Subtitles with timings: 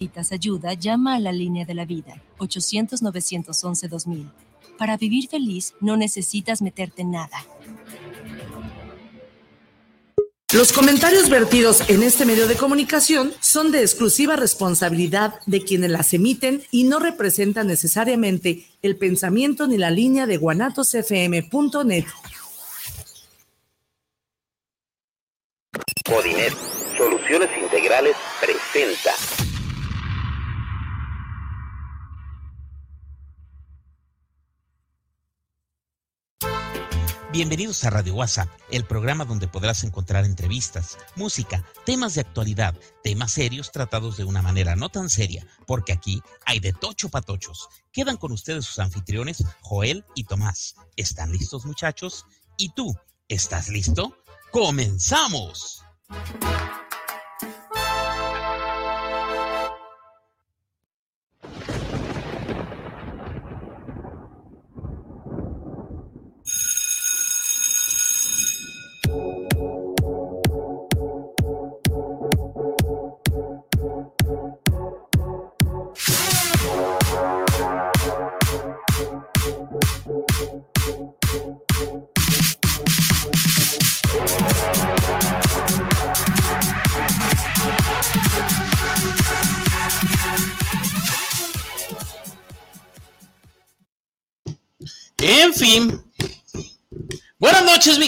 [0.00, 4.30] necesitas ayuda, llama a la línea de la vida, 800-911-2000.
[4.78, 7.44] Para vivir feliz, no necesitas meterte en nada.
[10.54, 16.14] Los comentarios vertidos en este medio de comunicación son de exclusiva responsabilidad de quienes las
[16.14, 22.06] emiten y no representan necesariamente el pensamiento ni la línea de guanatosfm.net.
[26.08, 26.54] Codinet,
[26.96, 29.49] Soluciones Integrales presenta.
[37.32, 43.30] Bienvenidos a Radio WhatsApp, el programa donde podrás encontrar entrevistas, música, temas de actualidad, temas
[43.30, 47.68] serios tratados de una manera no tan seria, porque aquí hay de tocho patochos.
[47.92, 50.74] Quedan con ustedes sus anfitriones, Joel y Tomás.
[50.96, 52.26] ¿Están listos muchachos?
[52.56, 52.96] ¿Y tú?
[53.28, 54.16] ¿Estás listo?
[54.50, 55.84] ¡Comenzamos!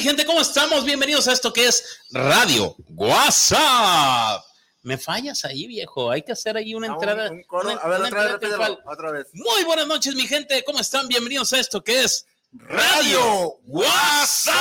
[0.03, 0.85] Gente, ¿cómo estamos?
[0.85, 4.43] Bienvenidos a esto que es Radio WhatsApp.
[4.83, 6.11] Me fallas ahí, viejo.
[6.11, 7.31] Hay que hacer ahí una Ah, entrada.
[7.31, 7.71] un coro.
[7.71, 8.93] una- A ver, una otra vez, entrada repítelo, triunfal.
[8.93, 9.27] otra vez.
[9.33, 10.63] Muy buenas noches, mi gente.
[10.65, 11.07] ¿Cómo están?
[11.07, 14.55] Bienvenidos a esto que es Radio WhatsApp.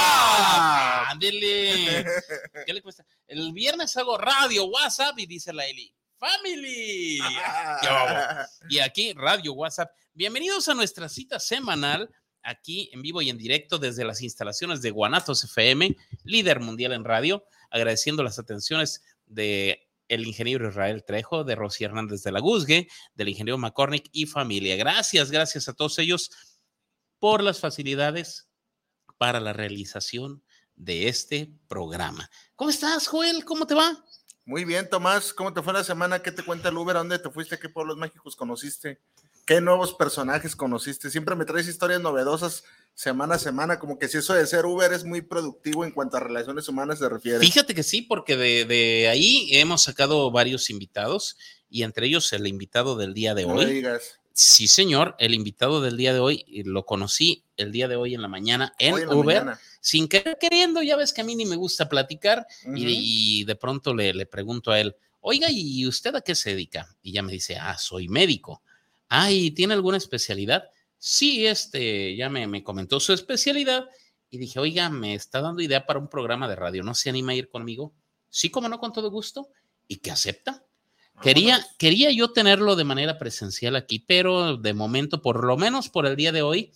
[1.09, 2.05] Ándele.
[2.67, 3.03] ¿Qué le cuesta?
[3.27, 7.19] El viernes hago Radio WhatsApp y dice la Eli, Family.
[8.69, 9.89] Y aquí, Radio WhatsApp.
[10.13, 12.09] Bienvenidos a nuestra cita semanal,
[12.43, 17.03] aquí en vivo y en directo desde las instalaciones de Guanatos FM, líder mundial en
[17.03, 22.89] radio, agradeciendo las atenciones de el ingeniero Israel Trejo, de Rosy Hernández de la Guzgue,
[23.15, 24.75] del ingeniero McCormick y familia.
[24.75, 26.31] Gracias, gracias a todos ellos
[27.17, 28.49] por las facilidades
[29.17, 30.43] para la realización
[30.75, 32.29] de este programa.
[32.55, 33.45] ¿Cómo estás, Joel?
[33.45, 34.03] ¿Cómo te va?
[34.43, 35.33] Muy bien, Tomás.
[35.33, 36.21] ¿Cómo te fue la semana?
[36.21, 36.97] ¿Qué te cuenta el Uber?
[36.97, 37.59] ¿A dónde te fuiste?
[37.59, 38.99] ¿Qué pueblos mágicos conociste?
[39.51, 41.09] ¿Qué nuevos personajes conociste?
[41.11, 42.63] Siempre me traes historias novedosas
[42.93, 46.15] semana a semana, como que si eso de ser Uber es muy productivo en cuanto
[46.15, 47.39] a relaciones humanas se refiere.
[47.39, 51.35] Fíjate que sí, porque de, de ahí hemos sacado varios invitados
[51.69, 53.65] y entre ellos el invitado del día de No hoy.
[53.65, 54.19] digas.
[54.31, 58.21] Sí, señor, el invitado del día de hoy lo conocí el día de hoy en
[58.21, 59.59] la mañana en Uber, mañana.
[59.81, 63.57] sin querer queriendo, ya ves que a mí ni me gusta platicar y, y de
[63.57, 66.87] pronto le, le pregunto a él, oiga, ¿y usted a qué se dedica?
[67.01, 68.63] Y ya me dice, ah, soy médico.
[69.13, 70.69] Ah, ¿y tiene alguna especialidad?
[70.97, 73.89] Sí, este, ya me, me comentó su especialidad
[74.29, 77.33] y dije, oiga, me está dando idea para un programa de radio, ¿no se anima
[77.33, 77.93] a ir conmigo?
[78.29, 79.49] Sí, como no, con todo gusto.
[79.85, 80.63] ¿Y que acepta?
[81.21, 86.05] Quería, quería yo tenerlo de manera presencial aquí, pero de momento, por lo menos por
[86.05, 86.71] el día de hoy,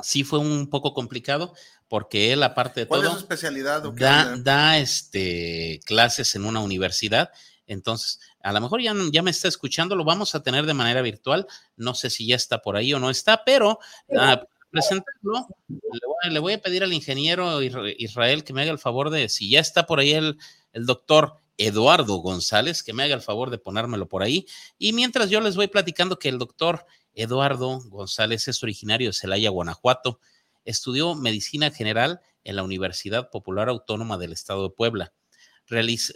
[0.00, 1.54] sí fue un poco complicado
[1.86, 3.82] porque él, aparte de ¿Cuál es todo, su especialidad?
[3.92, 7.30] da, da este, clases en una universidad.
[7.66, 11.02] Entonces, a lo mejor ya, ya me está escuchando, lo vamos a tener de manera
[11.02, 11.46] virtual.
[11.76, 16.16] No sé si ya está por ahí o no está, pero para presentarlo, le voy,
[16.24, 19.28] a- le voy a pedir al ingeniero Isra- Israel que me haga el favor de,
[19.28, 20.38] si ya está por ahí el,
[20.72, 24.46] el doctor Eduardo González, que me haga el favor de ponérmelo por ahí.
[24.78, 29.50] Y mientras yo les voy platicando que el doctor Eduardo González es originario de Celaya,
[29.50, 30.18] Guanajuato,
[30.64, 35.12] estudió medicina general en la Universidad Popular Autónoma del Estado de Puebla.
[35.68, 36.14] Realiz-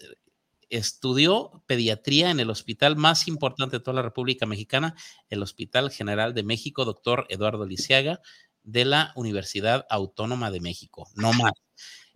[0.68, 4.94] estudió pediatría en el hospital más importante de toda la República Mexicana,
[5.30, 8.20] el Hospital General de México, doctor Eduardo Lisiaga,
[8.62, 11.08] de la Universidad Autónoma de México.
[11.14, 11.52] No más.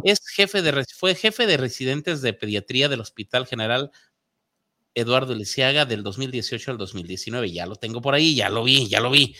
[0.03, 3.91] Es jefe de, fue jefe de residentes de pediatría del Hospital General
[4.95, 7.53] Eduardo Lisiaga del 2018 al 2019.
[7.53, 9.37] Ya lo tengo por ahí, ya lo vi, ya lo vi.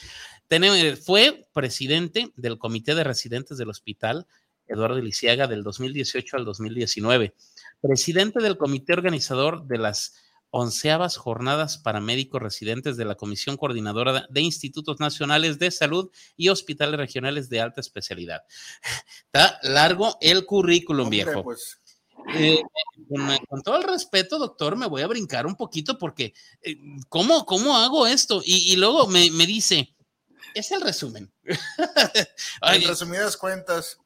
[0.49, 4.27] Tene- fue presidente del Comité de Residentes del Hospital
[4.71, 7.35] Eduardo Lisiaga del 2018 al 2019.
[7.81, 10.15] Presidente del Comité Organizador de las
[10.51, 16.49] onceavas jornadas para médicos residentes de la Comisión Coordinadora de Institutos Nacionales de Salud y
[16.49, 18.43] Hospitales Regionales de Alta Especialidad.
[19.27, 21.45] Está largo el currículum, Hombre, viejo.
[21.45, 21.79] pues,
[22.35, 22.61] Eh,
[23.09, 26.77] con, con todo el respeto, doctor, me voy a brincar un poquito porque, eh,
[27.09, 28.43] ¿cómo, ¿cómo hago esto?
[28.45, 29.95] Y, y luego me, me dice,
[30.55, 31.33] es el resumen.
[32.63, 33.99] En resumidas cuentas,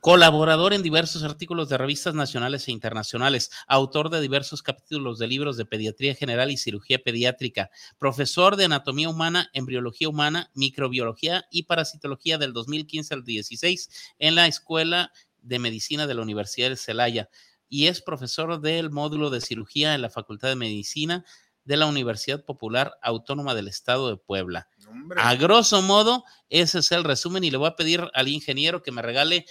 [0.00, 5.56] Colaborador en diversos artículos de revistas nacionales e internacionales, autor de diversos capítulos de libros
[5.56, 12.36] de pediatría general y cirugía pediátrica, profesor de anatomía humana, embriología humana, microbiología y parasitología
[12.36, 17.30] del 2015 al 16 en la Escuela de Medicina de la Universidad de Celaya
[17.68, 21.24] y es profesor del módulo de cirugía en la Facultad de Medicina
[21.64, 24.68] de la Universidad Popular Autónoma del Estado de Puebla.
[24.90, 25.20] Hombre.
[25.22, 28.92] A grosso modo, ese es el resumen y le voy a pedir al ingeniero que
[28.92, 29.44] me regale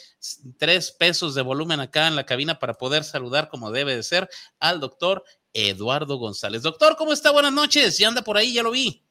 [0.58, 4.30] tres pesos de volumen acá en la cabina para poder saludar como debe de ser
[4.60, 5.24] al doctor
[5.54, 6.62] Eduardo González.
[6.62, 7.32] Doctor, ¿cómo está?
[7.32, 7.98] Buenas noches.
[7.98, 9.04] Ya anda por ahí, ya lo vi.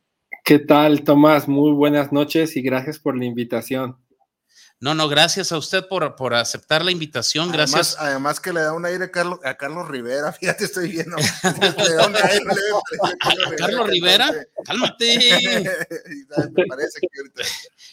[0.44, 1.48] ¿Qué tal, Tomás?
[1.48, 3.96] Muy buenas noches y gracias por la invitación.
[4.78, 7.50] No, no, gracias a usted por, por aceptar la invitación.
[7.50, 7.94] Gracias.
[7.94, 11.16] Además, además que le da un aire a Carlos, a Carlos Rivera, fíjate, estoy viendo.
[11.88, 12.44] le da un aire,
[13.02, 14.30] ¿A Carlos Rivera?
[14.64, 15.06] Cálmate.
[16.52, 17.42] Me parece que ahorita.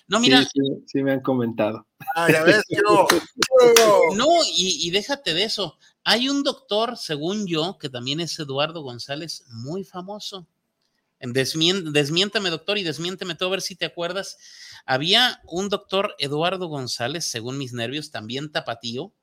[0.07, 1.87] No, mira, Sí, sí, sí me han comentado.
[2.15, 3.07] Ah, ya ves, yo.
[4.15, 5.77] no, y, y déjate de eso.
[6.03, 10.47] Hay un doctor, según yo, que también es Eduardo González, muy famoso.
[11.23, 14.37] Desmien- desmiéntame, doctor, y desmiénteme todo, a ver si te acuerdas.
[14.85, 19.13] Había un doctor Eduardo González, según mis nervios, también tapatío,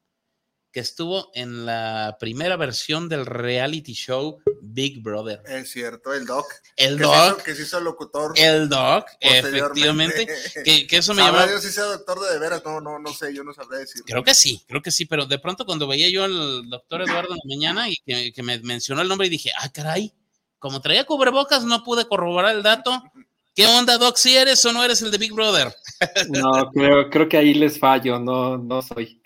[0.73, 5.43] que estuvo en la primera versión del reality show Big Brother.
[5.45, 6.47] Es cierto, el Doc.
[6.77, 8.33] El que se hizo- doc, que se hizo locutor.
[8.37, 10.29] el doc, efectivamente,
[10.65, 11.49] que, que eso me llamaba.
[11.49, 14.03] Dios si sea doctor de de veras, no, no, no sé, yo no sabré decir.
[14.07, 17.33] Creo que sí, creo que sí, pero de pronto cuando veía yo al doctor Eduardo
[17.35, 20.15] en la mañana y que, que me mencionó el nombre y dije, ah, caray,
[20.61, 23.03] como traía cubrebocas no pude corroborar el dato.
[23.55, 24.17] ¿Qué onda, Doc?
[24.17, 25.75] ¿Si eres o no eres el de Big Brother?
[26.31, 29.21] No, creo, creo que ahí les fallo, no, no soy.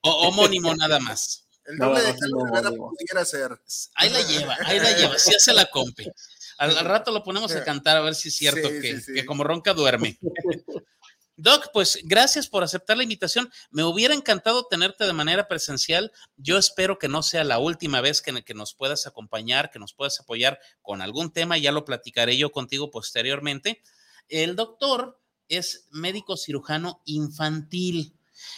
[0.00, 1.46] O homónimo nada más.
[1.66, 2.18] El No, doble de no,
[2.52, 3.60] Carlos no, pudiera ser.
[3.94, 6.10] Ahí la lleva, ahí la lleva, sí hace la compe.
[6.58, 9.02] Al, al rato lo ponemos a cantar a ver si es cierto Sí, que, sí,
[9.02, 9.14] sí.
[9.14, 10.18] que como ronca duerme.
[11.38, 13.50] Doc, pues gracias por aceptar la invitación.
[13.70, 16.10] Me hubiera encantado tenerte de manera presencial.
[16.38, 20.18] Yo espero que no sea la última vez que, nos puedas acompañar, que nos puedas
[20.18, 21.58] apoyar con algún tema.
[21.58, 23.82] Ya lo platicaré yo contigo posteriormente.
[24.28, 28.14] El doctor es médico cirujano infantil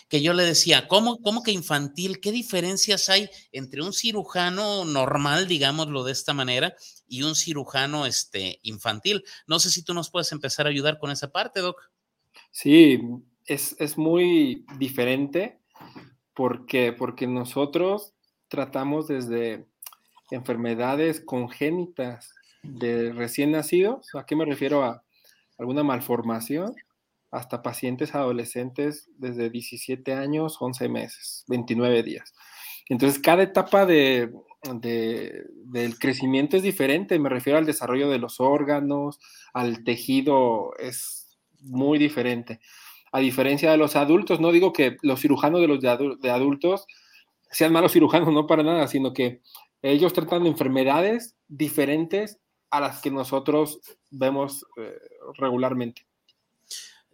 [0.08, 2.20] que yo le decía, ¿cómo, ¿cómo que infantil?
[2.20, 6.74] ¿Qué diferencias hay entre un cirujano normal, digámoslo de esta manera,
[7.06, 9.24] y un cirujano este, infantil?
[9.46, 11.80] No sé si tú nos puedes empezar a ayudar con esa parte, Doc.
[12.50, 13.00] Sí,
[13.46, 15.58] es, es muy diferente
[16.34, 18.14] porque, porque nosotros
[18.48, 19.66] tratamos desde
[20.30, 24.14] enfermedades congénitas de recién nacidos.
[24.14, 24.84] ¿A qué me refiero?
[24.84, 25.02] A
[25.58, 26.74] alguna malformación
[27.30, 32.34] hasta pacientes adolescentes desde 17 años, 11 meses, 29 días.
[32.88, 34.32] Entonces, cada etapa de,
[34.74, 37.18] de, del crecimiento es diferente.
[37.18, 39.18] Me refiero al desarrollo de los órganos,
[39.52, 41.17] al tejido, es
[41.60, 42.60] muy diferente.
[43.12, 46.30] A diferencia de los adultos, no digo que los cirujanos de los de, adu de
[46.30, 46.86] adultos
[47.50, 49.40] sean malos cirujanos, no para nada, sino que
[49.82, 52.38] ellos tratan de enfermedades diferentes
[52.70, 54.98] a las que nosotros vemos eh,
[55.38, 56.06] regularmente.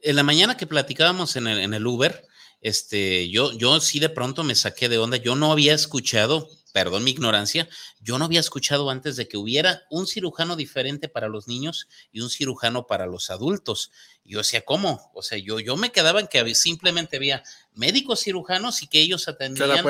[0.02, 2.24] En la mañana que platicábamos en el, en el Uber,
[2.60, 5.18] este, yo, yo sí de pronto me saqué de onda.
[5.18, 7.68] Yo no había escuchado, perdón mi ignorancia,
[8.00, 12.20] yo no había escuchado antes de que hubiera un cirujano diferente para los niños y
[12.20, 13.92] un cirujano para los adultos.
[14.24, 15.08] Yo decía, ¿cómo?
[15.14, 17.44] O sea, yo, yo me quedaba en que simplemente había
[17.74, 19.82] médicos cirujanos y que ellos atendían de, de,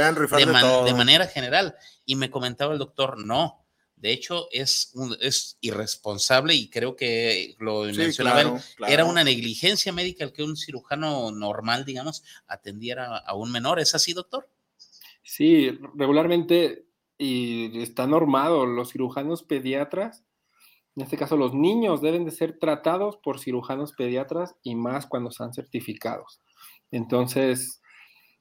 [0.44, 1.74] man, de, de manera general.
[2.04, 3.64] Y me comentaba el doctor, no,
[3.96, 8.92] de hecho, es, un, es irresponsable y creo que lo sí, mencionaba claro, él, claro.
[8.92, 13.80] era una negligencia médica el que un cirujano normal, digamos, atendiera a un menor.
[13.80, 14.50] ¿Es así, doctor?
[15.26, 16.84] Sí, regularmente
[17.16, 20.22] y está normado, los cirujanos pediatras,
[20.96, 25.30] en este caso los niños deben de ser tratados por cirujanos pediatras y más cuando
[25.30, 26.40] están certificados.
[26.92, 27.82] Entonces,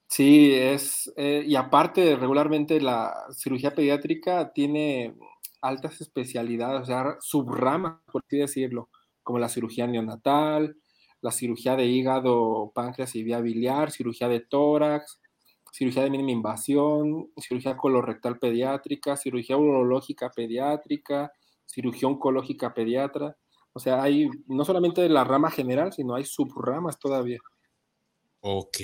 [0.08, 5.14] sí, es, eh, y aparte regularmente la cirugía pediátrica tiene
[5.62, 8.90] altas especialidades, o sea, subramas, por así decirlo,
[9.22, 10.76] como la cirugía neonatal,
[11.22, 15.20] la cirugía de hígado, páncreas y vía biliar, cirugía de tórax,
[15.74, 21.32] cirugía de mínima invasión, cirugía colorectal pediátrica, cirugía urológica pediátrica,
[21.66, 23.36] cirugía oncológica pediatra.
[23.72, 27.40] O sea, hay no solamente la rama general, sino hay subramas todavía.
[28.38, 28.78] Ok.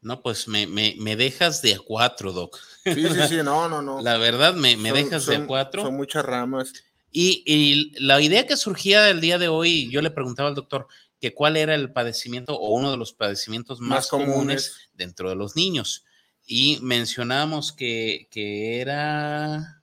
[0.00, 2.58] No, pues me, me, me, dejas de a cuatro, Doc.
[2.84, 4.00] Sí, sí, sí, no, no, no.
[4.02, 5.82] La verdad, me, me son, dejas son, de a cuatro.
[5.82, 6.72] Son muchas ramas.
[7.10, 10.88] Y, y, la idea que surgía el día de hoy, yo le preguntaba al doctor
[11.20, 14.30] que cuál era el padecimiento o uno de los padecimientos más, más comunes.
[14.30, 14.72] comunes.
[14.94, 16.04] dentro de los niños.
[16.46, 19.82] Y mencionábamos que, que era...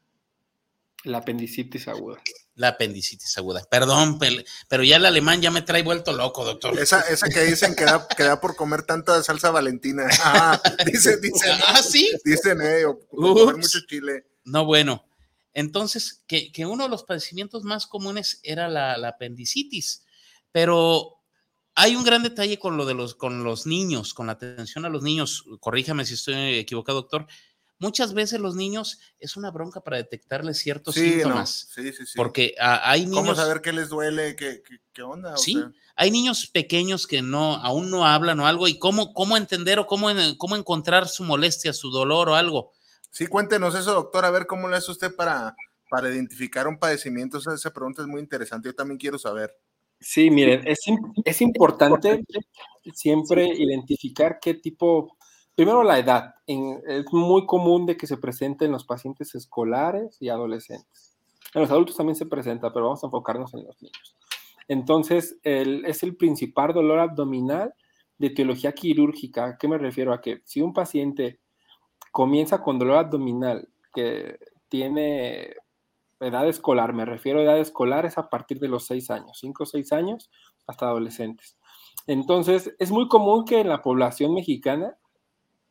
[1.03, 2.21] La apendicitis aguda.
[2.53, 3.63] La apendicitis aguda.
[3.71, 4.19] Perdón,
[4.67, 6.77] pero ya el alemán ya me trae vuelto loco, doctor.
[6.77, 10.07] Esa, esa que dicen que da, que da por comer tanta salsa valentina.
[10.23, 12.11] Ah, dice, dicen, Ah, sí.
[12.23, 14.27] dicen, eh, o comer mucho chile.
[14.43, 15.05] No, bueno.
[15.53, 20.03] Entonces, que, que uno de los padecimientos más comunes era la, la apendicitis,
[20.51, 21.20] pero
[21.75, 24.89] hay un gran detalle con lo de los, con los niños, con la atención a
[24.89, 25.45] los niños.
[25.59, 27.27] Corríjame si estoy equivocado, doctor.
[27.79, 32.05] Muchas veces los niños es una bronca para detectarles ciertos Sí, no, síntomas, sí, sí,
[32.05, 32.13] sí.
[32.15, 34.35] porque hay ¿Cómo niños, saber qué les duele?
[34.35, 35.33] ¿Qué, qué, qué onda?
[35.33, 35.53] O Sí.
[35.53, 39.79] sea, hay niños pequeños que no, aún no hablan o algo, y cómo, cómo entender
[39.79, 42.71] o cómo, cómo encontrar su molestia, su dolor o algo.
[43.09, 45.55] sí, cuéntenos eso, doctor, a ver cómo le hace usted para,
[45.89, 47.39] para identificar un padecimiento.
[47.39, 48.69] Esa pregunta es muy interesante.
[48.69, 49.57] Yo también quiero saber.
[50.01, 50.79] Sí, miren, es,
[51.25, 52.23] es importante
[52.93, 55.15] siempre identificar qué tipo,
[55.55, 56.33] primero la edad.
[56.47, 61.17] En- es muy común de que se presente en los pacientes escolares y adolescentes.
[61.53, 64.15] En los adultos también se presenta, pero vamos a enfocarnos en los niños.
[64.67, 67.73] Entonces, el- es el principal dolor abdominal
[68.17, 69.45] de etiología quirúrgica.
[69.45, 70.13] ¿A qué me refiero?
[70.13, 71.39] A que si un paciente
[72.11, 74.37] comienza con dolor abdominal que
[74.69, 75.55] tiene
[76.21, 79.63] edad escolar, me refiero a edad escolar, es a partir de los 6 años, 5
[79.63, 80.29] o 6 años
[80.67, 81.57] hasta adolescentes.
[82.07, 84.97] Entonces, es muy común que en la población mexicana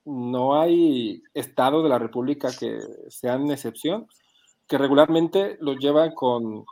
[0.04, 4.07] no hay estados de la República que sean excepción,
[4.66, 6.64] que regularmente los llevan con,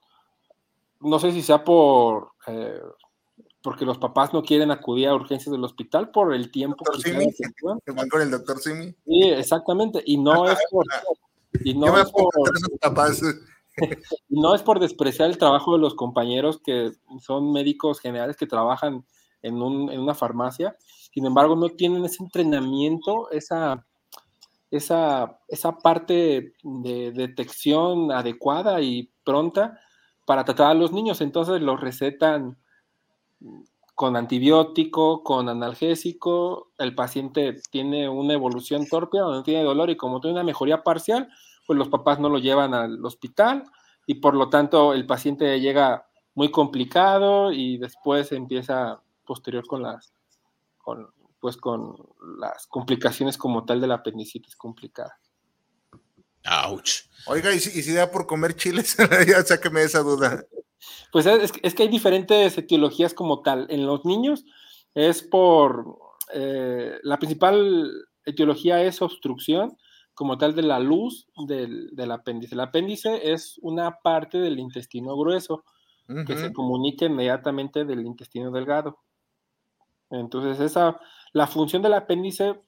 [1.00, 2.80] no sé si sea por, eh,
[3.62, 7.10] porque los papás no quieren acudir a urgencias del hospital por el tiempo Doctor que
[7.10, 7.18] Simi.
[7.18, 7.80] lleva la atención.
[7.84, 8.94] ¿Que van con el doctor Simi?
[9.04, 10.86] Sí, exactamente, y no es por...
[11.64, 12.28] Y Yo no me es por,
[12.80, 13.22] papás.
[14.28, 19.04] No es por despreciar el trabajo de los compañeros que son médicos generales que trabajan
[19.42, 20.76] en, un- en una farmacia,
[21.12, 23.84] sin embargo no tienen ese entrenamiento, esa,
[25.82, 29.78] parte de detección adecuada y pronta
[30.26, 31.20] para tratar a los niños.
[31.20, 32.58] Entonces los recetan
[33.94, 39.96] con antibiótico, con analgésico, el paciente tiene una evolución torpe o no tiene dolor y
[39.96, 41.28] como tiene una mejoría parcial,
[41.68, 43.62] pues los papás no lo llevan al hospital
[44.06, 50.14] y por lo tanto el paciente llega muy complicado y después empieza posterior con las
[50.78, 51.94] con, pues con
[52.38, 55.20] las complicaciones como tal de la apendicitis complicada.
[56.46, 57.02] Ouch.
[57.26, 58.96] Oiga, ¿y si, y si da por comer chiles?
[59.28, 60.42] ya sáqueme esa duda.
[61.12, 63.66] Pues es, es que hay diferentes etiologías como tal.
[63.68, 64.46] En los niños
[64.94, 65.98] es por
[66.32, 67.92] eh, la principal
[68.24, 69.76] etiología es obstrucción
[70.18, 72.56] como tal de la luz del, del apéndice.
[72.56, 75.62] El apéndice es una parte del intestino grueso
[76.26, 78.98] que se comunica inmediatamente del intestino delgado.
[80.10, 80.98] Entonces, esa,
[81.32, 82.60] la función del apéndice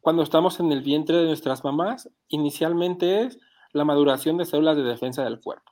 [0.00, 3.38] cuando estamos en el vientre de nuestras mamás, inicialmente es
[3.72, 5.70] la maduración de células de defensa del cuerpo.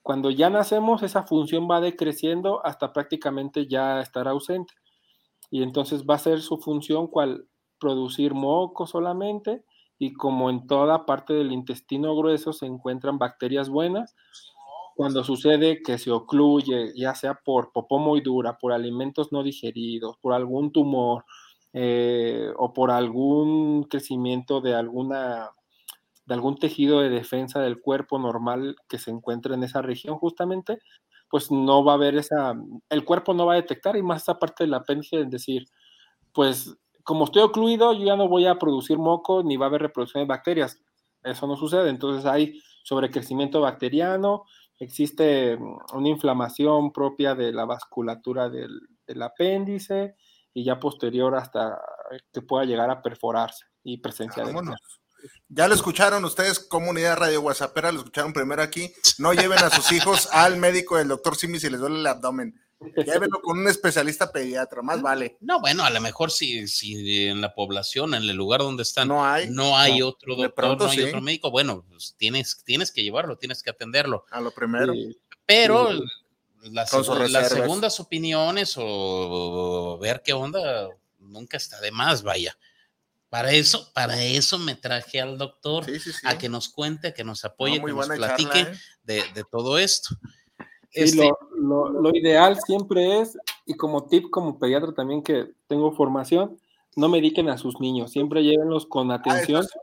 [0.00, 4.72] Cuando ya nacemos, esa función va decreciendo hasta prácticamente ya estar ausente.
[5.50, 9.65] Y entonces va a ser su función cual producir moco solamente
[9.98, 14.14] y como en toda parte del intestino grueso se encuentran bacterias buenas,
[14.94, 20.16] cuando sucede que se ocluye, ya sea por popó muy dura, por alimentos no digeridos,
[20.18, 21.24] por algún tumor
[21.74, 25.50] eh, o por algún crecimiento de alguna
[26.24, 30.78] de algún tejido de defensa del cuerpo normal que se encuentra en esa región justamente,
[31.30, 32.54] pues no va a haber esa,
[32.88, 35.66] el cuerpo no va a detectar y más esa parte del apéndice es decir,
[36.32, 36.76] pues
[37.06, 40.24] como estoy ocluido, yo ya no voy a producir moco ni va a haber reproducción
[40.24, 40.80] de bacterias.
[41.22, 44.42] Eso no sucede, entonces hay sobrecrecimiento bacteriano,
[44.80, 50.16] existe mm, una inflamación propia de la vasculatura del, del apéndice
[50.52, 51.80] y ya posterior hasta
[52.32, 54.46] que pueda llegar a perforarse y presenciar.
[54.46, 54.80] Vámonos.
[55.48, 58.92] Ya lo escucharon ustedes, comunidad Radio WhatsAppera, lo escucharon primero aquí.
[59.18, 62.60] No lleven a sus hijos al médico del doctor Simi si les duele el abdomen.
[62.78, 65.38] Llévenlo con un especialista pediatra, más vale.
[65.40, 69.08] No, bueno, a lo mejor si, si en la población, en el lugar donde están,
[69.08, 69.48] No hay.
[69.48, 71.04] no hay No, otro doctor, pronto no hay sí.
[71.04, 74.26] otro médico, bueno, pues tienes, tienes que llevarlo, tienes que atenderlo.
[74.30, 74.92] A lo primero.
[75.46, 76.70] Pero Sí.
[76.72, 76.92] las,
[77.30, 82.56] las segundas opiniones o ver qué onda nunca está de más, vaya.
[83.30, 87.44] Para eso, para eso me traje al doctor, Sí, a que nos cuente, que nos
[87.44, 88.78] apoye, No, que nos platique charla, ¿eh?
[89.02, 90.10] de, de todo esto.
[91.04, 93.36] Este, lo, lo- lo ideal siempre es,
[93.66, 96.58] y como tip como pediatra también que tengo formación,
[96.96, 99.62] no mediquen a sus niños, siempre llévenlos con Ah, atención.
[99.64, 99.80] eso,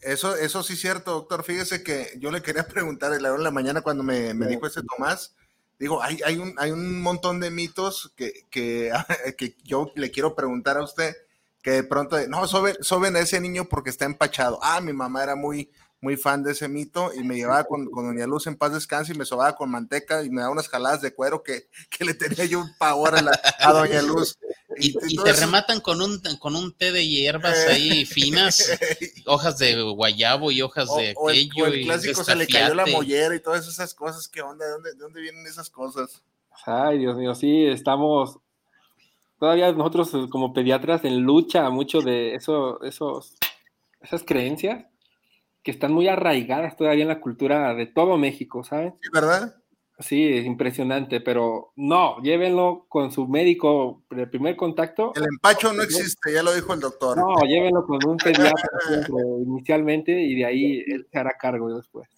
[0.00, 1.44] eso, eso sí es cierto, doctor.
[1.44, 4.46] Fíjese que yo le quería preguntar en la hora de la mañana cuando me, me
[4.46, 4.52] Sí.
[4.54, 5.34] dijo ese Tomás.
[5.78, 8.90] Digo, hay, hay, un, hay un montón de mitos que, que,
[9.38, 11.14] que yo le quiero preguntar a usted.
[11.62, 14.58] Que de pronto, no, soben, soben a ese niño porque está empachado.
[14.62, 15.70] Ah, mi mamá era muy,
[16.00, 19.12] muy fan de ese mito y me llevaba con, con Doña Luz en paz descanse
[19.12, 22.14] y me sobaba con manteca y me daba unas jaladas de cuero que, que le
[22.14, 24.38] tenía yo un pavor a, la, a Doña Luz.
[24.78, 28.78] Y, y te rematan con un, con un té de hierbas ahí finas,
[29.26, 31.64] hojas de guayabo y hojas de o, el, aquello.
[31.64, 34.26] o el y clásico se le cayó la mollera y todas esas cosas.
[34.28, 34.64] ¿Qué onda?
[34.64, 36.22] ¿De dónde, de dónde vienen esas cosas?
[36.64, 38.38] Ay, Dios mío, sí, estamos
[39.38, 43.34] todavía nosotros eh, como pediatras en lucha mucho de eso, esos,
[44.00, 44.84] esas creencias
[45.62, 48.94] que están muy arraigadas todavía en la cultura de todo México, ¿sabes?
[49.00, 49.54] Sí, ¿verdad?
[50.00, 55.12] Sí, es impresionante, pero no, llévenlo con su médico de primer contacto.
[55.14, 57.18] El empacho no existe, ya lo dijo el doctor.
[57.18, 58.54] No, llévenlo con un pediatra
[59.46, 62.08] inicialmente y de ahí él se hará cargo después.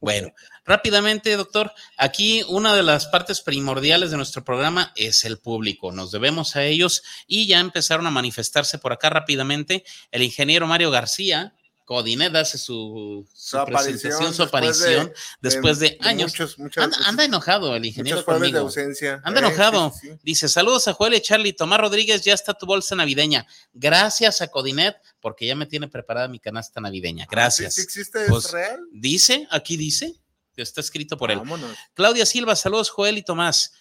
[0.00, 0.32] Bueno,
[0.64, 5.92] rápidamente, doctor, aquí una de las partes primordiales de nuestro programa es el público.
[5.92, 9.84] Nos debemos a ellos y ya empezaron a manifestarse por acá rápidamente.
[10.10, 11.54] El ingeniero Mario García,
[11.90, 16.30] Codinet hace su, su, Su presentación, su aparición después de, años.
[16.30, 18.58] muchos- muchas- anda, anda enojado el ingeniero jueves de conmigo.
[18.60, 19.20] ausencia.
[19.24, 19.90] Anda Eh, enojado.
[19.92, 20.18] sí, sí, sí.
[20.22, 21.52] Dice, saludos a Joel y Charlie.
[21.52, 23.44] Tomás Rodríguez, ya está tu bolsa navideña.
[23.72, 27.26] Gracias a Codinet, porque ya me tiene preparada mi canasta navideña.
[27.28, 27.74] Gracias.
[27.74, 28.26] ¿Sí, sí existe?
[28.28, 28.80] Pues, ¿Es real?
[28.92, 30.14] Dice, aquí dice,
[30.54, 31.38] está escrito por él.
[31.38, 31.76] Vámonos.
[31.94, 33.72] Claudia Silva, saludos Joel y Tomás.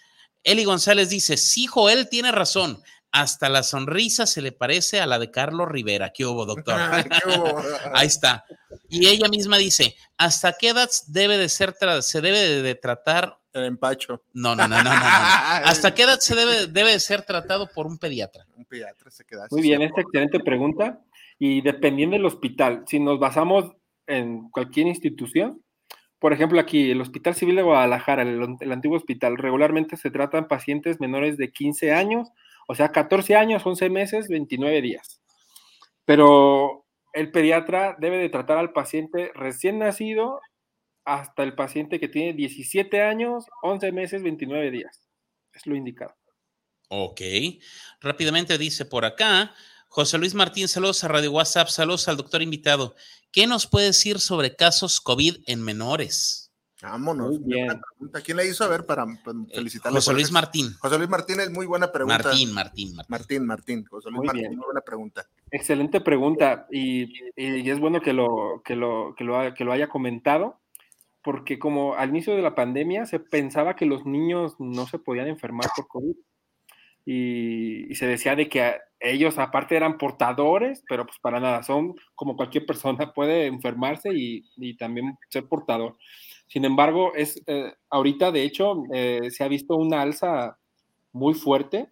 [0.44, 2.82] Eli González dice, sí, Joel tiene razón.
[3.12, 6.12] Hasta la sonrisa se le parece a la de Carlos Rivera.
[6.14, 6.80] ¿Qué hubo, doctor?
[7.24, 7.60] ¿Qué hubo?
[7.94, 8.46] Ahí está.
[8.88, 13.40] Y ella misma dice, ¿hasta qué edad debe de ser, se debe de, de tratar?
[13.52, 14.24] El empacho.
[14.34, 14.96] No, no, no, no, no, no.
[15.00, 18.46] ¿Hasta qué edad se debe, debe de ser tratado por un pediatra?
[18.56, 19.56] Un pediatra se queda así.
[19.56, 21.02] Muy bien, esta excelente pregunta.
[21.40, 23.72] Y dependiendo del hospital, si nos basamos
[24.06, 25.64] en cualquier institución,
[26.20, 30.50] por ejemplo, aquí el Hospital Civil de Guadalajara, el, el antiguo hospital, regularmente se tratan
[30.50, 32.30] pacientes menores de 15 años,
[32.72, 35.24] o sea, 14 años, 11 meses, 29 días.
[36.06, 40.40] Pero el pediatra debe de tratar al paciente recién nacido
[41.04, 45.10] hasta el paciente que tiene 17 años, 11 meses, 29 días.
[45.52, 46.14] Es lo indicado.
[46.90, 47.22] Ok.
[48.02, 49.52] Rápidamente dice por acá,
[49.88, 52.96] José Luis Martín, saludos a Radio WhatsApp, saludos al doctor invitado.
[53.32, 56.49] ¿Qué nos puede decir sobre casos COVID en menores?
[56.82, 57.40] Vámonos.
[57.40, 57.66] Muy bien.
[57.68, 58.22] Buena pregunta.
[58.22, 58.64] ¿Quién la hizo?
[58.64, 59.98] A ver, para, para Eh, felicitarle.
[59.98, 60.74] José por Luis Martín.
[60.80, 62.24] José Luis Martínez, muy buena pregunta.
[62.24, 63.06] Martín, Martín, Martín.
[63.10, 63.86] Martín, Martín.
[63.86, 64.56] José Luis Muy Martín, bien.
[64.58, 65.26] muy buena pregunta.
[65.52, 69.90] Excelente pregunta y, y es bueno que lo, que, lo, que, lo, que lo haya
[69.90, 70.58] comentado,
[71.22, 75.28] porque como al inicio de la pandemia se pensaba que los niños no se podían
[75.28, 76.16] enfermar por COVID
[77.06, 81.64] y, y se decía de que a- ellos aparte eran portadores, pero pues para nada,
[81.64, 85.98] son como cualquier persona, puede enfermarse y, y también ser portador.
[86.50, 90.58] Sin embargo, es eh, ahorita de hecho eh, se ha visto una alza
[91.14, 91.90] muy fuerte,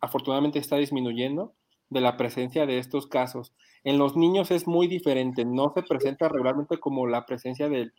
[0.00, 1.54] afortunadamente está disminuyendo
[1.90, 3.52] de la presencia de estos casos.
[3.84, 7.92] En los niños es muy diferente, no se presenta regularmente como la presencia del,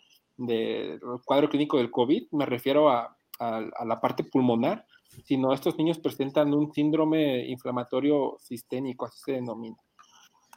[1.26, 4.86] cuadro clínico del COVID, me refiero a, a- a la parte pulmonar,
[5.26, 9.78] sino estos niños presentan un síndrome inflamatorio sistémico, así se denomina.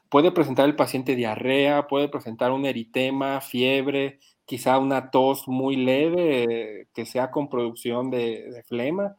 [0.09, 6.89] Puede presentar el paciente diarrea, puede presentar un eritema, fiebre, quizá una tos muy leve
[6.95, 9.17] que sea con producción de, de flema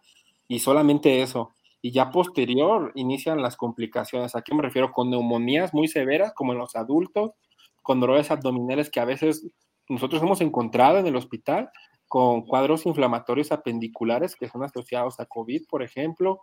[0.48, 4.36] y solamente eso y ya posterior inician las complicaciones.
[4.36, 4.92] ¿A qué me refiero?
[4.92, 7.34] Con neumonías muy severas, como en los adultos,
[7.84, 9.46] con dolores abdominales que a veces
[9.88, 11.70] nosotros hemos encontrado en el hospital,
[12.08, 16.42] con cuadros inflamatorios apendiculares que son asociados a COVID, por ejemplo,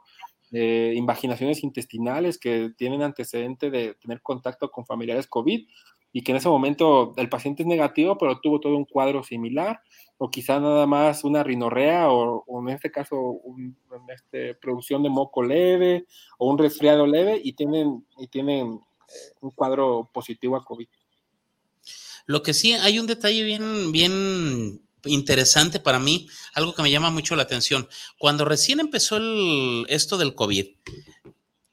[0.52, 5.66] eh, invaginaciones intestinales que tienen antecedente de tener contacto con familiares COVID
[6.12, 9.80] y que en ese momento el paciente es negativo, pero tuvo todo un cuadro similar,
[10.18, 13.76] o quizá nada más una rinorrea, o, o en este caso un,
[14.14, 16.06] este, producción de moco leve,
[16.38, 18.74] o un resfriado leve, y tienen, y tienen
[19.08, 20.86] eh, un cuadro positivo a COVID.
[22.26, 27.10] Lo que sí, hay un detalle bien, bien interesante para mí, algo que me llama
[27.10, 27.88] mucho la atención.
[28.18, 29.18] Cuando recién empezó
[29.88, 30.66] esto del COVID,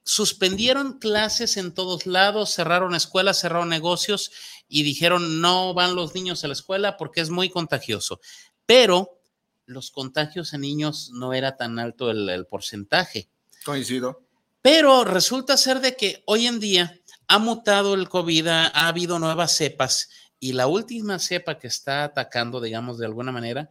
[0.09, 4.31] suspendieron clases en todos lados, cerraron escuelas, cerraron negocios
[4.67, 8.19] y dijeron no van los niños a la escuela porque es muy contagioso.
[8.65, 9.21] Pero
[9.67, 13.29] los contagios en niños no era tan alto el, el porcentaje.
[13.63, 14.23] Coincido.
[14.63, 19.19] Pero resulta ser de que hoy en día ha mutado el COVID, ha, ha habido
[19.19, 23.69] nuevas cepas y la última cepa que está atacando, digamos, de alguna manera,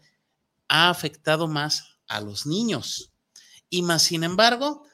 [0.69, 3.11] ha afectado más a los niños.
[3.69, 4.88] Y más, sin embargo,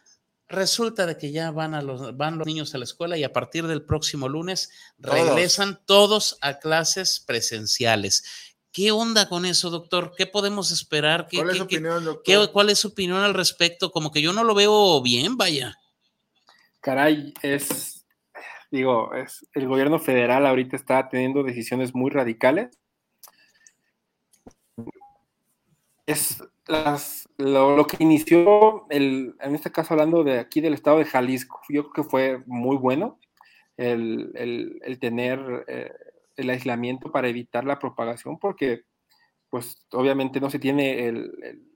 [0.55, 3.33] resulta de que ya van, a los, van los niños a la escuela y a
[3.33, 8.25] partir del próximo lunes regresan todos a clases presenciales.
[8.73, 10.15] ¿Qué onda con eso, doctor?
[10.17, 11.29] ¿Qué podemos esperar?
[11.29, 12.23] ¿Qué, ¿Cuál es qué- su qué- opinión, doctor?
[12.47, 13.91] qué- ¿Cuál es su opinión al respecto?
[13.93, 15.77] Como que yo no lo veo bien, vaya.
[16.81, 18.05] Caray, es,
[18.71, 22.77] digo, es, el gobierno federal ahorita está teniendo decisiones muy radicales.
[26.07, 26.43] Es
[27.39, 31.91] lo, que inició, el, en este caso hablando de aquí del estado de Jalisco, yo
[31.91, 33.19] creo que fue muy bueno
[33.77, 35.91] el, tener eh,
[36.37, 38.83] el aislamiento para evitar la propagación, porque
[39.49, 41.69] pues obviamente no se tiene el,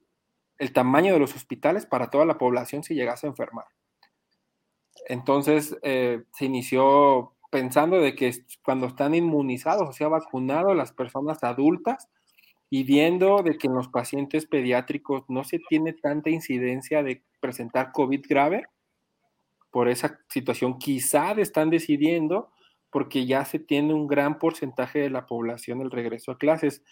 [0.58, 3.66] el tamaño de los hospitales para toda la población si llegase a enfermar.
[5.06, 11.42] Entonces eh, se inició pensando de que cuando están inmunizados, o sea, vacunados las personas
[11.44, 12.08] adultas
[12.70, 17.92] y viendo de que en los pacientes pediátricos no se tiene tanta incidencia de presentar
[17.92, 18.64] COVID grave,
[19.70, 22.50] por esa situación quizá están decidiendo
[22.90, 26.82] porque ya se tiene un gran porcentaje de la población el regreso a clases.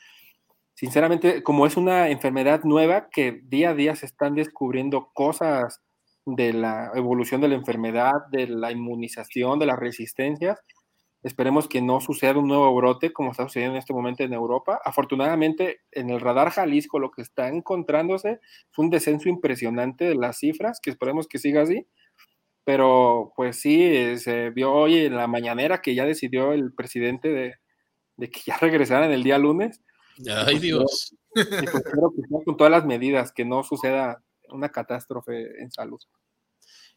[0.75, 5.83] Sinceramente, como es una enfermedad nueva que día a día se están descubriendo cosas
[6.27, 10.61] de la evolución de la enfermedad, de la inmunización, de las resistencias,
[11.23, 14.81] esperemos que no suceda un nuevo brote como está sucediendo en este momento en Europa.
[14.85, 20.39] Afortunadamente, en el radar Jalisco lo que está encontrándose es un descenso impresionante de las
[20.39, 21.87] cifras, que esperemos que siga así.
[22.65, 27.55] Pero pues sí, se vio hoy en la mañanera que ya decidió el presidente de,
[28.17, 29.81] de que ya regresaran el día lunes
[30.47, 31.15] Ay, Dios.
[31.31, 36.01] Pues, que con todas las medidas, que no suceda una catástrofe en salud.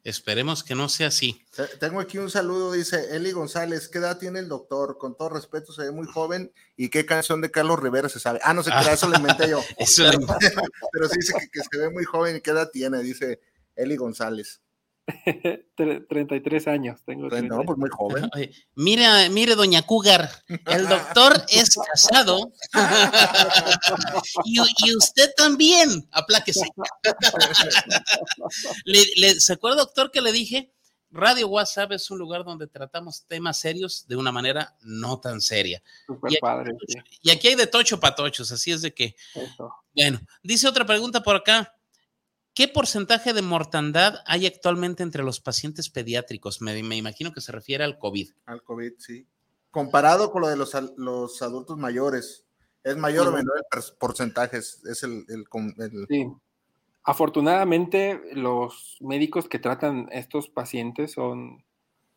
[0.03, 1.43] Esperemos que no sea así.
[1.79, 4.97] Tengo aquí un saludo, dice Eli González, ¿qué edad tiene el doctor?
[4.97, 6.53] Con todo respeto, se ve muy joven.
[6.77, 8.39] ¿Y qué canción de Carlos Rivera se sabe?
[8.43, 9.59] Ah, no sé qué, eso lo inventé yo.
[10.91, 13.41] pero, sí dice que, que, se ve muy joven y qué edad tiene, dice
[13.75, 14.61] Eli González.
[16.09, 17.29] 33 años tengo.
[17.29, 18.29] No, pues muy joven.
[18.75, 22.51] Mire, mire, doña Cougar, el doctor es casado
[24.45, 24.59] y,
[24.95, 26.67] usted también, apláquese.
[28.85, 30.71] le, ¿Se acuerda, doctor, que le dije?
[31.11, 35.81] Radio WhatsApp es un lugar donde tratamos temas serios de una manera no tan seria.
[36.07, 36.73] y, aquí, padre,
[37.23, 39.15] y aquí hay de tocho patochos, así es de que.
[39.95, 41.73] Bueno, dice otra pregunta por acá.
[42.59, 46.61] ¿Qué porcentaje de mortandad hay actualmente entre los pacientes pediátricos?
[46.61, 48.31] Me, imagino que se refiere al COVID.
[48.47, 49.25] Al COVID, sí.
[49.71, 52.45] Comparado con lo de los, los adultos mayores,
[52.83, 54.57] ¿es mayor o menor el porcentaje?
[54.57, 55.25] Es el,
[56.09, 56.27] Sí.
[57.03, 61.63] Afortunadamente, los médicos que tratan estos pacientes son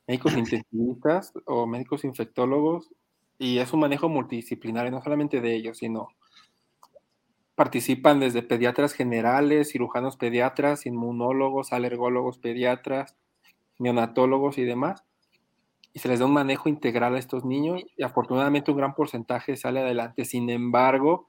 [0.08, 2.90] médicos intensivistas o médicos infectólogos
[3.38, 6.08] y es un manejo multidisciplinario, no solamente de ellos, sino
[7.54, 13.16] participan desde pediatras generales, cirujanos pediatras, inmunólogos, alergólogos pediatras,
[13.78, 15.04] neonatólogos y demás.
[15.92, 19.56] Y se les da un manejo integral a estos niños y afortunadamente un gran porcentaje
[19.56, 20.24] sale adelante.
[20.24, 21.28] Sin embargo,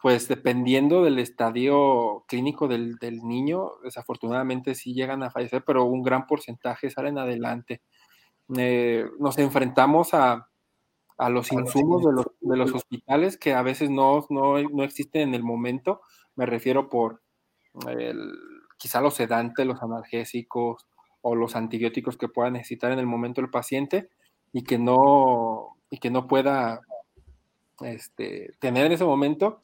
[0.00, 6.26] pues dependiendo del estadio clínico del, niño, desafortunadamente sí llegan a fallecer, pero un gran
[6.26, 7.80] porcentaje salen adelante.
[8.56, 10.48] Eh, nos enfrentamos a,
[11.18, 15.28] a los insumos de los, de los hospitales que a veces no, no, no, existen
[15.28, 16.02] en el momento.
[16.34, 17.22] Me refiero por
[17.88, 18.32] el,
[18.76, 20.86] quizá los sedantes, los analgésicos
[21.22, 24.10] o los antibióticos que pueda necesitar en el momento el paciente
[24.52, 26.80] y que no, y que no pueda
[27.80, 29.62] este, tener en ese momento.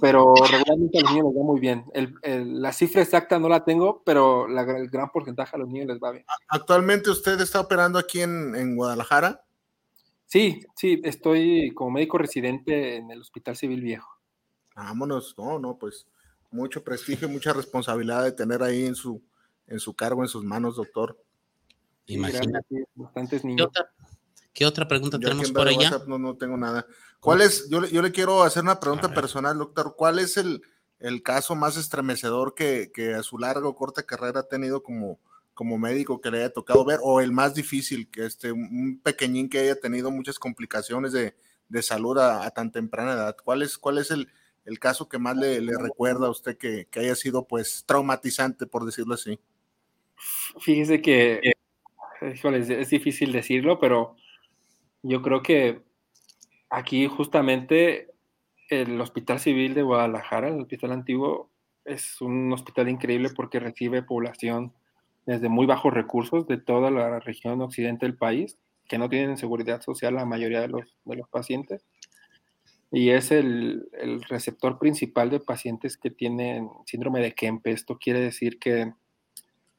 [0.00, 1.84] Pero regularmente a los niños les va muy bien.
[1.92, 5.88] El, la cifra exacta no la tengo, pero la, el gran porcentaje a los niños
[5.88, 6.24] les va bien.
[6.48, 9.44] ¿Actualmente usted está operando aquí en, en Guadalajara?
[10.34, 14.18] Sí, sí, estoy como médico residente en el Hospital Civil Viejo.
[14.74, 16.08] Vámonos, no, no, pues
[16.50, 19.22] mucho prestigio, mucha responsabilidad de tener ahí en su,
[19.68, 21.16] en su cargo, en sus manos, doctor.
[22.06, 22.84] Imagínate.
[22.96, 23.68] bastantes niños.
[24.52, 26.02] ¿Qué otra, pregunta tenemos por allá?
[26.08, 26.84] no, no tengo nada.
[27.20, 27.70] ¿Cuál es?
[27.70, 29.94] Yo, yo le quiero hacer una pregunta personal, doctor.
[29.96, 30.62] ¿Cuál es el,
[30.98, 35.20] el caso más estremecedor que, que, a su larga o corta carrera ha tenido como,
[35.54, 39.48] como médico que le haya tocado ver, o el más difícil, que este, un pequeñín
[39.48, 41.34] que haya tenido muchas complicaciones de,
[41.68, 43.36] de salud a, tan temprana edad?
[43.42, 44.28] ¿Cuál es, cuál es el,
[44.64, 48.66] el caso que más le, le recuerda a usted que, que, haya sido pues traumatizante,
[48.66, 49.38] por decirlo así?
[50.60, 51.40] Fíjese que,
[52.20, 54.16] es difícil decirlo, pero
[55.02, 55.82] yo creo que
[56.70, 58.10] aquí justamente
[58.70, 61.50] el Hospital Civil de Guadalajara, el Hospital Antiguo,
[61.84, 64.72] es un hospital increíble porque recibe población
[65.26, 68.58] desde muy bajos recursos de toda la región occidente del país,
[68.88, 71.84] que no tienen seguridad social la mayoría de los, de los pacientes.
[72.90, 73.88] Y es el,
[74.28, 77.72] receptor principal de pacientes que tienen síndrome de Kempe.
[77.72, 78.92] Esto quiere decir que,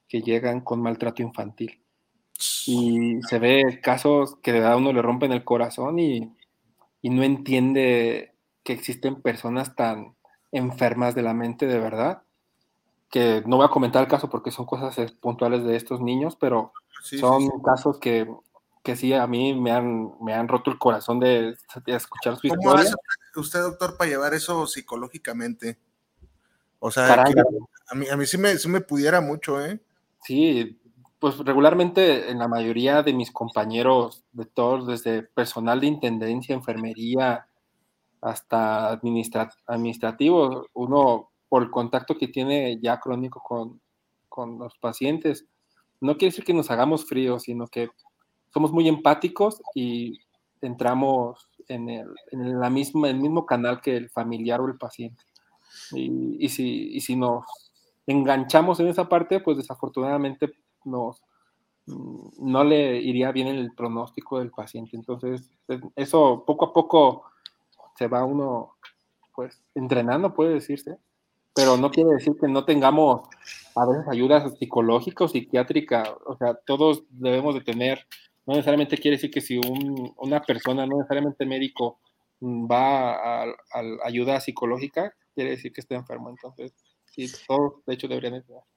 [0.10, 1.81] que llegan con maltrato infantil.
[2.67, 6.34] Y se ve casos que de a uno le rompen el corazón y,
[7.01, 10.15] y no entiende que existen personas tan
[10.51, 12.23] enfermas de la mente de verdad
[13.15, 16.73] que no voy a comentar el caso porque son cosas puntuales de estos niños, pero
[17.01, 18.28] son casos que
[18.84, 22.49] que sí, a mí me han, me han roto el corazón de, de escuchar su
[22.49, 22.82] ¿Cómo historia.
[22.84, 25.80] hace usted, doctor, para llevar eso psicológicamente?
[26.80, 27.34] O sea, que
[27.89, 29.80] a mí, a mí sí, me, sí me pudiera mucho, ¿eh?
[30.21, 30.78] Sí,
[31.19, 37.47] pues regularmente en la mayoría de mis compañeros, de todos, desde personal de intendencia, enfermería,
[38.21, 43.81] hasta administra- administrativo, uno por el contacto que tiene ya crónico con,
[44.29, 45.45] con los pacientes,
[46.01, 47.89] no quiere decir que nos hagamos fríos, sino que
[48.53, 50.19] somos muy empáticos y
[50.62, 55.23] entramos en el, en la misma, el mismo canal que el familiar o el paciente.
[55.91, 57.45] Y, y si, y si nos
[58.08, 60.53] enganchamos en esa parte, pues desafortunadamente
[60.86, 61.21] nos,
[61.88, 64.95] mm, no le iría bien el pronóstico del paciente.
[64.97, 67.25] Entonces, es- eso poco a poco
[67.97, 68.75] se va uno,
[69.36, 70.97] pues, entrenando, puede decirse,
[71.56, 73.22] pero no quiere decir que no tengamos
[73.76, 78.06] a veces ayudas psicológicas, psiquiátricas, o sea, todos debemos de tener,
[78.46, 82.00] no necesariamente quiere decir que si un- una persona, no necesariamente médico,
[82.41, 86.74] mm, va a, a ayuda psicológica, quiere decir que está enfermo, entonces,
[87.06, 88.74] sí, todos de hecho deberían de.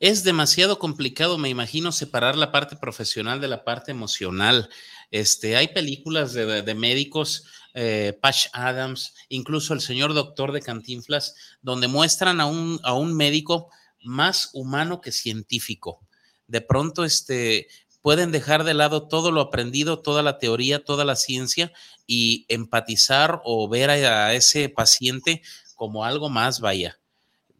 [0.00, 4.68] Es demasiado complicado, me imagino, separar la parte profesional de la parte emocional.
[5.10, 11.34] Este, hay películas de, de- médicos, eh, Patch Adams, incluso el señor doctor de Cantinflas,
[11.62, 13.70] donde muestran a un, a un médico
[14.02, 16.00] más humano que científico.
[16.46, 17.68] De pronto, este,
[18.02, 21.72] pueden dejar de lado todo lo aprendido, toda la teoría, toda la ciencia
[22.06, 25.40] y empatizar o ver a ese paciente
[25.76, 26.98] como algo más, vaya.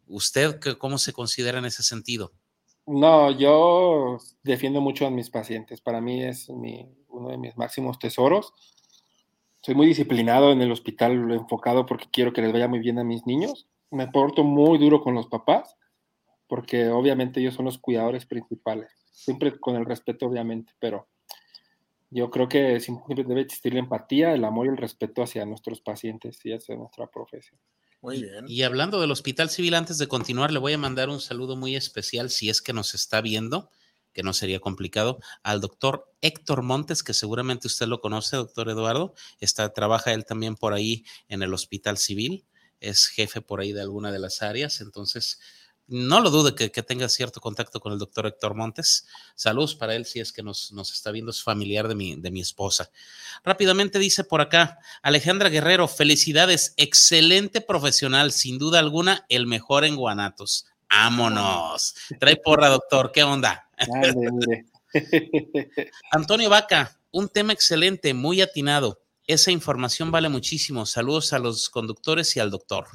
[0.07, 2.31] ¿Usted cómo se considera en ese sentido?
[2.87, 5.81] No, yo defiendo mucho a mis pacientes.
[5.81, 8.53] Para mí es uno de mis máximos tesoros.
[9.61, 13.03] Soy muy disciplinado en el hospital, enfocado porque quiero que les vaya muy bien a
[13.03, 13.67] mis niños.
[13.89, 15.75] Me porto muy duro con los papás,
[16.47, 18.91] porque obviamente ellos son los cuidadores principales.
[19.11, 21.07] Siempre con el respeto, obviamente, pero
[22.11, 25.81] yo creo que siempre debe existir la empatía, el amor y el respeto hacia nuestros
[25.81, 27.59] pacientes y hacia nuestra profesión.
[28.05, 28.45] Muy bien.
[28.47, 31.75] Y hablando del Hospital Civil, antes de continuar, le voy a mandar un saludo muy
[31.75, 33.71] especial, si es que nos está viendo,
[34.13, 39.15] que no sería complicado, al doctor Héctor Montes, que seguramente usted lo conoce, doctor Eduardo.
[39.39, 42.45] Está, trabaja él también por ahí en el Hospital Civil,
[42.79, 45.39] es jefe por ahí de alguna de las áreas, entonces
[45.87, 49.07] no lo dude que, que tenga cierto contacto con el doctor Héctor Montes.
[49.35, 52.31] Saludos para él si es que nos, nos está viendo, es familiar de mi, de
[52.31, 52.89] mi esposa.
[53.43, 59.95] Rápidamente dice por acá, Alejandra Guerrero, felicidades, excelente profesional, sin duda alguna, el mejor en
[59.95, 60.65] Guanatos.
[60.89, 61.95] Vámonos.
[62.19, 63.69] Trae porra, doctor, ¿qué onda?
[66.11, 69.01] Antonio Vaca, un tema excelente, muy atinado.
[69.27, 70.85] Esa información vale muchísimo.
[70.85, 72.87] Saludos a los conductores y al doctor.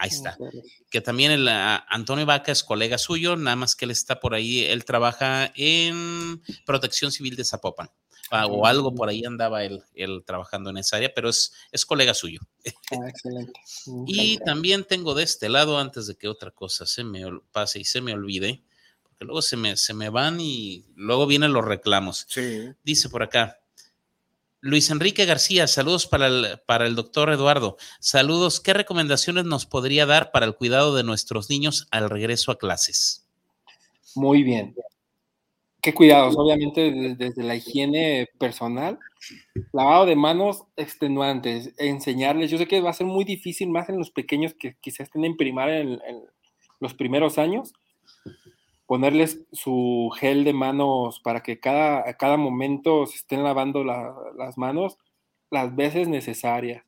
[0.00, 0.38] Ahí está.
[0.90, 4.32] Que también el ah, Antonio Vaca es colega suyo, nada más que él está por
[4.32, 7.90] ahí, él trabaja en Protección Civil de Zapopan.
[8.30, 11.84] ah, o algo por ahí andaba él, él trabajando en esa área, pero es, es
[11.84, 12.40] colega suyo.
[12.92, 13.52] Ah, excelente.
[14.06, 17.84] Y también tengo de este lado, antes de que otra cosa se me pase y
[17.84, 18.64] se me olvide,
[19.02, 22.24] porque luego se me, se me van y luego vienen los reclamos.
[22.28, 22.70] Sí.
[22.82, 23.59] Dice por acá.
[24.62, 27.78] Luis Enrique García, saludos para el, doctor Eduardo.
[27.98, 32.58] Saludos, ¿qué recomendaciones nos podría dar para el cuidado de nuestros niños al regreso a
[32.58, 33.26] clases?
[34.14, 34.74] Muy bien.
[35.80, 38.98] Qué cuidados, obviamente desde, la higiene personal,
[39.72, 43.96] lavado de manos extenuantes, enseñarles, yo sé que va a ser muy difícil más en
[43.96, 46.00] los pequeños que quizás estén en primaria en
[46.80, 47.72] los primeros años,
[48.90, 54.16] ponerles su gel de manos para que cada, a cada momento se estén lavando la-
[54.36, 54.98] las manos
[55.48, 56.82] las veces necesarias,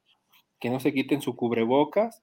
[0.60, 2.22] que no se quiten su cubrebocas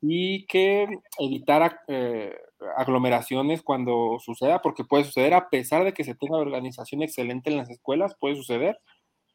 [0.00, 0.88] y que
[1.20, 2.34] evitar eh,
[2.76, 7.58] aglomeraciones cuando suceda, porque puede suceder a pesar de que se tenga organización excelente en
[7.58, 8.78] las escuelas, puede suceder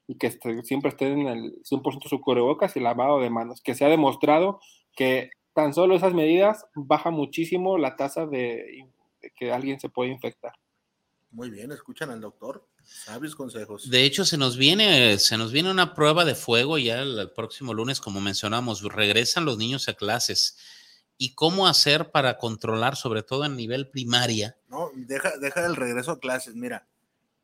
[0.07, 3.75] y que este- siempre estén en el 100% su cubrebocas y lavado de manos, que
[3.75, 4.59] se ha demostrado
[4.95, 8.85] que tan solo esas medidas baja muchísimo la tasa de,
[9.35, 10.53] que alguien se puede infectar.
[11.29, 12.67] Muy bien, escuchan al doctor.
[12.83, 13.89] Sabios consejos.
[13.89, 17.31] De hecho, se nos viene, se nos viene una prueba de fuego ya el, el
[17.31, 20.57] próximo lunes, como mencionamos, regresan los niños a clases.
[21.17, 24.55] ¿Y cómo hacer para controlar, sobre todo en nivel primaria?
[24.67, 26.55] No, deja, deja el regreso a clases.
[26.55, 26.87] Mira,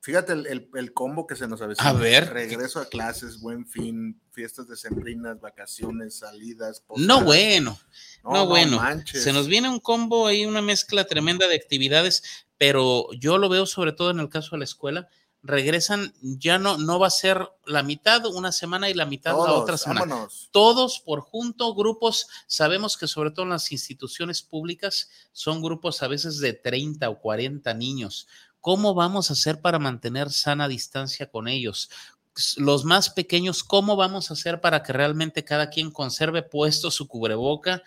[0.04, 1.90] fíjate el, el- el combo que se nos avecina.
[1.90, 2.32] A ver.
[2.34, 6.84] Regreso a clases, buen fin, fiestas decembrinas, vacaciones, salidas.
[6.98, 7.80] No, bueno.
[8.24, 9.24] No, bueno, manches.
[9.24, 12.22] se nos viene un combo ahí, una mezcla tremenda de actividades,
[12.58, 15.08] pero yo lo veo sobre todo en el caso de la escuela,
[15.42, 19.38] regresan, ya no, no va a ser la mitad una semana y la mitad la
[19.46, 20.02] Todos, otra semana.
[20.02, 20.50] vámonos.
[20.52, 26.08] Todos por junto, grupos, sabemos que sobre todo en las instituciones públicas son grupos a
[26.08, 28.28] veces de 30 o 40 niños.
[28.64, 31.90] ¿Cómo vamos a hacer para mantener sana distancia con ellos?
[32.58, 37.08] Los más pequeños, ¿cómo vamos a hacer para que realmente cada quien conserve puesto su
[37.10, 37.84] cubreboca?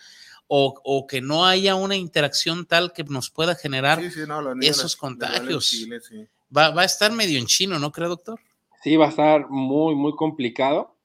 [0.47, 4.39] O, o, que no haya una interacción tal que nos pueda generar Sí, sí, no,
[4.41, 5.67] los niños esos contagios.
[5.67, 6.25] chile, sí.
[6.55, 8.39] Va, va a estar medio en chino, ¿no cree, doctor?
[8.83, 10.95] Sí, va a estar muy, muy complicado.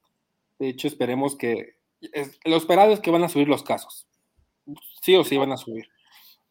[0.61, 1.77] De hecho, esperemos que...
[2.01, 4.07] es- lo esperado es que van a subir los casos.
[5.01, 5.89] Sí o sí van a subir.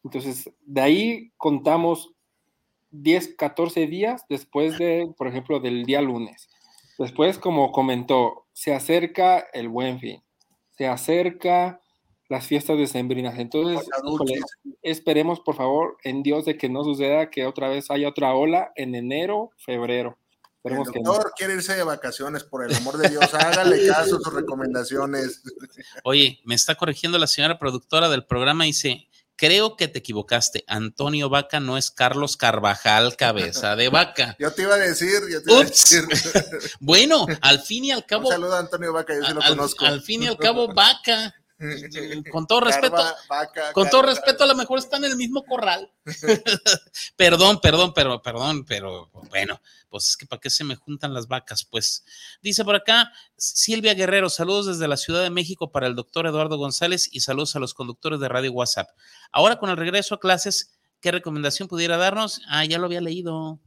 [0.04, 2.11] Entonces, de ahí contamos
[2.92, 6.48] 10, 14 días después de, por ejemplo, del día lunes.
[6.98, 10.22] Después, como comentó, se acerca el buen fin,
[10.76, 11.80] se acerca
[12.28, 13.38] las fiestas decembrinas.
[13.38, 14.40] Entonces, híjole,
[14.82, 18.72] esperemos, por favor, en Dios de que no suceda que otra vez haya otra ola
[18.74, 20.18] en enero, febrero.
[20.64, 21.12] El Esperemos que no.
[21.12, 25.42] doctor quiere irse de vacaciones, por el amor de Dios, hágale caso a sus recomendaciones.
[26.04, 31.28] Oye, me está corrigiendo la señora productora del programa, dice, creo que te equivocaste, Antonio
[31.28, 34.36] Vaca no es Carlos Carvajal, cabeza de vaca.
[34.38, 36.04] Yo te iba a decir, yo te iba a decir.
[36.80, 39.48] Bueno, al fin y al Un cabo, saludo a Antonio Vaca, yo sí lo al,
[39.48, 39.84] conozco.
[39.84, 41.34] al fin y al cabo, Vaca,
[42.32, 45.44] con todo respeto, Carva, vaca, con todo respeto, a lo mejor está en el mismo
[45.44, 45.90] corral.
[47.16, 51.28] perdón, perdón, pero, perdón, pero bueno, pues es que para qué se me juntan las
[51.28, 52.04] vacas, pues.
[52.42, 56.56] Dice por acá Silvia Guerrero, saludos desde la Ciudad de México para el doctor Eduardo
[56.56, 58.88] González y saludos a los conductores de Radio WhatsApp.
[59.30, 62.40] Ahora con el regreso a clases, ¿qué recomendación pudiera darnos?
[62.48, 63.60] Ah, ya lo había leído.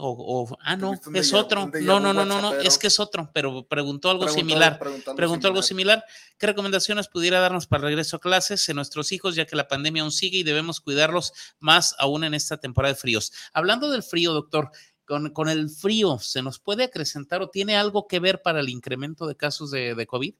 [0.00, 1.66] Ah, o, o- ah, no, es déjà- otro.
[1.82, 5.10] No, no, no, no, no, es que es otro, pero preguntó algo Preguntó- similar preguntó
[5.10, 6.04] algo preguntó algo similar.
[6.38, 9.66] ¿Qué recomendaciones pudiera darnos para el regreso a clases en nuestros hijos, ya que la
[9.66, 13.32] pandemia aún sigue y debemos cuidarlos más aún en esta temporada de fríos?
[13.52, 14.70] Hablando del frío, doctor,
[15.04, 18.68] con, con el frío, ¿se nos puede acrecentar o tiene algo que ver para el
[18.68, 20.34] incremento de casos de, de COVID?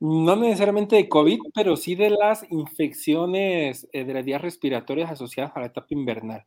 [0.00, 5.52] No necesariamente de COVID, pero sí de las infecciones eh, de las vías respiratorias asociadas
[5.54, 6.44] a la etapa invernal.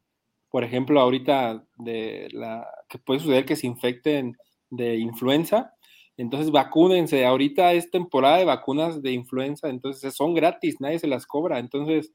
[0.49, 4.37] Por ejemplo, ahorita de la que puede suceder que se infecten
[4.69, 5.73] de influenza,
[6.17, 7.25] entonces vacúnense.
[7.25, 11.59] Ahorita es temporada de vacunas de influenza, entonces son gratis, nadie se las cobra.
[11.59, 12.13] Entonces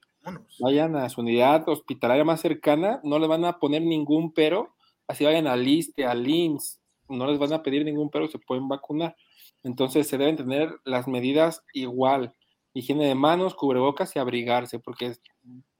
[0.60, 4.74] vayan a su unidad hospitalaria más cercana, no les van a poner ningún pero,
[5.06, 8.68] así vayan al ISTE, al IMSS, no les van a pedir ningún pero, se pueden
[8.68, 9.16] vacunar.
[9.64, 12.34] Entonces se deben tener las medidas igual,
[12.72, 15.12] higiene de manos, cubrebocas y abrigarse, porque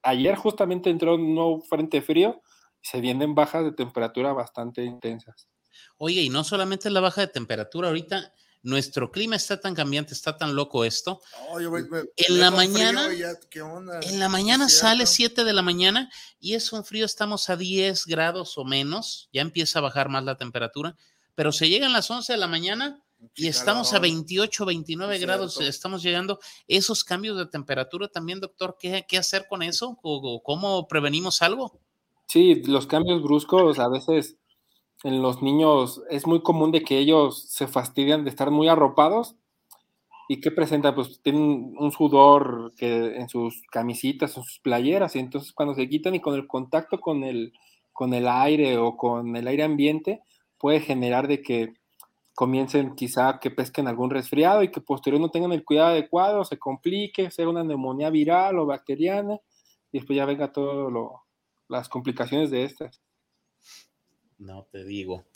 [0.02, 2.40] ayer justamente entró un nuevo frente frío
[2.82, 5.48] y se vienen bajas de temperatura bastante intensas.
[5.98, 8.32] Oye, y no solamente la baja de temperatura, ahorita
[8.62, 11.20] nuestro clima está tan cambiante, está tan loco esto.
[11.48, 14.00] Oh, yo me- me- En la mañana- y ya, ¿qué onda?
[14.02, 15.34] En la mañana sale cierto.
[15.36, 19.40] 7 de la mañana y es un frío, estamos a 10 grados o menos, ya
[19.42, 20.96] empieza a bajar más la temperatura,
[21.34, 23.02] pero se llegan las 11 de la mañana
[23.34, 24.14] y estamos a Calorón.
[24.14, 25.70] 28, 29 Es grados, cierto.
[25.70, 26.38] estamos llegando.
[26.66, 29.98] Esos cambios de temperatura también, doctor, ¿qué, qué hacer con eso?
[30.02, 31.80] ¿O, cómo prevenimos algo?
[32.26, 34.36] Sí, los cambios bruscos a veces
[35.02, 39.36] en los niños es muy común de que ellos se fastidian de estar muy arropados
[40.28, 45.18] y que presentan, pues tienen un sudor que en sus camisitas, en sus playeras, y
[45.18, 47.52] entonces cuando se quitan y con el contacto con el,
[47.92, 50.20] con el aire o con el aire ambiente
[50.56, 51.74] puede generar de que
[52.40, 56.58] comiencen quizá que pesquen algún resfriado y que posterior no tengan el cuidado adecuado, se
[56.58, 59.38] complique, sea una neumonía viral o bacteriana
[59.92, 61.26] y después ya venga todo lo,
[61.68, 63.02] las complicaciones de estas.
[64.38, 65.26] No te digo.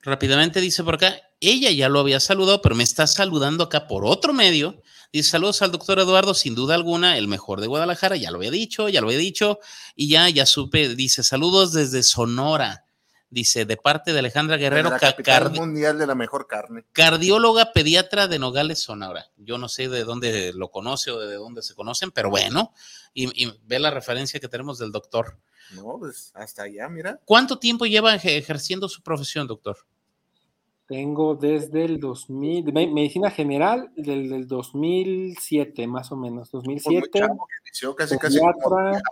[0.00, 4.06] Rápidamente dice por acá, ella ya lo había saludado, pero me está saludando acá por
[4.06, 4.80] otro medio.
[5.12, 8.50] Dice saludos al doctor Eduardo, sin duda alguna, el mejor de Guadalajara, ya lo había
[8.50, 9.58] dicho, ya lo había dicho,
[9.94, 12.83] y ya, ya supe, dice saludos desde Sonora,
[13.30, 16.84] dice de parte de Alejandra Guerrero, la ca- capital cardi- mundial de la mejor carne.
[16.92, 19.26] cardióloga pediatra de Nogales, Sonora.
[19.36, 22.72] Yo no sé de dónde lo conoce o de dónde se conocen, pero bueno,
[23.12, 25.36] y, y ve la referencia que tenemos del doctor.
[25.74, 27.18] No, pues hasta allá, mira.
[27.24, 29.78] ¿Cuánto tiempo lleva eje- ejerciendo su profesión, doctor?
[30.86, 36.62] Tengo desde el 2000, de me- medicina general, del, del 2007 más o menos, Pues
[36.64, 39.02] muy 2007, chavo que inició casi, casi como- pediatra,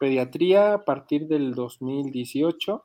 [0.00, 2.84] pediatría a partir del 2018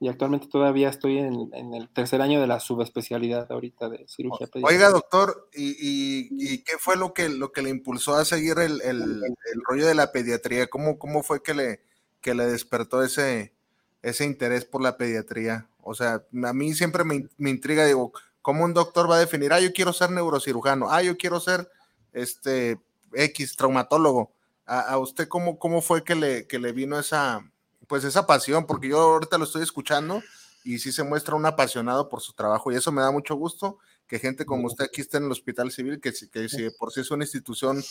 [0.00, 4.46] y actualmente todavía estoy en, en el tercer año de la subespecialidad ahorita de cirugía
[4.46, 4.68] pediátrica.
[4.68, 8.58] Oiga, doctor, ¿y, y, y qué fue lo que, lo que le impulsó a seguir
[8.58, 10.66] el, el- el rollo de la pediatría?
[10.66, 11.80] ¿Cómo, cómo fue que le,
[12.20, 13.54] que le despertó ese,
[14.02, 15.68] ese interés por la pediatría?
[15.80, 19.52] O sea, a mí siempre me, me intriga, digo, ¿cómo un doctor va a definir,
[19.52, 21.70] ah, yo quiero ser neurocirujano, ah, yo quiero ser
[22.12, 22.78] este
[23.14, 24.35] X traumatólogo?
[24.66, 27.50] ¿A, a usted cómo, cómo fue que le, que le vino esa,
[27.86, 28.66] pues esa pasión?
[28.66, 30.22] Porque yo ahorita lo estoy escuchando
[30.64, 33.78] y sí se muestra un apasionado por su trabajo y eso me da mucho gusto
[34.06, 37.00] que gente como usted aquí esté en el Hospital Civil, que, que si por sí
[37.00, 37.82] es una institución,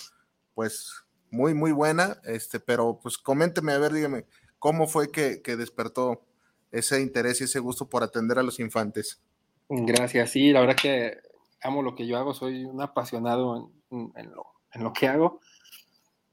[0.54, 4.26] pues muy, muy buena, este, pero pues coménteme, a ver, dígame,
[4.66, 6.26] ¿Cómo fue que, que despertó
[6.72, 9.22] ese interés y ese gusto por atender a los infantes?
[9.70, 11.20] Gracias, sí, la verdad que
[11.62, 15.40] amo lo que yo hago, soy un apasionado en, en, lo, en, lo, que hago.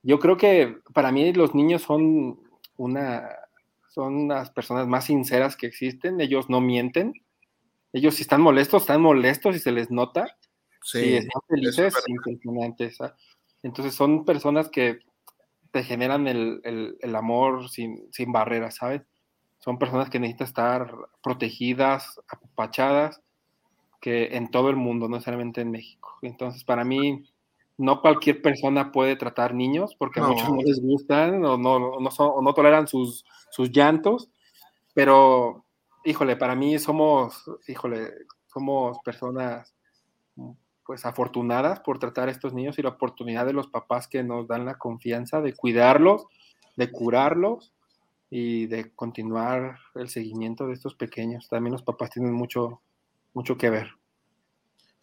[0.03, 2.41] Yo creo que para mí los niños son
[2.77, 3.29] una,
[3.89, 7.13] son las personas más sinceras que existen, ellos no mienten,
[7.93, 10.27] ellos si están molestos, están molestos y se les nota,
[10.83, 12.99] sí, si están felices, impresionantes.
[13.63, 15.01] Entonces son personas que
[15.71, 19.03] te generan el, el, el amor sin, sin, barreras, ¿sabes?
[19.59, 23.21] Son personas que necesitan estar protegidas, apachadas,
[24.01, 26.19] que en todo el mundo, no necesariamente en México.
[26.23, 27.25] Entonces, para mí,
[27.83, 30.27] no cualquier persona puede tratar niños, porque no.
[30.27, 34.31] a muchos no les gustan o no, no, son, o no toleran sus, sus llantos,
[34.95, 35.65] pero,
[36.05, 38.11] híjole, para mí somos, híjole,
[38.47, 39.75] somos personas
[40.85, 44.49] pues afortunadas por tratar a estos niños y la oportunidad de los papás que nos
[44.49, 46.27] dan la confianza de cuidarlos,
[46.77, 47.73] de curarlos
[48.31, 51.49] y de continuar el seguimiento de estos pequeños.
[51.49, 52.81] También los papás tienen mucho,
[53.33, 53.91] mucho que ver.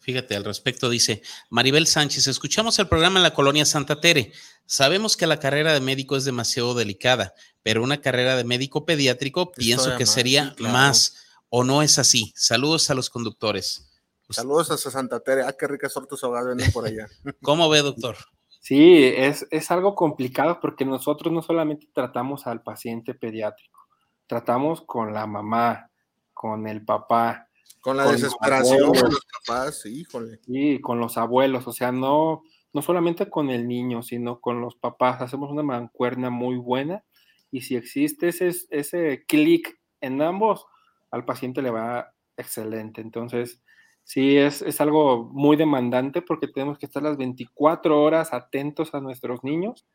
[0.00, 4.32] Fíjate, al respecto dice Maribel Sánchez, escuchamos el programa en la colonia Santa Tere.
[4.64, 9.52] Sabemos que la carrera de médico es demasiado delicada, pero una carrera de médico pediátrico
[9.52, 10.72] pienso que más, sería claro.
[10.72, 11.16] más,
[11.50, 12.32] o no es así.
[12.34, 13.90] Saludos a los conductores.
[14.30, 15.42] Saludos a Santa Tere.
[15.42, 17.06] Ah, qué ricas tortas ahogadas vienen por allá.
[17.42, 18.16] ¿Cómo ve, doctor?
[18.60, 23.80] Sí, es, es algo complicado porque nosotros no solamente tratamos al paciente pediátrico,
[24.26, 25.90] tratamos con la mamá,
[26.32, 27.49] con el papá,
[27.80, 30.38] con la con desesperación de los papás, híjole.
[30.44, 34.76] Sí, con los abuelos, o sea, no, no solamente con el niño, sino con los
[34.76, 35.20] papás.
[35.20, 37.04] Hacemos una mancuerna muy buena
[37.50, 40.66] y si existe ese, ese clic en ambos,
[41.10, 43.00] al paciente le va excelente.
[43.00, 43.62] Entonces,
[44.04, 49.00] sí, es, es, algo muy demandante porque tenemos que estar las 24 horas atentos a
[49.00, 49.86] nuestros niños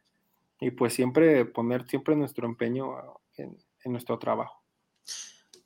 [0.59, 2.95] y pues siempre poner siempre nuestro empeño
[3.37, 4.61] en, en nuestro trabajo.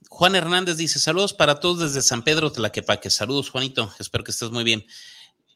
[0.07, 3.09] Juan Hernández dice, saludos para todos desde San Pedro Tlaquepaque.
[3.09, 4.85] Saludos, Juanito, espero que estés muy bien.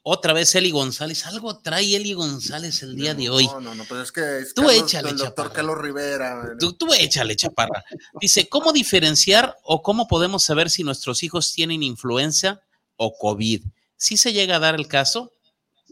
[0.05, 3.47] Otra vez Eli González, algo trae Eli González el día no, de hoy.
[3.47, 5.53] No, no, no, pues es que es tú Carlos, échale, el doctor Chaparra.
[5.53, 6.57] Carlos Rivera.
[6.59, 7.85] Tú, tú échale, Chaparra.
[8.19, 12.61] Dice, ¿cómo diferenciar o cómo podemos saber si nuestros hijos tienen influenza
[12.97, 13.63] o COVID?
[13.95, 15.31] ¿Sí se llega a dar el caso?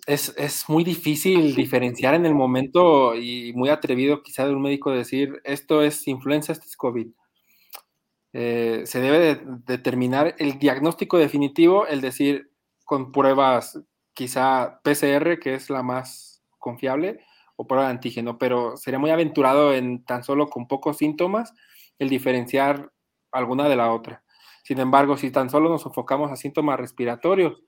[0.06, 4.92] Es, es, muy difícil diferenciar en el momento y muy atrevido quizá de un médico
[4.92, 7.08] decir, esto es influenza, esto es COVID.
[8.34, 12.52] Eh, se debe de determinar el diagnóstico definitivo, el decir
[12.86, 13.80] con pruebas
[14.14, 17.20] quizá PCR, que es la más confiable,
[17.56, 21.54] o prueba de antígeno, pero sería muy aventurado en tan solo con pocos síntomas
[22.00, 22.92] el diferenciar
[23.32, 24.24] alguna de la otra.
[24.64, 27.62] Sin embargo, si tan solo nos enfocamos a síntomas respiratorios,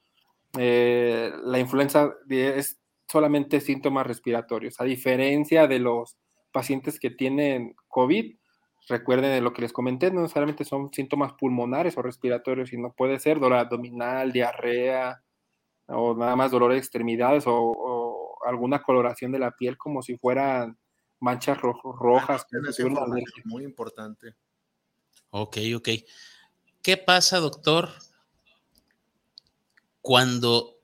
[0.57, 6.17] eh, la influenza es solamente síntomas respiratorios, a diferencia de los
[6.51, 8.35] pacientes que tienen COVID,
[8.87, 13.19] recuerden de lo que les comenté, no necesariamente son síntomas pulmonares o respiratorios, sino puede
[13.19, 15.21] ser dolor abdominal, diarrea,
[15.87, 20.17] o nada más dolor de extremidades o, o alguna coloración de la piel como si
[20.17, 20.77] fueran
[21.19, 22.45] manchas ro rojas.
[22.53, 24.35] Ah, es muy importante.
[25.29, 25.89] Ok, ok.
[26.81, 27.89] ¿Qué pasa, doctor,
[30.01, 30.79] cuando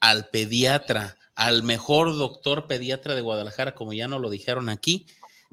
[0.00, 5.06] al pediatra, al mejor doctor pediatra de Guadalajara, como ya nos lo dijeron aquí,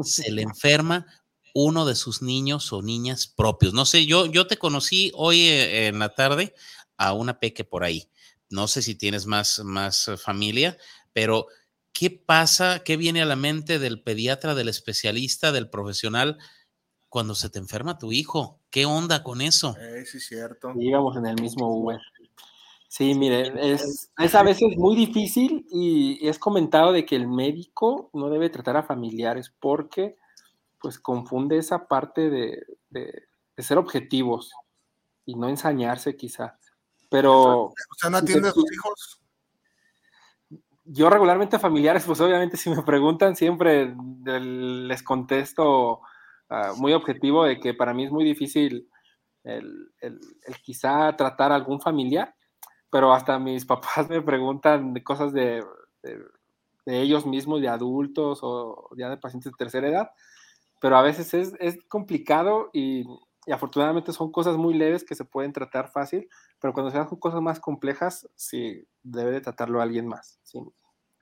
[0.04, 1.08] se le enferma
[1.54, 3.74] uno de sus niños o niñas propios.
[3.74, 6.54] No sé, yo, yo te conocí hoy eh, en la tarde
[6.98, 8.10] a una peque por ahí.
[8.50, 10.78] No sé si tienes más, más familia,
[11.14, 11.48] pero
[11.94, 12.84] ¿qué pasa?
[12.84, 16.38] ¿Qué viene a la mente del pediatra, del especialista, del profesional
[17.10, 18.60] cuando se te enferma tu hijo?
[18.70, 19.76] ¿Qué onda con eso?
[19.80, 20.74] Eh, sí, cierto.
[20.78, 22.00] Íbamos en el mismo Uber.
[22.88, 28.10] Sí, miren, es, es, a veces muy difícil y es comentado de que el médico
[28.14, 30.18] no debe tratar a familiares porque
[30.80, 34.54] pues confunde esa parte de, de, de ser objetivos
[35.26, 36.58] y no ensañarse quizá.
[37.10, 37.66] Pero...
[37.66, 39.22] ¿O sea, no atiende a sus hijos?
[40.86, 46.02] Yo regularmente familiares, pues obviamente si me preguntan siempre les contesto
[46.50, 48.90] uh, muy objetivo de que para mí es muy difícil
[49.44, 52.34] el, el, el, quizá tratar a algún familiar,
[52.90, 55.64] pero hasta mis papás me preguntan cosas de,
[56.02, 56.24] de,
[56.86, 60.12] de ellos mismos, de adultos o ya de pacientes de tercera edad,
[60.80, 63.06] pero a veces es, es complicado y,
[63.46, 67.18] y, afortunadamente son cosas muy leves que se pueden tratar fácil, pero cuando se hacen
[67.18, 70.60] cosas más complejas, sí, debe de tratarlo alguien más, sí,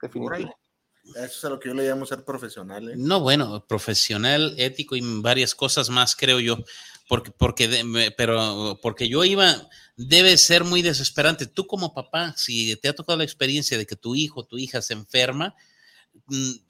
[0.00, 0.56] definitivamente.
[1.16, 2.90] Eso es a lo que yo le llamo ser profesional.
[2.90, 2.94] ¿eh?
[2.96, 6.58] No, bueno, profesional, ético y varias cosas más, creo yo.
[7.08, 11.46] Porque, porque, de, pero porque yo iba, debe ser muy desesperante.
[11.46, 14.82] Tú como papá, si te ha tocado la experiencia de que tu hijo, tu hija
[14.82, 15.54] se enferma,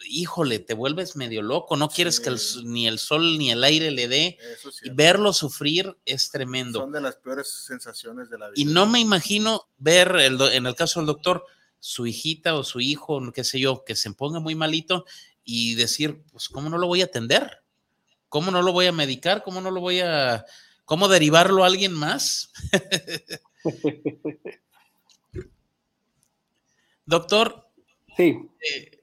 [0.07, 3.91] híjole, te vuelves medio loco, no quieres que el ni el sol ni el aire
[3.91, 4.39] le dé.
[4.83, 6.81] Y verlo sufrir es tremendo.
[6.81, 8.55] Son de las peores sensaciones de la vida.
[8.57, 11.45] Y no me imagino ver, el en el caso del doctor,
[11.81, 15.05] su hijita o su hijo, qué sé yo, que se ponga muy malito
[15.45, 17.63] y decir, pues, ¿cómo no lo voy a atender?
[18.29, 19.43] ¿Cómo no lo voy a medicar?
[19.43, 20.45] ¿Cómo no lo voy a...
[20.85, 22.51] ¿Cómo derivarlo a alguien más?
[27.07, 27.69] Doctor,
[28.19, 28.98] Sí, eh,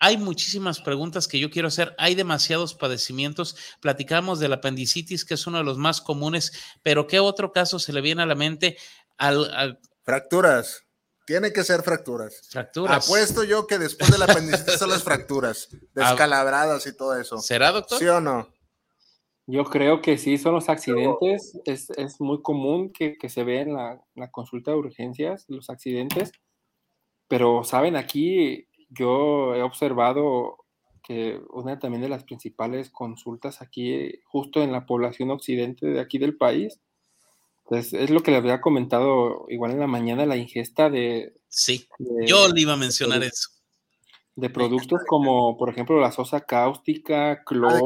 [0.00, 1.94] hay muchísimas preguntas que yo quiero hacer.
[1.98, 3.56] Hay demasiados padecimientos.
[3.80, 7.92] Platicamos del apendicitis, que es uno de los más comunes, pero ¿qué otro caso se
[7.92, 8.76] le viene a la mente?
[9.16, 10.84] Al, al- Fracturas.
[11.26, 12.48] Tiene que ser fracturas.
[12.48, 13.04] fracturas.
[13.04, 17.38] Apuesto yo que después de la apendicitis son las fracturas, descalabradas y todo eso.
[17.38, 17.98] ¿Será, doctor?
[17.98, 18.48] ¿Sí o no?
[19.50, 21.58] yo creo que sí, son los accidentes.
[21.64, 25.70] Es, es muy común que, que se ve en la, la consulta de urgencias los
[25.70, 26.32] accidentes.
[27.28, 27.96] Pero, ¿saben?
[27.96, 30.64] Aquí yo he observado
[31.02, 36.18] que una también de las principales consultas aquí, justo en la población occidente de aquí
[36.18, 36.80] del país,
[37.64, 41.86] pues es lo que les había comentado igual en la mañana, la ingesta de, Sí,
[41.98, 43.50] de- yo le iba a mencionar eso.
[44.36, 47.82] de productos como, por ejemplo, la sosa cáustica, cloro.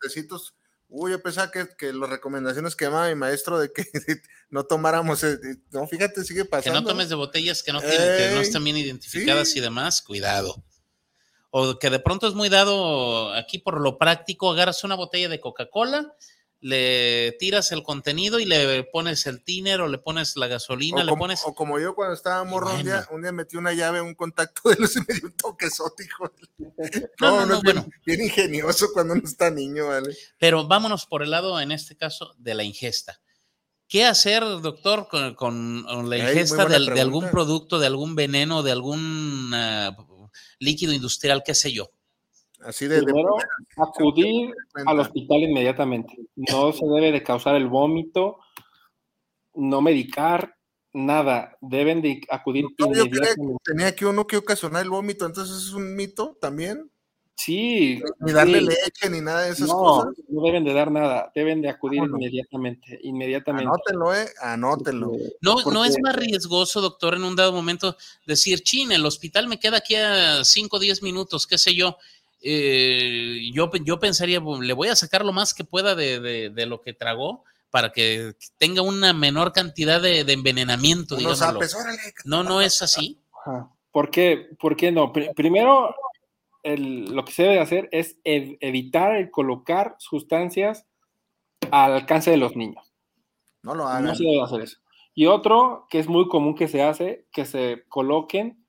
[0.00, 0.54] Botecitos.
[0.90, 3.84] Uy, yo pensaba que, que las recomendaciones que daba mi maestro de que
[4.50, 5.22] no tomáramos.
[5.22, 6.80] eh, eh, No, fíjate, sigue Que pasando.
[6.80, 9.58] no tomes de botellas que no, tienen, que no están bien identificadas sí.
[9.58, 10.64] y demás, cuidado.
[11.50, 15.40] O que de pronto es muy dado aquí por lo práctico, agarras una botella de
[15.40, 16.14] Coca-Cola,
[16.60, 21.04] le tiras el contenido y le pones el tiner o le pones la gasolina, O
[21.04, 21.42] le como, pones...
[21.44, 24.14] o como yo cuando estaba morro, un, día, un día metí una llave en un
[24.14, 26.32] contacto de luz y me dio un toquezote, hijo.
[27.20, 27.86] No, no, no, es bueno.
[28.04, 30.16] bien ingenioso cuando uno está niño, ¿vale?
[30.38, 33.20] Pero vámonos por el lado, en este caso, de la ingesta.
[33.86, 38.72] ¿Qué hacer, doctor, con, con la ingesta de, de algún producto, de algún veneno, de
[38.72, 39.96] algún ah,
[40.58, 41.90] líquido industrial, qué sé yo?
[42.60, 43.02] Así de.
[43.02, 43.36] Primero,
[43.76, 44.52] acudir
[44.86, 46.14] al hospital inmediatamente.
[46.36, 48.38] No se debe de causar el vómito,
[49.54, 50.54] no medicar,
[50.92, 51.56] nada.
[51.60, 53.62] Deben de acudir No, yo creía que inmediatamente.
[53.64, 56.90] tenía que uno que ocasionar el vómito, entonces es un mito también.
[57.40, 58.64] Sí, Ni darle sí.
[58.66, 60.12] leche ni nada de esas no, cosas.
[60.28, 61.30] no deben de dar nada.
[61.36, 63.68] Deben de acudir inmediatamente, inmediatamente.
[63.68, 65.10] Anótenlo, eh, anótenlo.
[65.10, 67.96] Porque- No, no es más riesgoso, doctor, en un dado momento
[68.26, 71.96] decir, chin, el hospital me queda aquí a 5 o 10 minutos, qué sé yo.
[72.42, 76.50] Eh, yo, yo pensaría, "Bu- le voy a sacar lo más que pueda de, de-
[76.50, 81.58] de lo que tragó para que tenga una menor cantidad de, de envenenamiento, Unos digámoslo.
[81.60, 81.98] apes, órale.
[82.24, 83.20] No, no es así.
[83.44, 83.70] Ajá.
[83.90, 84.48] ¿Por qué?
[84.58, 85.12] ¿Por qué no?
[85.12, 85.94] Pri- primero,
[86.62, 90.86] el- lo que se debe hacer es ev- evitar el colocar sustancias
[91.70, 92.84] al alcance de los niños.
[93.62, 94.16] No lo No hagan.
[94.16, 94.78] se debe hacer eso.
[95.14, 98.64] Y otro que es muy común que se hace, que se coloquen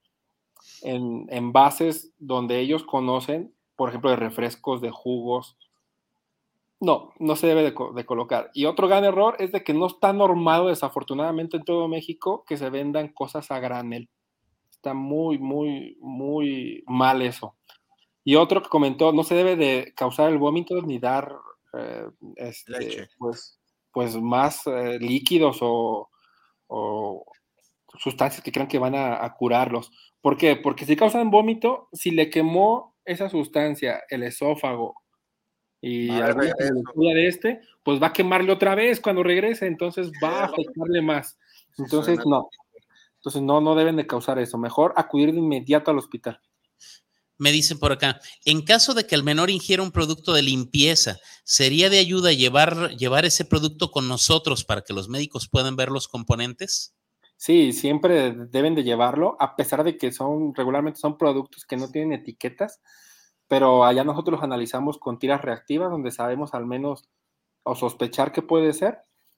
[0.81, 5.57] en envases donde ellos conocen, por ejemplo, de refrescos, de jugos.
[6.81, 8.51] No, no se debe de, de colocar.
[8.53, 12.57] Y otro gran error es de que no está normado, desafortunadamente, en todo México, que
[12.57, 14.09] se vendan cosas a granel.
[14.69, 17.55] Está muy, muy, muy mal eso.
[18.25, 21.37] Y otro que comentó, no se debe de causar el vómito ni dar
[21.77, 23.61] eh, este, pues,
[23.93, 26.09] pues más eh, líquidos o,
[26.67, 27.25] o
[27.97, 29.89] sustancias que crean que van a, a curarlos.
[30.19, 30.57] ¿Por qué?
[30.57, 34.95] Porque si causan vómito, si le quemó esa sustancia el esófago
[35.81, 40.41] y de alguna de este, pues va a quemarle otra vez cuando regrese, entonces va
[40.41, 41.37] a afectarle más.
[41.77, 42.49] Entonces, no.
[43.15, 44.57] Entonces, no, no deben de causar eso.
[44.57, 46.39] Mejor acudir de inmediato al hospital.
[47.37, 51.17] Me dicen por acá, en caso de que el menor ingiera un producto de limpieza,
[51.45, 55.89] ¿sería de ayuda llevar, llevar ese producto con nosotros para que los médicos puedan ver
[55.89, 56.93] los componentes?
[57.39, 61.89] Sí, siempre deben de llevarlo, a pesar de que son regularmente son productos que no
[61.89, 62.81] tienen etiquetas,
[63.47, 67.07] pero allá nosotros los analizamos con tiras reactivas, donde sabemos al menos
[67.63, 68.97] o sospechar que puede ser,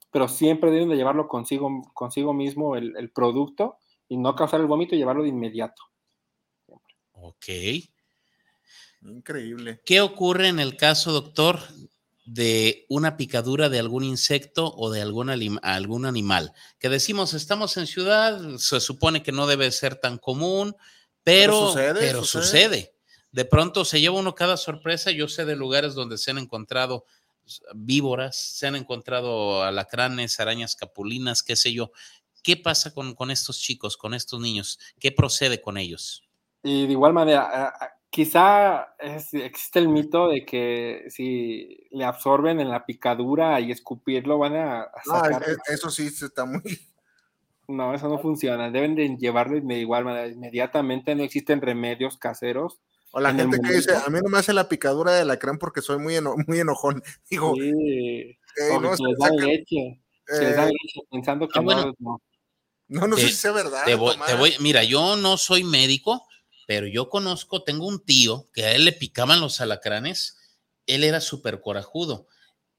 [0.10, 3.78] pero siempre deben de llevarlo consigo, consigo mismo el, el producto
[4.08, 5.84] y no causar el vómito y llevarlo de inmediato.
[7.12, 7.49] Ok.
[9.04, 9.80] Increíble.
[9.86, 11.60] ¿Qué ocurre en el caso, doctor,
[12.24, 16.53] de una picadura de algún insecto o de algún, algún animal?
[16.80, 20.76] Que decimos, estamos en ciudad, se supone que no debe ser tan común,
[21.24, 22.43] pero, Pero sucede, pero sucede.
[22.43, 22.95] sucede.
[23.32, 25.11] De pronto se lleva uno cada sorpresa.
[25.11, 27.05] Yo sé de lugares donde se han encontrado
[27.74, 31.91] víboras, se han encontrado alacranes, arañas capulinas, qué sé yo.
[32.43, 34.80] ¿Qué pasa con, con estos chicos, con estos niños?
[34.99, 36.24] ¿Qué procede con ellos?
[36.63, 37.74] Y de igual manera,
[38.12, 44.38] quizá es- existe el mito de que si le absorben en la picadura y escupirlo
[44.38, 45.43] van a, a No, sacar.
[45.49, 46.62] es- eso sí está muy.
[47.68, 48.70] No, eso no funciona.
[48.70, 50.28] Deben de llevarlo de igual manera.
[50.28, 52.82] Inmediatamente no existen remedios caseros.
[53.12, 55.57] O la gente que dice, a mí no me hace la picadura de la crema
[55.57, 57.01] porque soy muy, eno- muy enojón.
[57.30, 57.70] Digo, Sí.
[57.70, 58.38] eh,
[58.82, 60.01] no, que se les saca- leche.
[60.28, 61.93] Se les dan eh, leche pensando que Ah, no, bueno.
[61.99, 62.22] no.
[62.89, 63.86] no, no sé Te- si sea verdad.
[63.86, 64.28] Te voy, Tomás.
[64.32, 66.28] te voy- mira, yo no soy médico,
[66.68, 70.38] pero yo conozco, tengo un tío que a él le picaban los alacranes,
[70.86, 72.28] él era súper corajudo.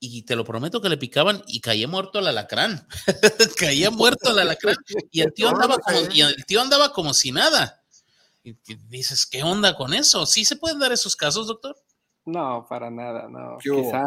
[0.04, 2.88] Y te lo prometo que le picaban y caía muerto el alacrán.
[3.58, 4.76] caía muerto el alacrán.
[5.12, 7.84] Y el tío andaba como, y el tío andaba como si nada.
[8.42, 8.56] Y
[8.88, 10.26] dices, ¿qué onda con eso?
[10.26, 11.76] ¿Sí se pueden dar esos casos, doctor?
[12.24, 13.58] No, para nada, no.
[13.60, 13.82] ¿Qué hubo?
[13.82, 14.02] Quizá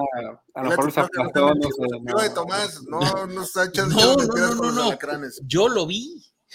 [0.54, 1.54] a lo mejor los no, no aplastó,
[2.02, 2.34] no de no.
[2.34, 3.44] Tomás, no, no
[3.88, 4.98] No, no, no, no, no.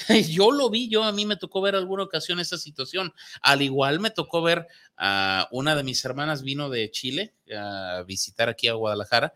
[0.28, 0.88] Yo lo vi.
[0.88, 3.12] Yo a mí me tocó ver alguna ocasión esa situación.
[3.42, 8.48] Al igual me tocó ver a una de mis hermanas vino de Chile a visitar
[8.48, 9.32] aquí a Guadalajara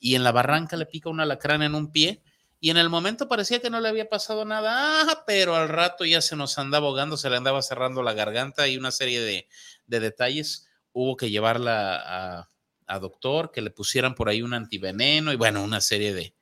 [0.00, 2.22] y en la barranca le pica un alacrán en un pie
[2.64, 6.04] y en el momento parecía que no le había pasado nada, ah, pero al rato
[6.04, 9.48] ya se nos andaba ahogando, se le andaba cerrando la garganta y una serie de,
[9.88, 10.68] de detalles.
[10.92, 12.46] Hubo que llevarla
[12.86, 16.36] a, doctor, que le pusieran por ahí un antiveneno y bueno, una serie de,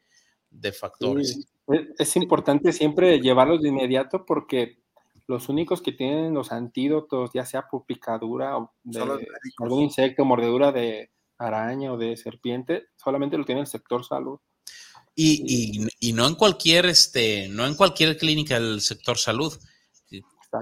[0.51, 1.39] de factores.
[1.73, 4.79] Es- Es importante siempre llevarlos de inmediato porque
[5.27, 8.99] los únicos que tienen los antídotos, ya sea por picadura o de
[9.59, 14.39] algún insecto, mordedura de araña o de serpiente, solamente lo tiene el sector salud.
[15.14, 19.53] Y, y- y no en cualquier, este, no en cualquier clínica del sector salud.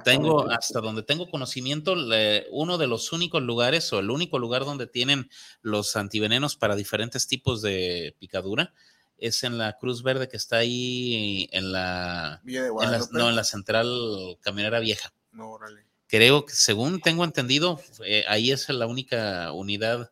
[0.04, 4.66] Tengo, hasta donde tengo conocimiento, le- uno de los únicos lugares o el único lugar
[4.66, 5.30] donde tienen
[5.62, 8.74] los antivenenos para diferentes tipos de picadura
[9.18, 13.28] es en la Cruz Verde que está ahí en la, Villa de en la- no,
[13.28, 15.12] en la central camionera vieja.
[15.32, 15.82] No, órale.
[16.06, 20.10] Creo que según tengo entendido, eh, ahí es la única unidad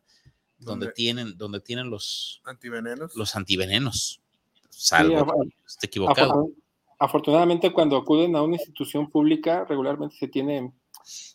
[0.59, 0.93] donde ¿Dónde?
[0.93, 3.15] tienen, donde tienen los, Antivenenos.
[3.15, 4.21] los antivenenos.
[4.69, 5.25] Sí, Salvo
[5.65, 6.31] esté equivocado.
[6.33, 6.53] afortun-
[6.99, 10.71] afortunadamente, cuando acuden a una institución pública, regularmente se tiene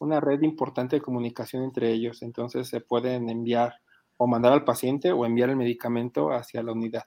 [0.00, 3.74] una red importante de comunicación entre ellos, entonces se pueden enviar
[4.16, 7.04] o mandar al paciente o enviar el medicamento hacia la unidad.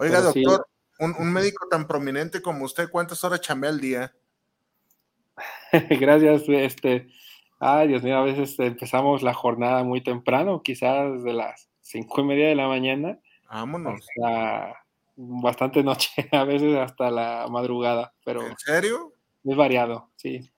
[0.00, 0.42] Oiga, Pero sí.
[0.42, 0.66] doctor,
[1.00, 4.12] un, un médico tan prominente como usted, ¿cuántas horas chambea al día?
[6.00, 7.08] Gracias, este,
[7.60, 12.24] ay Dios mío, a veces empezamos la jornada muy temprano, quizás desde las cinco y
[12.24, 13.18] media de la mañana
[13.50, 14.00] Vámonos.
[14.00, 14.74] hasta
[15.16, 19.14] bastante noche, a veces hasta la madrugada, pero ¿En serio?
[19.52, 20.50] Es variado, sí.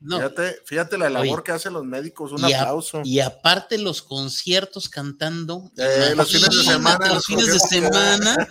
[0.00, 1.42] No, Fíjate, fíjate la labor Oye.
[1.44, 2.32] que hacen los médicos.
[2.32, 3.02] Un y, a- aplauso.
[3.04, 5.70] y aparte los conciertos cantando.
[5.76, 8.48] Eh, los fines de semana, Los los fines de semana.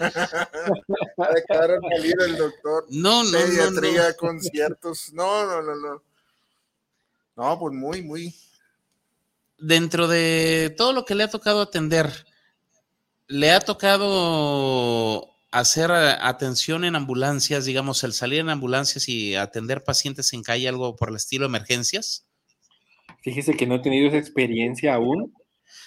[1.81, 2.85] Molido el doctor.
[2.89, 4.15] No, no, no, Pediatría, no.
[4.17, 5.13] conciertos.
[5.13, 6.03] No, no, no, no.
[7.35, 8.35] No, pues muy, muy.
[9.57, 12.25] Dentro de todo lo que le ha tocado atender,
[13.27, 19.83] ¿le ha tocado hacer eh, atención en ambulancias, digamos, el salir en ambulancias y atender
[19.83, 22.25] pacientes en calle, algo por el estilo emergencias?
[23.21, 25.33] Fíjese que no he tenido esa experiencia aún.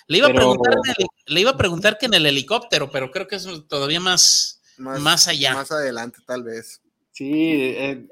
[0.09, 2.91] Le iba, a Pero- preguntar en el- le iba a preguntar que en el helicóptero,
[2.91, 5.55] pero creo que es todavía más, más allá.
[5.55, 6.83] Más adelante, tal vez.
[7.13, 8.07] Sí, eh,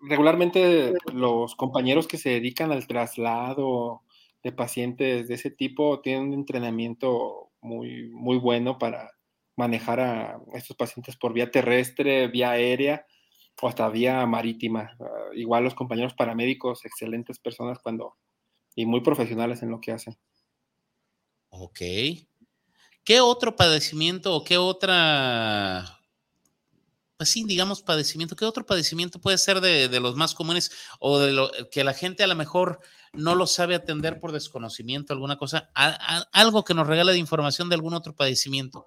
[0.00, 4.02] regularmente los compañeros que se dedican al traslado
[4.42, 9.10] de pacientes de ese tipo tienen un entrenamiento muy, muy bueno para
[9.60, 13.06] manejar a estos pacientes por vía terrestre, vía aérea
[13.60, 14.96] o hasta vía marítima.
[14.98, 18.16] Ah, igual los compañeros paramédicos, excelentes personas cuando
[18.74, 20.16] y muy profesionales en lo que hacen.
[21.50, 21.80] Ok.
[23.04, 26.00] ¿Qué otro padecimiento o qué otra,
[27.20, 31.32] pues sí, digamos padecimiento, qué otro padecimiento puede ser de, los más comunes o de
[31.32, 32.80] lo que la gente a lo mejor
[33.12, 35.70] no lo sabe atender por desconocimiento, alguna cosa,
[36.32, 38.84] algo que nos regala de información de algún otro padecimiento?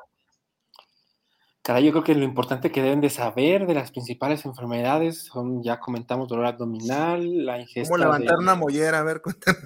[1.63, 5.63] Caray, yo creo que lo importante que deben de saber de las principales enfermedades son,
[5.63, 8.99] ya comentamos, dolor abdominal, la ingesta ¿Cómo levantar de- una mollera?
[8.99, 9.59] A ver, cuéntame.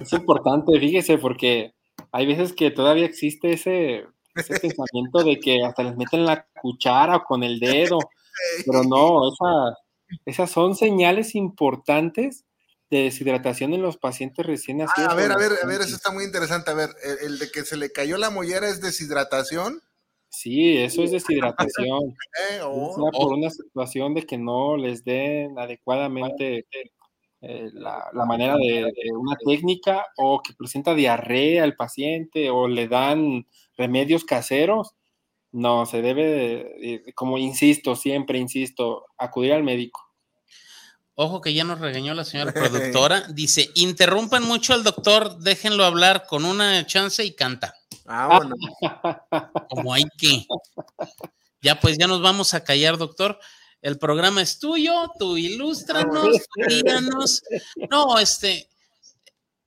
[0.00, 1.74] Es importante, fíjese, porque
[2.12, 4.06] hay veces que todavía existe ese,
[4.36, 7.98] ese pensamiento de que hasta les meten la cuchara o con el dedo,
[8.64, 9.76] pero no, esa-
[10.24, 12.44] esas son señales importantes
[12.90, 15.08] de deshidratación en los pacientes recién nacidos.
[15.10, 16.70] Ah, a ver, a ver, a ver, eso está muy interesante.
[16.70, 19.82] A ver, el, el de que se le cayó la mollera es deshidratación.
[20.30, 22.00] Sí, eso es deshidratación.
[22.52, 22.60] ¿eh?
[22.62, 26.66] Oh, sea por una situación de que no les den adecuadamente
[27.40, 32.68] eh, la, la manera de, de una técnica o que presenta diarrea al paciente o
[32.68, 34.90] le dan remedios caseros.
[35.50, 40.02] No, se debe, de- de- como insisto, siempre insisto, acudir al médico.
[41.14, 43.22] Ojo que ya nos regañó la señora productora.
[43.32, 47.74] Dice, interrumpan mucho al doctor, déjenlo hablar con una chance y canta.
[48.08, 48.56] Ah, bueno.
[49.70, 50.46] como hay que.
[51.62, 53.38] Ya pues ya nos vamos a callar, doctor.
[53.80, 56.36] El programa es tuyo, tú ilústranos,
[56.68, 57.42] guíanos.
[57.90, 58.68] No, este,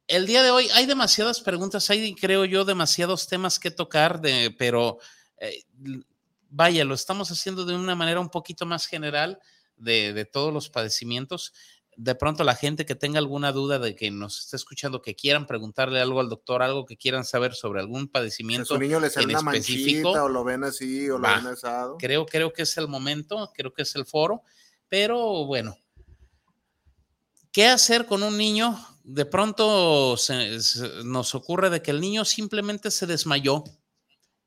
[0.07, 4.53] el día de hoy hay demasiadas preguntas, hay, creo yo, demasiados temas que tocar, de,
[4.57, 4.99] pero
[5.37, 5.63] eh,
[6.49, 9.39] vaya, lo estamos haciendo de una manera un poquito más general
[9.77, 11.53] de, de todos los padecimientos
[11.97, 15.45] de pronto la gente que tenga alguna duda de que nos esté escuchando, que quieran
[15.45, 18.65] preguntarle algo al doctor, algo que quieran saber sobre algún padecimiento.
[18.65, 21.47] Si a su niño le sale una manchita o lo ven así o lo ven
[21.47, 21.97] asado.
[21.97, 24.43] Creo, creo que es el momento, creo que es el foro,
[24.87, 25.77] pero bueno.
[27.51, 28.79] ¿Qué hacer con un niño?
[29.03, 30.15] De pronto
[31.03, 33.63] nos ocurre de que el niño simplemente se desmayó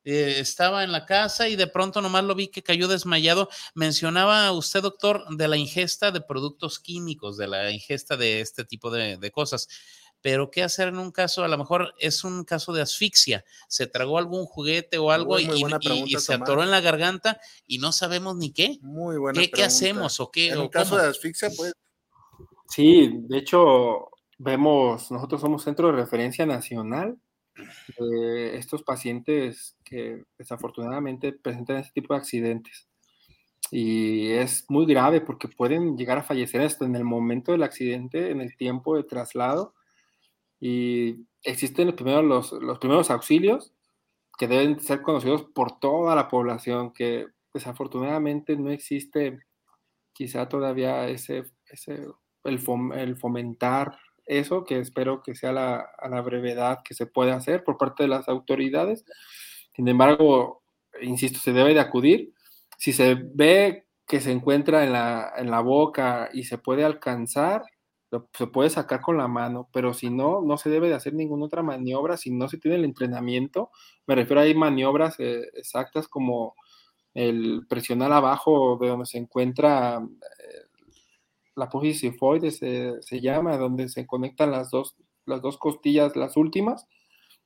[0.04, 3.48] eh, estaba en la casa y de pronto nomás lo vi que cayó desmayado.
[3.74, 8.90] Mencionaba usted, doctor, de la ingesta de productos químicos, de la ingesta de este tipo
[8.90, 9.68] de, cosas.
[10.20, 11.44] Pero, ¿qué hacer en un caso?
[11.44, 13.44] A lo mejor es un caso de asfixia.
[13.68, 15.46] Se tragó algún juguete o algo y,
[16.18, 18.78] se atoró en la garganta y no sabemos ni qué.
[18.82, 20.50] Muy buena ¿Qué, ¿qué hacemos o qué?
[20.50, 21.72] En un caso de asfixia, pues.
[22.68, 27.18] Sí, de hecho, vemos, nosotros somos centro de referencia nacional
[28.52, 32.88] estos pacientes que desafortunadamente presentan este tipo de accidentes.
[33.70, 38.30] Y es muy grave porque pueden llegar a fallecer hasta en el momento del accidente,
[38.30, 39.74] en el tiempo de traslado.
[40.60, 43.72] Y existen los primeros, los, los primeros auxilios
[44.38, 49.40] que deben ser conocidos por toda la población, que desafortunadamente no existe
[50.12, 52.06] quizá todavía ese, ese
[52.44, 52.60] el,
[52.94, 57.78] el fomentar eso, que espero que sea la, la brevedad que se puede hacer por
[57.78, 59.04] parte de las autoridades.
[59.74, 60.62] Sin embargo,
[61.02, 62.32] insisto, se debe de acudir.
[62.78, 67.62] Si se ve que se encuentra en la, en la boca y se puede alcanzar,
[68.32, 71.46] se puede sacar con la mano, pero si no, no se debe de hacer ninguna
[71.46, 73.70] otra maniobra si no se tiene el entrenamiento.
[74.06, 76.54] Me refiero a maniobras eh, exactas como
[77.14, 80.63] el presionar abajo de donde se encuentra eh,
[81.56, 82.12] la apófisis
[82.58, 84.96] se, se, llama, donde se conectan las dos,
[85.26, 86.86] las dos costillas, las últimas,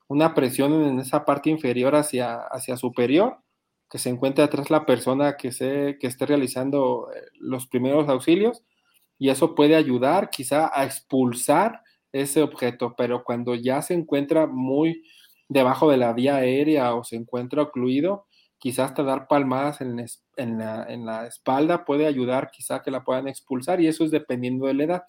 [0.08, 3.38] una presión en esa parte inferior hacia, hacia superior,
[3.90, 8.64] que se encuentra atrás la persona que, se, que esté realizando eh, los primeros auxilios,
[9.18, 11.82] y eso puede ayudar quizá a expulsar
[12.12, 15.02] ese objeto, pero cuando ya se encuentra muy
[15.48, 18.26] debajo de la vía aérea o se encuentra ocluido,
[18.58, 20.04] quizás hasta dar palmadas en,
[20.36, 20.58] en,
[21.06, 24.84] la, espalda puede ayudar quizá que la puedan expulsar y eso es dependiendo de la
[24.84, 25.02] edad.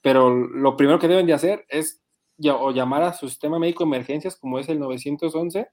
[0.00, 2.02] Pero lo primero que deben de hacer es
[2.50, 5.68] o llamar a su sistema médico de emergencias como es el 911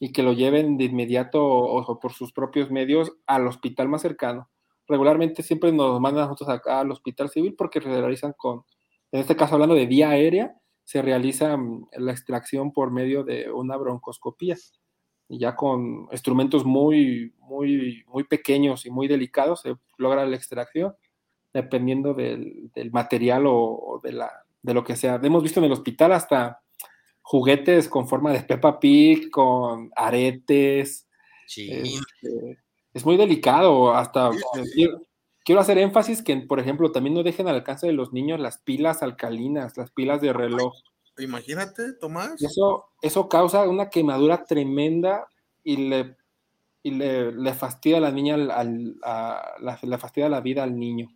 [0.00, 4.48] y que lo lleven de inmediato o, por sus propios medios al hospital más cercano.
[4.86, 8.64] Regularmente siempre nos mandan a nosotros acá al hospital civil porque se realizan con,
[9.12, 10.54] en este caso hablando de vía aérea,
[10.84, 14.56] se realiza mm, la extracción por medio de una broncoscopía
[15.28, 20.94] y ya con instrumentos muy, muy, muy pequeños y muy delicados se logra la extracción,
[21.52, 24.30] dependiendo del, material o, de, la,
[24.62, 25.20] de lo que sea.
[25.22, 26.62] Hemos visto en el hospital hasta
[27.22, 31.06] juguetes con forma de Peppa Pig, con aretes.
[31.46, 31.70] Sí.
[31.70, 32.58] Este,
[32.94, 34.30] es muy delicado, hasta...
[35.44, 38.58] Quiero, hacer énfasis que, por ejemplo, también no dejen al alcance de los niños las
[38.58, 40.74] pilas alcalinas, las pilas de reloj.
[41.18, 42.40] Imagínate, Tomás.
[42.40, 45.26] Eso, eso causa una quemadura tremenda
[45.64, 46.16] y le,
[46.82, 50.78] y le, le fastidia a la niña, al, a, la, le fastidia la vida al
[50.78, 51.08] niño.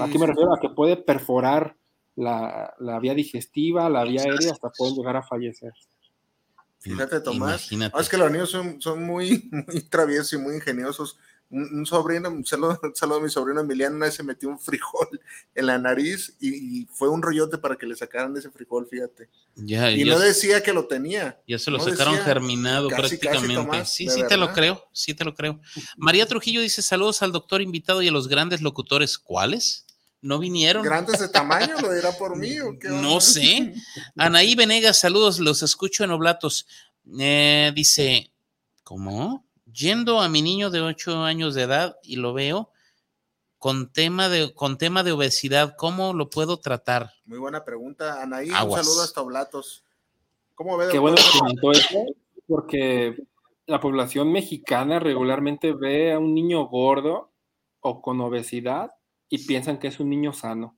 [0.00, 1.76] Aquí me refiero a que puede perforar
[2.16, 5.72] la, la, vía digestiva, la vía aérea, hasta pueden llegar a fallecer.
[6.80, 7.70] Fíjate, Tomás.
[7.92, 11.18] Ah, es que los niños son, son muy, muy traviesos y muy ingeniosos
[11.50, 15.20] un, sobrino, un saludo, a mi sobrino Emiliano, una vez se metió un frijol
[15.54, 19.28] en la nariz y, fue un rollote para que le sacaran ese frijol, fíjate.
[19.54, 21.40] Ya, y no decía que lo tenía.
[21.46, 23.84] Ya se lo sacaron germinado prácticamente.
[23.84, 25.60] sí, sí te lo creo, sí te lo creo.
[25.96, 29.18] María Trujillo dice saludos al doctor invitado y a los grandes locutores.
[29.18, 29.86] ¿Cuáles?
[30.26, 30.82] no vinieron.
[30.82, 31.76] ¿Grandes de tamaño?
[31.80, 32.88] ¿Lo dirá por mí o qué?
[32.88, 33.74] No sé.
[34.16, 36.66] Anaí Venegas, saludos, los escucho en Oblatos.
[37.18, 38.32] Eh, dice,
[38.82, 39.45] ¿cómo?
[39.76, 42.70] Yendo a mi niño de 8 años de edad y lo veo
[43.58, 47.10] con tema de, con tema de obesidad, ¿cómo lo puedo tratar?
[47.24, 48.48] Muy buena pregunta, Anaí.
[48.48, 49.84] Un saludo hasta Oblatos.
[50.54, 50.88] ¿Cómo ve?
[50.90, 52.04] Qué bueno que comentó eso,
[52.46, 53.16] porque
[53.66, 57.32] la población mexicana regularmente ve a un niño gordo
[57.80, 58.92] o con obesidad
[59.28, 60.76] y piensan que es un niño sano.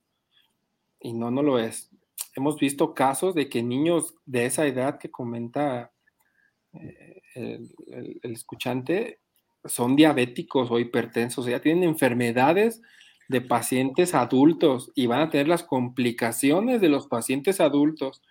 [0.99, 1.89] Y no, no lo es.
[2.35, 5.93] Hemos visto casos de que niños de esa edad que comenta
[6.73, 9.19] el, escuchante
[9.65, 12.81] son diabéticos o hipertensos, ya tienen enfermedades
[13.27, 18.21] de pacientes adultos y van a tener las complicaciones de los pacientes adultos.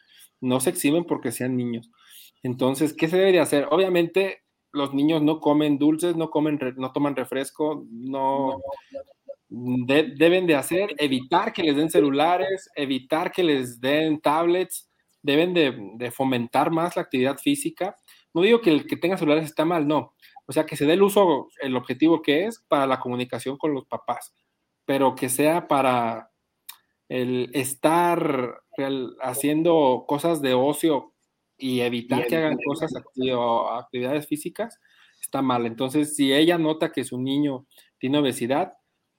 [0.41, 1.91] No se exhiben porque sean niños.
[2.43, 3.67] Entonces, ¿qué se debería hacer?
[3.71, 8.61] Obviamente, los niños no comen dulces, no comen, no toman refresco, no,
[9.49, 14.91] deben de hacer, evitar que les den celulares, evitar que les den tablets,
[15.23, 17.97] deben de, fomentar más la actividad física.
[18.39, 20.15] No digo que el que tenga celulares está mal, no.
[20.47, 23.75] O sea, que se dé el uso, el objetivo que es para la comunicación con
[23.75, 24.35] los papás,
[24.85, 26.31] pero que sea para
[27.09, 28.61] el estar
[29.21, 31.13] haciendo cosas de ocio
[31.57, 34.79] y evitar que hagan cosas, actividades físicas,
[35.21, 35.67] está mal.
[35.67, 37.67] Entonces, si ella nota que su niño
[37.99, 38.75] tiene obesidad,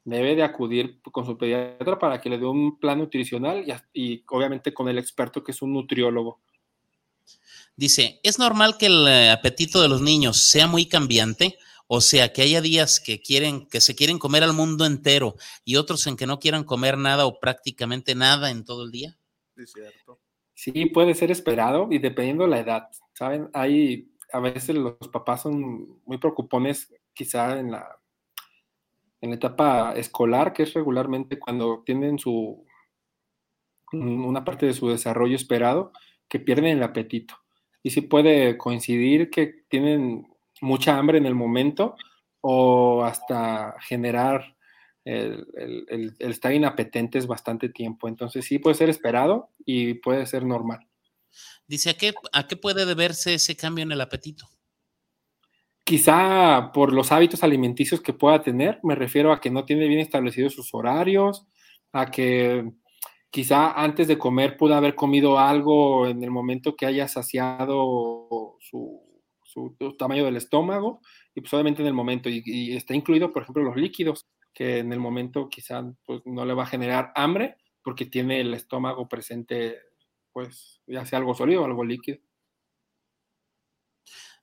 [0.05, 4.73] debe de acudir con su pediatra para que le dé un plan nutricional y, obviamente
[4.73, 6.41] con el experto que es un nutriólogo.
[7.79, 11.57] Dice, ¿es normal que el eh, apetito de los niños sea muy cambiante?
[11.87, 15.77] O sea, que haya días que quieren, que se quieren comer al mundo entero y
[15.77, 19.17] otros en que no quieran comer nada o prácticamente nada en todo el día.
[19.55, 20.19] Sí, cierto.
[20.53, 23.49] Sí, puede ser esperado y dependiendo de la edad, ¿saben?
[23.53, 27.97] Hay, a veces los papás son muy preocupones quizá en la
[29.21, 32.65] en la etapa escolar, que es regularmente cuando tienen su
[33.93, 35.93] una parte de su desarrollo esperado,
[36.27, 37.38] que pierden el apetito.
[37.81, 40.27] Y sí puede coincidir que tienen
[40.61, 41.95] mucha hambre en el momento
[42.41, 44.55] o hasta generar
[45.05, 48.07] el, el, el, estar inapetentes bastante tiempo.
[48.07, 50.79] Entonces sí puede ser esperado y puede ser normal.
[51.67, 54.47] Dice, ¿a qué, ¿a qué puede deberse ese cambio en el apetito?
[55.83, 59.99] Quizá por los hábitos alimenticios que pueda tener, me refiero a que no tiene bien
[59.99, 61.47] establecidos sus horarios,
[61.91, 62.71] a que
[63.31, 69.05] quizá antes de comer pudo haber comido algo en el momento que haya saciado su,
[69.97, 71.01] tamaño del estómago
[71.35, 74.93] y pues obviamente en el momento, y, está incluido por ejemplo los líquidos, que en
[74.93, 79.79] el momento quizá pues, no le va a generar hambre porque tiene el estómago presente
[80.31, 82.19] pues ya sea algo sólido o algo líquido.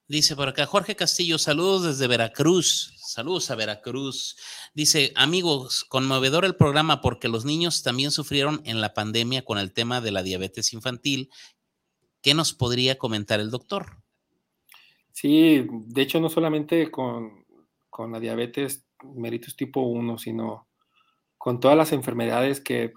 [0.09, 2.93] Dice por acá Jorge Castillo, saludos desde Veracruz.
[2.97, 4.37] Saludos a Veracruz.
[4.73, 9.73] Dice, amigos, conmovedor el programa porque los niños también sufrieron en la pandemia con el
[9.73, 11.29] tema de la diabetes infantil.
[12.21, 13.97] ¿Qué nos podría comentar el doctor?
[15.11, 17.45] Sí, de hecho no solamente con,
[17.89, 18.85] con la diabetes
[19.57, 20.67] tipo 1, sino
[21.37, 22.93] con todas las enfermedades que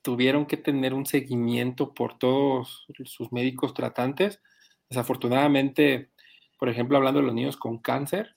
[0.00, 4.40] tuvieron que tener un seguimiento por todos sus médicos tratantes.
[4.88, 6.12] Desafortunadamente,
[6.58, 8.36] por ejemplo, hablando de los niños con cáncer,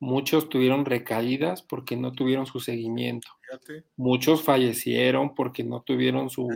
[0.00, 3.28] muchos tuvieron recaídas porque no tuvieron su seguimiento.
[3.96, 6.48] Muchos fallecieron porque no tuvieron su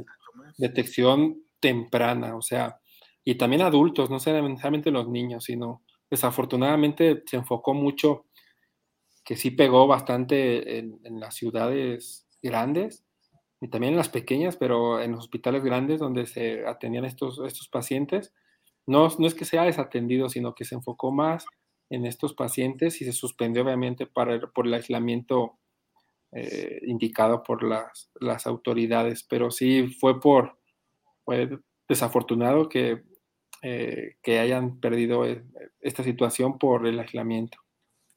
[0.58, 2.80] detección temprana, o sea,
[3.24, 8.26] y también adultos, no solamente los niños, sino desafortunadamente se enfocó mucho,
[9.24, 13.04] que sí pegó bastante en, las ciudades grandes
[13.60, 17.68] y también en las pequeñas, pero en los hospitales grandes donde se atendían estos, estos
[17.68, 18.34] pacientes,
[18.86, 21.44] no, no es que sea desatendido, sino que se enfocó más
[21.90, 25.58] en estos pacientes y se suspendió obviamente para por el aislamiento
[26.32, 30.58] eh, indicado por las, las, autoridades, pero sí fue por,
[31.26, 33.02] fue desafortunado que,
[33.60, 35.44] eh, que hayan perdido eh,
[35.80, 37.58] esta situación por el aislamiento.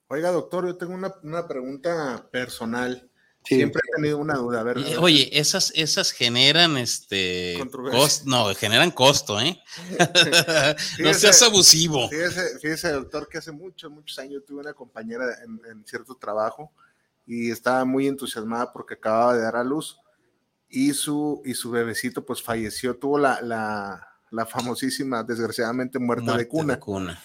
[0.07, 3.11] Oiga, doctor, yo tengo una, una pregunta personal.
[3.45, 4.61] Siempre he tenido una duda.
[4.61, 7.57] A ver, Oye, esas, esas generan este
[7.91, 9.61] costo, no, generan costo, ¿eh?
[10.99, 12.09] no seas abusivo.
[12.09, 16.71] Fíjese, fíjese, doctor, que hace muchos, muchos años tuve una compañera en, cierto trabajo
[17.25, 19.97] y estaba muy entusiasmada porque acababa de dar a luz
[20.67, 26.47] y su, y su bebecito pues falleció, tuvo la, la, la famosísima, desgraciadamente, muerte, de,
[26.47, 26.73] cuna.
[26.73, 27.23] de, cuna.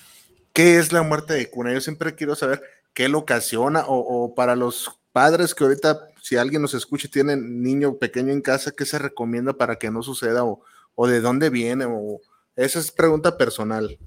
[0.53, 1.73] ¿Qué es la muerte de cuna?
[1.73, 2.63] Yo siempre quiero saber
[2.93, 7.11] qué lo ocasiona o, o para los padres que ahorita, si alguien nos escucha y
[7.11, 10.45] tiene niño pequeño en casa, ¿qué se recomienda para que no suceda?
[10.45, 11.87] ¿O, de dónde viene?
[11.87, 12.21] O,
[12.57, 13.99] esa es pregunta personal.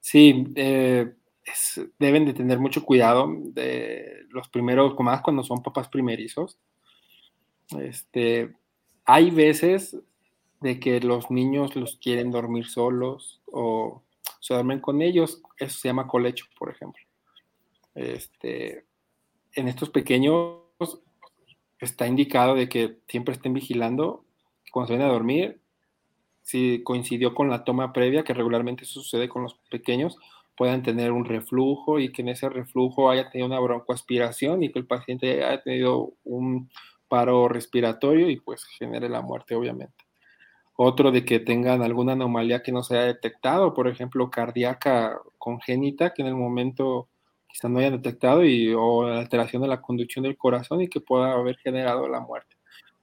[0.00, 1.14] Sí, eh,
[1.98, 6.58] deben de tener mucho cuidado de los primeros, más cuando son papás primerizos.
[7.80, 8.54] Este,
[9.04, 9.96] hay veces
[10.60, 14.02] de que los niños los quieren dormir solos o
[14.40, 17.02] se duermen con ellos, eso se llama colecho, por ejemplo.
[17.94, 18.84] Este,
[19.54, 20.60] en estos pequeños
[21.80, 24.24] está indicado de que siempre estén vigilando
[24.72, 25.60] cuando se vienen a dormir.
[26.42, 30.18] Si coincidió con la toma previa, que regularmente sucede con los pequeños,
[30.56, 34.78] puedan tener un reflujo y que en ese reflujo haya tenido una broncoaspiración y que
[34.78, 36.70] el paciente haya tenido un
[37.08, 39.94] paro respiratorio y pues genere la muerte, obviamente.
[40.76, 46.12] Otro de que tengan alguna anomalía que no se haya detectado, por ejemplo, cardíaca congénita,
[46.12, 47.08] que en el momento
[47.56, 51.32] quizá no hayan detectado y, o alteración de la conducción del corazón y que pueda
[51.32, 52.56] haber generado la muerte.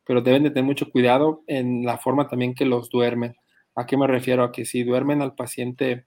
[0.05, 3.35] Pero deben de tener mucho cuidado en la forma también que los duermen.
[3.75, 4.43] ¿A qué me refiero?
[4.43, 6.05] A que si duermen al paciente,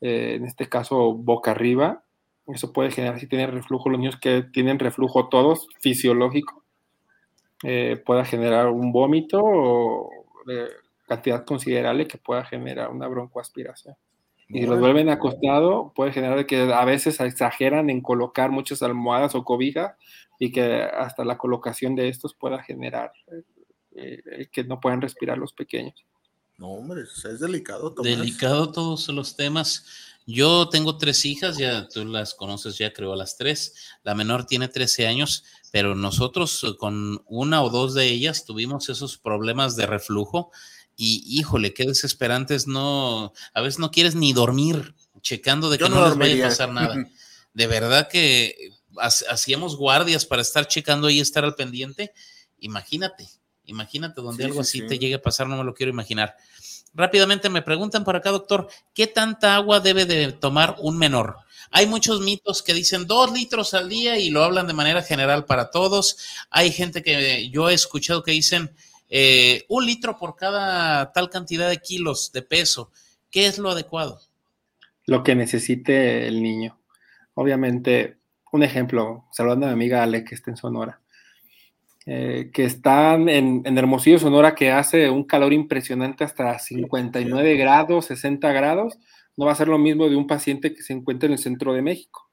[0.00, 2.02] eh, en este caso boca arriba,
[2.46, 6.64] eso puede generar, si tienen reflujo, los niños que tienen reflujo todos, fisiológico,
[7.62, 10.10] eh, pueda generar un vómito o
[10.46, 10.68] de
[11.06, 13.96] cantidad considerable que pueda generar una broncoaspiración.
[14.48, 19.34] Y si los vuelven acostado, puede generar que a veces exageran en colocar muchas almohadas
[19.34, 19.94] o cobijas
[20.38, 23.12] y que hasta la colocación de estos pueda generar
[23.96, 26.04] eh, que no puedan respirar los pequeños.
[26.58, 27.94] No, hombre, es delicado.
[28.02, 29.84] Delicado todos los temas.
[30.26, 33.74] Yo tengo tres hijas, ya tú las conoces, ya creo a las tres.
[34.02, 38.88] La menor tiene 13 años, pero nosotros eh, con una o dos de ellas tuvimos
[38.88, 40.50] esos problemas de reflujo
[40.96, 46.06] y híjole, qué desesperantes, no, a veces no quieres ni dormir checando de que no,
[46.06, 46.96] les vaya a pasar nada.
[47.52, 48.54] De verdad que
[49.30, 52.12] hacíamos guardias para estar checando y estar al pendiente.
[52.58, 53.26] Imagínate,
[53.64, 56.36] imagínate donde algo así te llegue a pasar, no me lo quiero imaginar.
[56.92, 61.36] Rápidamente me preguntan por acá, doctor, ¿qué tanta agua debe de tomar un menor?
[61.70, 65.44] Hay muchos mitos que dicen dos litros al día y lo hablan de manera general
[65.46, 66.16] para todos.
[66.50, 68.74] Hay gente que yo he escuchado que dicen
[69.08, 72.90] eh, un litro por cada tal cantidad de kilos de peso.
[73.30, 74.20] ¿Qué es lo adecuado?
[75.06, 76.78] Lo que necesite el niño.
[77.34, 78.16] Obviamente,
[78.52, 81.00] un ejemplo, saludando a mi amiga Ale que está en Sonora.
[82.08, 88.52] Eh, que están en, Hermosillo, Sonora, que hace un calor impresionante hasta 59 grados, 60
[88.52, 88.96] grados,
[89.36, 91.74] no va a ser lo mismo de un paciente que se encuentra en el centro
[91.74, 92.25] de México.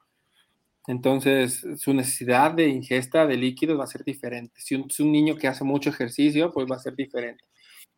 [0.88, 4.60] Entonces, su necesidad de ingesta de líquidos va a ser diferente.
[4.60, 7.46] Si un, un niño que hace mucho ejercicio, pues va a ser diferente.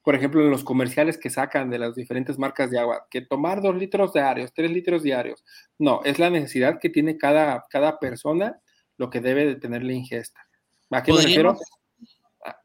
[0.03, 3.63] Por ejemplo, en los comerciales que sacan de las diferentes marcas de agua, que tomar
[3.63, 5.43] dos litros diarios, tres litros diarios.
[5.79, 8.61] No, es la necesidad que tiene cada, cada persona
[8.97, 10.41] lo que debe de tener la ingesta.
[10.91, 11.57] ¿A qué me refiero?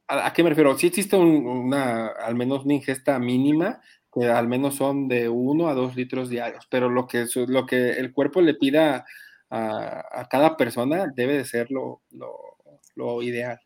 [0.06, 0.76] ¿A, qué me refiero?
[0.76, 3.80] Sí existe una, al menos una ingesta mínima,
[4.12, 7.92] que al menos son de 1 a 2 litros diarios, pero lo que, lo que
[7.92, 9.06] el cuerpo le pida
[9.50, 12.02] a, cada persona debe de ser lo,
[12.94, 13.60] lo, ideal.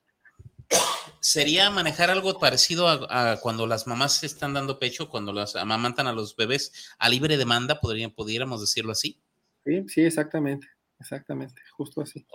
[1.20, 6.12] ¿Sería manejar algo parecido a, cuando las mamás están dando pecho, cuando las amamantan a
[6.12, 9.20] los bebés a libre demanda, podrían, pudiéramos decirlo así?
[9.64, 10.68] Sí, sí, exactamente,
[10.98, 12.26] exactamente, justo así.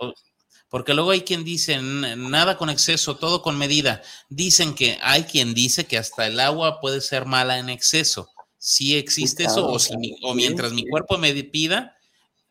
[0.68, 4.02] Porque luego hay quien dice, nada con exceso, todo con medida.
[4.28, 8.30] Dicen que hay quien dice que hasta el agua puede ser mala en exceso.
[8.56, 11.96] Si existe eso, o, si o mientras mi cuerpo me pida,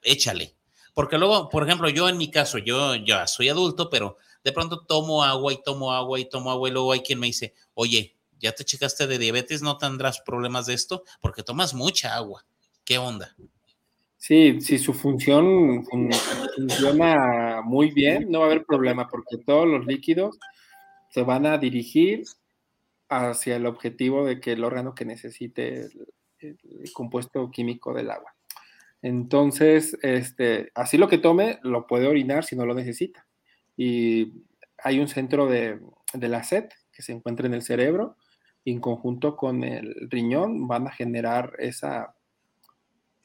[0.02, 0.59] échale.
[0.94, 4.86] Porque luego, por ejemplo, yo en mi caso, yo ya soy adulto, pero de pronto
[4.86, 8.16] tomo agua y tomo agua y tomo agua y luego hay quien me dice, oye,
[8.40, 9.62] ¿ya te checaste de diabetes?
[9.62, 11.04] ¿No tendrás problemas de esto?
[11.22, 12.46] Porque tomas mucha agua.
[12.84, 13.36] ¿Qué onda?
[14.18, 19.86] Sí, si su función funciona muy bien, no va a haber problema porque todos los
[19.86, 20.38] líquidos
[21.10, 22.26] se van a dirigir
[23.08, 25.88] hacia el objetivo de que el órgano que necesite
[26.40, 26.54] el,
[26.94, 28.36] compuesto químico del agua.
[29.02, 33.26] Entonces, este, así lo que tome, lo puede orinar si no lo necesita.
[33.78, 34.34] Y
[34.78, 35.80] hay un centro de,
[36.14, 38.18] de la sed que se encuentra en el cerebro
[38.64, 42.14] y en conjunto con el riñón van a generar esa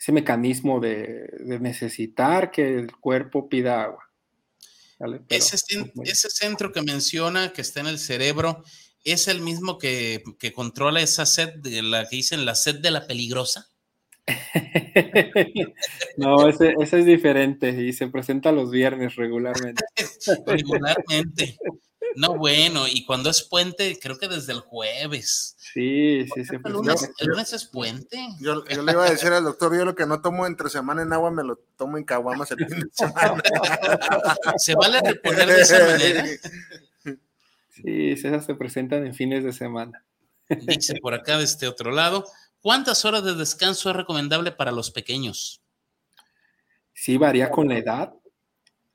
[0.04, 4.04] ese mecanismo de, necesitar que el cuerpo pida agua.
[5.30, 8.62] ese, centro que menciona que está en el cerebro
[9.02, 10.22] es el mismo que,
[10.54, 13.70] controla esa sed de la que dicen la sed de la peligrosa.
[16.16, 19.84] no, ese, ese, es diferente y se presenta los viernes regularmente.
[20.46, 21.58] regularmente.
[22.16, 25.56] No, bueno, y cuando es puente, creo que desde el jueves.
[25.58, 26.56] Sí, sí, sí.
[26.64, 28.18] ¿El lunes, ¿El lunes es puente?
[28.40, 31.12] Yo, le iba a decir al doctor, yo lo que no tomo entre semana en
[31.12, 33.42] agua, me lo tomo en caguamas el fin de semana.
[34.58, 36.24] ¿Se vale reponer de esa manera?
[37.70, 40.04] Sí, esas se presentan en fines de semana.
[40.48, 42.24] Dice por acá de este otro lado,
[42.64, 45.62] ¿cuántas horas de descanso es recomendable para los pequeños?
[46.94, 48.14] Sí, varía con la edad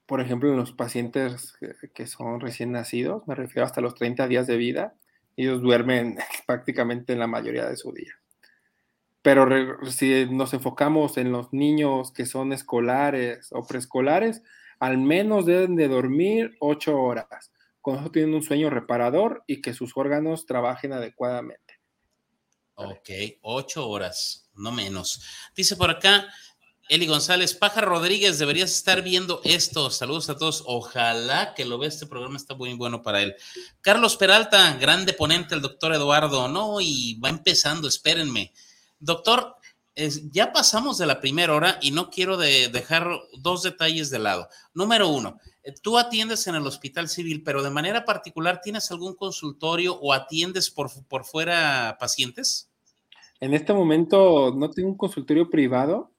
[0.09, 1.53] por ejemplo, en los pacientes
[1.93, 4.95] que son recién nacidos, me refiero hasta los 30 días de vida,
[5.37, 6.17] ellos duermen
[6.47, 8.15] prácticamente en la mayoría de su día.
[9.21, 9.47] Pero
[9.85, 14.41] si nos enfocamos en los niños que son escolares o preescolares,
[14.79, 17.51] al menos deben de dormir 8 horas.
[17.79, 21.68] Con eso tienen un sueño reparador y que sus órganos trabajen adecuadamente.
[22.81, 23.09] Ok,
[23.41, 25.21] 8 horas, no menos.
[25.55, 26.27] Dice por acá,
[26.87, 29.91] Eli González, Paja Rodríguez, deberías estar viendo esto.
[29.91, 30.63] Saludos a todos.
[30.65, 31.89] Ojalá que lo vea.
[31.89, 33.35] Este programa está muy bueno para él.
[33.81, 36.47] Carlos Peralta, grande ponente, el doctor Eduardo.
[36.47, 38.53] No, y va empezando, espérenme.
[38.97, 39.55] Doctor,
[40.31, 43.07] ya pasamos de la primera hora y no quiero dejar
[43.37, 44.47] dos detalles de lado.
[44.73, 49.15] Número uno, eh, tú atiendes en el Hospital Civil, pero de manera particular, ¿tienes algún
[49.15, 52.68] consultorio o atiendes por, por fuera pacientes?
[53.39, 56.11] En este momento no tengo un consultorio privado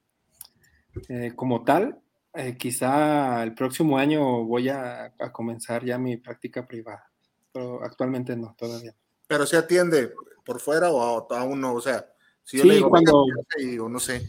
[1.09, 2.01] eh, como tal,
[2.35, 7.07] eh, quizá el próximo año voy a, comenzar ya mi práctica privada.
[7.53, 8.95] pero actualmente no, todavía.
[9.27, 10.12] Pero se atiende
[10.45, 12.07] por fuera o a- aún no, o sea,
[12.45, 13.25] si yo Sí, le digo, cuando-
[13.59, 14.25] "Venga, y- o no sé.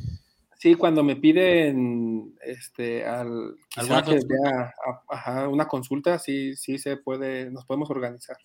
[0.58, 4.36] Sí, cuando me piden este al quizá ¿Alguna que consulta?
[4.44, 8.38] vea, a- ajá, una consulta, sí, sí se puede, nos podemos organizar.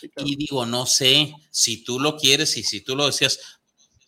[0.00, 0.28] Sí, claro.
[0.28, 3.60] Y digo, no sé, si tú lo quieres y si tú lo decías,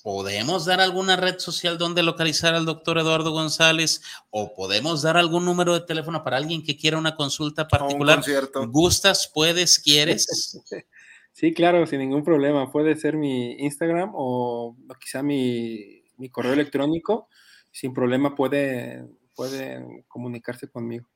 [0.07, 4.02] ¿podemos dar alguna red social donde localizar al doctor Eduardo González?
[4.30, 7.68] ¿O podemos dar algún número de teléfono para alguien que quiera una consulta A un
[7.70, 8.14] particular?
[8.18, 8.68] concierto.
[8.68, 10.61] ¿Gustas, puedes, quieres?
[11.32, 12.70] Sí, claro, sin ningún problema.
[12.72, 17.28] Puede ser mi Instagram o quizá mi, mi correo electrónico.
[17.72, 21.07] Sin problema pueden pueden comunicarse conmigo.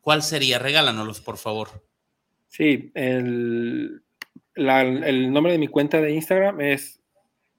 [0.00, 0.58] ¿Cuál sería?
[0.60, 1.84] Regálanoslos, por favor.
[2.48, 4.02] Sí, el,
[4.54, 7.00] la- el nombre de mi cuenta de Instagram es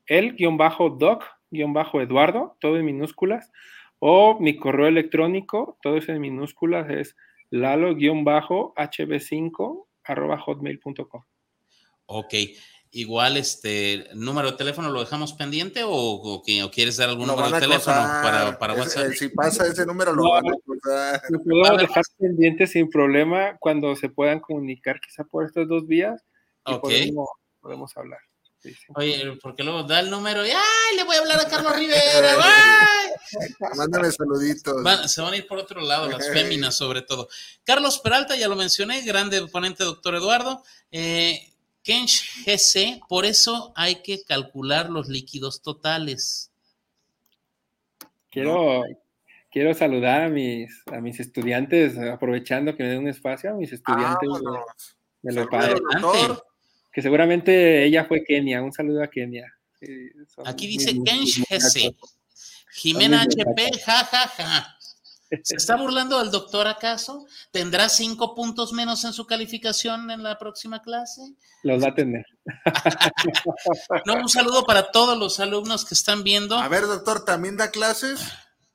[0.07, 3.51] el-doc-eduardo, todo en minúsculas,
[3.99, 7.15] o mi correo electrónico, todo es en minúsculas, es
[7.51, 11.23] lalo-hb5 arroba hotmail.com.
[12.05, 12.33] Ok.
[12.91, 17.35] Igual, este número de teléfono lo dejamos pendiente o, o o quieres dar algún Lo
[17.35, 19.11] número de teléfono para, para WhatsApp?
[19.11, 21.21] si pasa ese número, lo No, van a acosar.
[21.29, 25.85] Lo podemos ver, dejar pendiente sin problema cuando se puedan comunicar quizá por estas dos
[25.85, 26.23] vías
[26.65, 26.75] y
[27.59, 28.21] podemos hablar.
[28.67, 28.85] Sí, sí.
[28.95, 30.95] Oye, porque luego da el número y ¡ay!
[30.95, 32.35] Le voy a hablar a Carlos Rivera.
[32.41, 33.09] ¡ay!
[33.75, 34.83] Mándame saluditos.
[34.83, 37.27] Van- se van a ir por otro lado, las féminas sobre todo.
[37.63, 40.63] Carlos Peralta, ya lo mencioné, grande ponente, doctor Eduardo.
[40.91, 41.51] Eh,
[41.83, 46.51] Kench GC, por eso hay que calcular los líquidos totales.
[48.29, 48.83] Quiero,
[49.51, 53.71] quiero saludar a mis, a mis estudiantes, aprovechando que me den un espacio, a mis
[53.71, 54.97] estudiantes de, Vámonos.
[55.21, 56.46] de la Saludos, UPAE, doctor.
[56.97, 58.63] Que seguramente ella fue Kenia.
[58.63, 59.45] Un saludo a Kenia.
[59.79, 59.85] Sí,
[60.45, 61.93] Aquí dice muchachos.
[62.71, 64.77] Jimena HP, ja, ja, ja.
[65.43, 67.27] ¿Se está burlando del doctor acaso?
[67.51, 71.21] ¿Tendrá cinco puntos menos en su calificación en la próxima clase?
[71.61, 72.25] Los va a tener.
[74.07, 76.57] No, un saludo para todos los alumnos que están viendo.
[76.57, 78.21] A ver, doctor, ¿también da clases?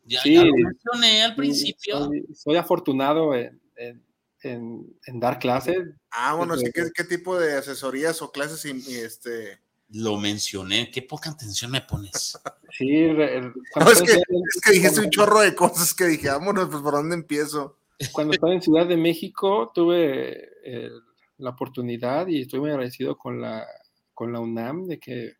[0.05, 0.35] Ya, Sí.
[0.35, 2.05] ya lo mencioné al principio.
[2.05, 4.05] Soy, soy afortunado en, en-
[4.43, 5.79] en- en dar clases.
[6.11, 6.65] Ah, bueno, sí.
[6.75, 9.61] ¿qué, qué tipo de asesorías o clases y, y este?
[9.91, 10.91] Lo mencioné.
[10.91, 12.39] Qué poca atención me pones.
[12.79, 16.29] Sí, re- No, es que, en- es que dijiste un chorro de cosas que dije,
[16.31, 17.77] vámonos, pues por dónde empiezo.
[18.13, 20.91] Cuando estaba en Ciudad de México tuve eh,
[21.37, 23.67] la oportunidad y estoy muy agradecido con la,
[24.15, 25.35] con la UNAM de que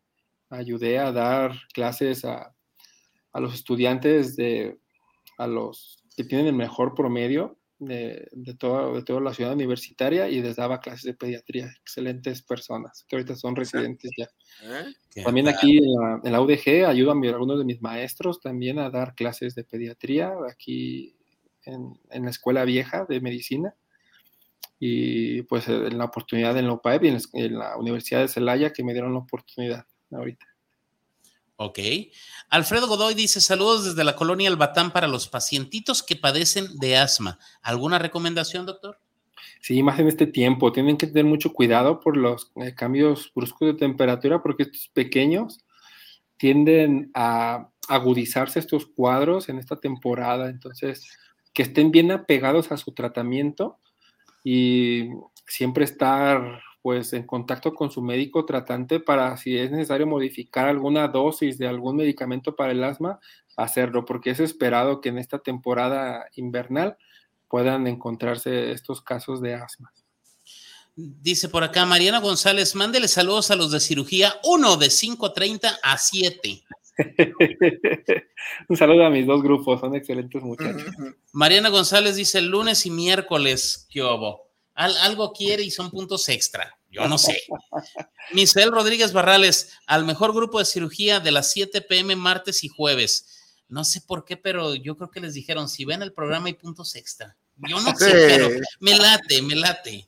[0.51, 2.53] ayudé a dar clases a,
[3.31, 4.77] a los estudiantes de
[5.39, 10.29] a los que tienen el mejor promedio de, de, toda, de toda la ciudad universitaria
[10.29, 11.73] y les daba clases de pediatría.
[11.81, 14.25] Excelentes personas que ahorita son residentes ya.
[14.63, 14.93] ¿Eh?
[15.11, 18.39] ¿Qué También aquí en la, en la UDG ayudo a mi- algunos de mis maestros
[18.41, 21.15] también a dar clases de pediatría aquí
[21.65, 23.73] en, en la escuela vieja de medicina.
[24.79, 28.27] Y pues en la oportunidad en la UPAEP y en, la- en la Universidad de
[28.27, 30.45] Celaya que me dieron la oportunidad ahorita.
[31.55, 31.79] Ok.
[32.49, 37.39] Alfredo Godoy dice: Saludos desde la colonia Albatán para los pacientitos que padecen de asma.
[37.61, 38.99] ¿Alguna recomendación, doctor?
[39.61, 40.71] Sí, más en este tiempo.
[40.71, 45.63] Tienen que tener mucho cuidado por los eh, cambios bruscos de temperatura porque estos pequeños
[46.37, 50.49] tienden a agudizarse estos cuadros en esta temporada.
[50.49, 51.07] Entonces,
[51.53, 53.79] que estén bien apegados a su tratamiento
[54.43, 55.09] y
[55.47, 61.07] siempre estar pues en contacto con su médico tratante para si es necesario modificar alguna
[61.07, 63.21] dosis de algún medicamento para el asma,
[63.55, 66.97] hacerlo, porque es esperado que en esta temporada invernal
[67.47, 69.93] puedan encontrarse estos casos de asma.
[70.95, 75.97] Dice por acá Mariana González: Mándele saludos a los de cirugía 1 de 5:30 a
[75.97, 76.63] 7.
[78.67, 80.91] Un saludo a mis dos grupos, son excelentes muchachos.
[81.31, 84.52] Mariana González dice: lunes y miércoles, ¿qué hubo?
[84.75, 86.77] Al- algo quiere y son puntos extra.
[86.89, 87.41] Yo no sé.
[88.33, 93.27] Misael Rodríguez Barrales, al mejor grupo de cirugía de las 7 pm martes y jueves.
[93.67, 96.53] No sé por qué, pero yo creo que les dijeron, si ven el programa hay
[96.53, 97.35] puntos extra.
[97.57, 100.05] Yo no sé, pero me late, me late.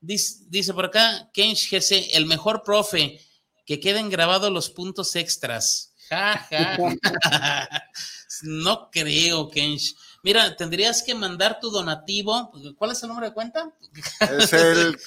[0.00, 3.20] Dice, dice por acá, Kench GC, el mejor profe,
[3.66, 5.92] que queden grabados los puntos extras.
[6.08, 6.76] Ja, ja.
[8.42, 9.94] No creo, Kench.
[10.28, 12.52] Mira, tendrías que mandar tu donativo.
[12.76, 13.72] ¿Cuál es el número de cuenta?
[14.20, 14.98] Es el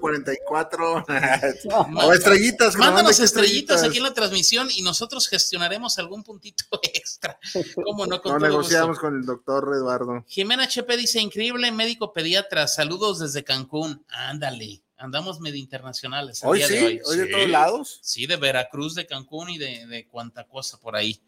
[0.00, 1.04] 044.
[1.94, 2.74] o estrellitas.
[2.74, 7.38] Mándanos estrellitas aquí en la transmisión y nosotros gestionaremos algún puntito extra.
[7.84, 8.20] ¿Cómo no?
[8.20, 9.00] Con No todo negociamos gusto.
[9.02, 10.24] con el doctor Eduardo.
[10.26, 14.04] Jimena HP dice, increíble médico pediatra, saludos desde Cancún.
[14.08, 16.42] Ándale, andamos medio internacionales.
[16.42, 17.16] el Hoy día sí, de hoy, hoy.
[17.18, 18.00] de todos lados.
[18.02, 21.22] Sí, de Veracruz, de Cancún y de, de cuanta cosa por ahí.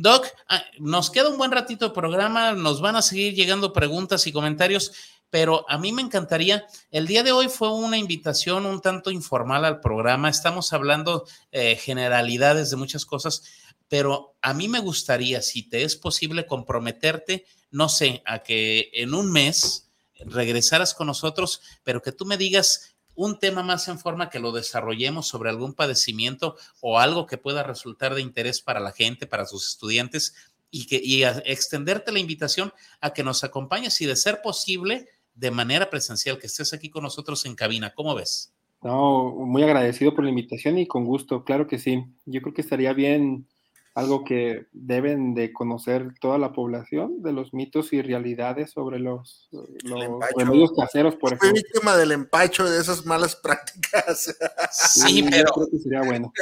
[0.00, 4.26] Doc, ah, nos queda un buen ratito de programa, nos van a seguir llegando preguntas
[4.26, 4.92] y comentarios.
[5.28, 9.64] pero a mí me encantaría, el día de hoy fue una invitación un tanto informal
[9.64, 13.44] al programa, estamos hablando eh, generalidades de muchas cosas,
[13.88, 19.12] pero a mí me gustaría, si te es posible, comprometerte, no sé, a que en
[19.14, 19.90] un mes
[20.24, 22.89] regresaras con nosotros, pero que tú me digas
[23.20, 27.62] un tema más en forma que lo desarrollemos sobre algún padecimiento o algo que pueda
[27.62, 30.34] resultar de interés para la gente, para sus estudiantes,
[30.70, 35.50] y, que, y extenderte la invitación a que nos acompañes y de ser posible de
[35.50, 37.92] manera presencial, que estés aquí con nosotros en cabina.
[37.94, 38.54] ¿Cómo ves?
[38.82, 42.02] No, muy agradecido por la invitación y con gusto, claro que sí.
[42.24, 43.46] Yo creo que estaría bien
[43.94, 49.48] algo que deben de conocer toda la población de los mitos y realidades sobre los,
[49.50, 50.04] los
[50.36, 51.48] remedios caseros, por ejemplo.
[51.48, 54.34] Soy víctima del empacho de esas malas prácticas.
[54.72, 56.32] Sí, pero creo que sería bueno.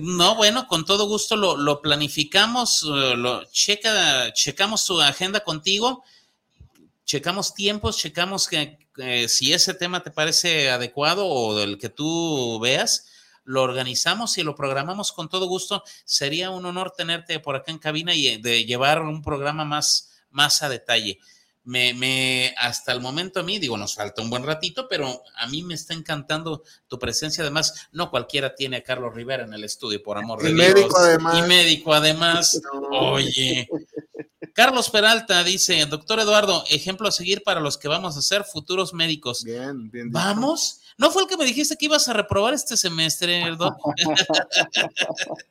[0.00, 6.02] No, bueno, con todo gusto lo, lo planificamos, eh, lo checa, checamos su agenda contigo
[7.04, 8.78] checamos tiempos, checamos que,
[9.28, 13.06] si ese tema te parece adecuado o el que tú veas,
[13.44, 15.82] lo organizamos y lo programamos con todo gusto.
[16.04, 20.62] Sería un honor tenerte por acá en cabina y de llevar un programa más, más
[20.62, 21.18] a detalle.
[21.66, 25.46] Me, me, hasta el momento a mí, digo, nos falta un buen ratito, pero a
[25.46, 27.42] mí me está encantando tu presencia.
[27.42, 30.74] Además, no cualquiera tiene a Carlos Rivera en el estudio, por amor de y Dios.
[30.74, 31.38] Médico además.
[31.38, 32.60] Y médico además.
[32.90, 33.66] Oye,
[34.54, 38.94] Carlos Peralta dice, doctor Eduardo, ejemplo a seguir para los que vamos a ser futuros
[38.94, 39.42] médicos.
[39.42, 40.10] Bien, bien.
[40.12, 40.80] ¿Vamos?
[40.96, 43.76] ¿No fue el que me dijiste que ibas a reprobar este semestre, Eduardo?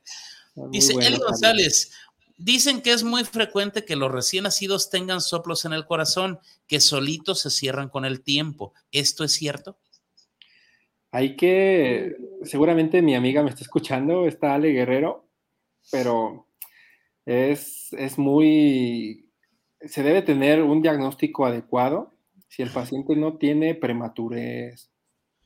[0.70, 1.92] dice Eli González,
[2.38, 6.80] dicen que es muy frecuente que los recién nacidos tengan soplos en el corazón que
[6.80, 8.72] solitos se cierran con el tiempo.
[8.90, 9.78] ¿Esto es cierto?
[11.10, 15.28] Hay que, seguramente mi amiga me está escuchando, está Ale Guerrero,
[15.90, 16.43] pero
[17.26, 19.26] es, es muy,
[19.80, 22.12] se debe tener un diagnóstico adecuado.
[22.48, 24.90] Si el paciente no tiene prematurez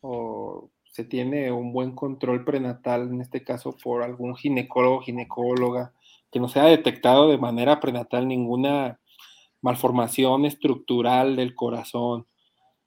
[0.01, 5.93] o se tiene un buen control prenatal, en este caso por algún ginecólogo, ginecóloga,
[6.31, 9.01] que no se ha detectado de manera prenatal ninguna
[9.63, 12.27] malformación estructural del corazón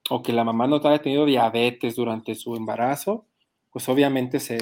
[0.10, 3.26] o que la mamá no haya tenido diabetes durante su embarazo,
[3.72, 4.58] pues obviamente se,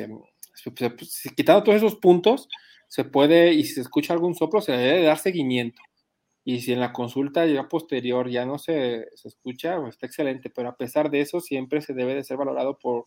[0.53, 2.49] se- se- se- quitando todos esos puntos,
[2.89, 5.81] se puede, y si se escucha algún soplo, se debe dar seguimiento.
[6.43, 10.49] Y si en la consulta ya posterior ya no se, se escucha, pues está excelente,
[10.49, 13.05] pero a pesar de eso, siempre se debe de ser valorado por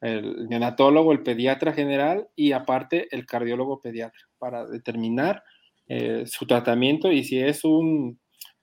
[0.00, 5.42] el neonatólogo, el pediatra general y aparte el cardiólogo pediatra para determinar
[5.88, 8.20] eh, su tratamiento y si es un,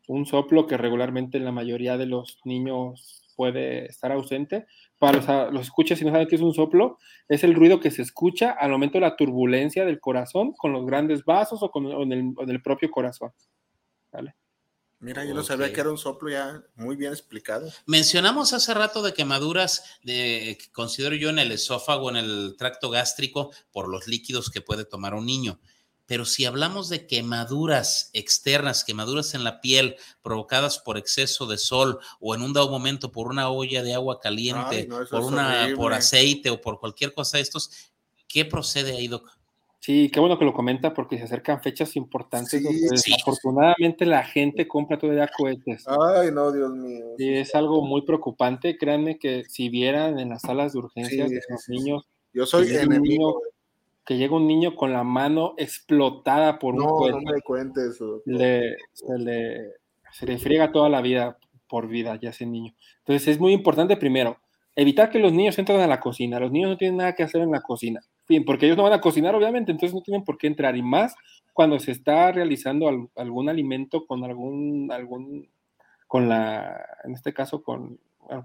[0.08, 4.66] un soplo que regularmente en la mayoría de los niños puede estar ausente.
[4.98, 6.98] Para los, escuchas, si no saben qué es un soplo,
[7.28, 10.86] es el ruido que se escucha al momento de la turbulencia del corazón con los
[10.86, 13.32] grandes vasos o con o en el, o en el propio corazón.
[14.12, 14.36] ¿Vale?
[15.00, 17.72] Mira, yo no sabía que era un soplo ya muy bien explicado.
[17.86, 22.90] Mencionamos hace rato de quemaduras, de, que considero yo en el esófago, en el tracto
[22.90, 25.60] gástrico, por los líquidos que puede tomar un niño.
[26.08, 32.00] Pero si hablamos de quemaduras externas, quemaduras en la piel provocadas por exceso de sol
[32.20, 35.26] o en un dado momento por una olla de agua caliente, Ay, no, eso por,
[35.26, 35.76] una, horrible.
[35.78, 37.72] por aceite o por cualquier cosa de estos,
[38.28, 39.28] ¿qué procede ahí, Doc?
[39.80, 42.50] Sí, qué bueno que lo comenta porque se acercan fechas importantes.
[42.60, 43.12] Sí, donde sí.
[43.12, 45.86] desafortunadamente la gente compra todavía cohetes.
[45.88, 47.06] Ay, no, Dios mío.
[47.20, 48.78] Y es algo muy preocupante.
[48.80, 52.04] Créanme que si vieran en las salas de urgencias Sí, de sí, los sí, niños
[52.34, 53.00] Yo soy enemigo.
[53.00, 53.34] niño-
[54.06, 58.00] que llega un niño con la mano explotada por un No, cohete, no me cuentes.
[58.26, 59.72] le, se, le,
[60.12, 61.38] se le friega toda la vida
[61.68, 62.74] por vida ya ese niño.
[63.00, 64.38] Entonces es muy importante primero
[64.76, 66.40] evitar que los niños entren a la cocina.
[66.40, 68.02] Los niños no tienen nada que hacer en la cocina.
[68.28, 70.76] Bien, porque ellos no van a cocinar, obviamente, entonces no tienen por qué entrar.
[70.76, 71.16] Y más
[71.54, 75.48] cuando se está realizando al- algún alimento con algún, algún,
[76.08, 78.00] con la, en este caso con,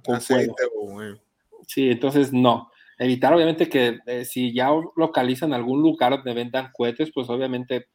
[0.05, 0.55] con fuego.
[0.75, 1.21] Güey.
[1.67, 2.71] Sí, entonces no.
[3.01, 7.87] Evitar, obviamente, que eh, si ya localizan algún lugar donde vendan cohetes, pues obviamente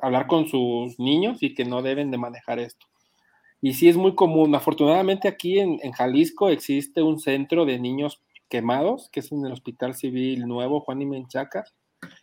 [0.00, 2.86] hablar con sus niños y que no deben de manejar esto.
[3.60, 4.54] Y sí es muy común.
[4.54, 9.94] Afortunadamente aquí en, Jalisco existe un centro de niños quemados, que es en el Hospital
[9.94, 11.64] Civil Nuevo Juan y Menchaca,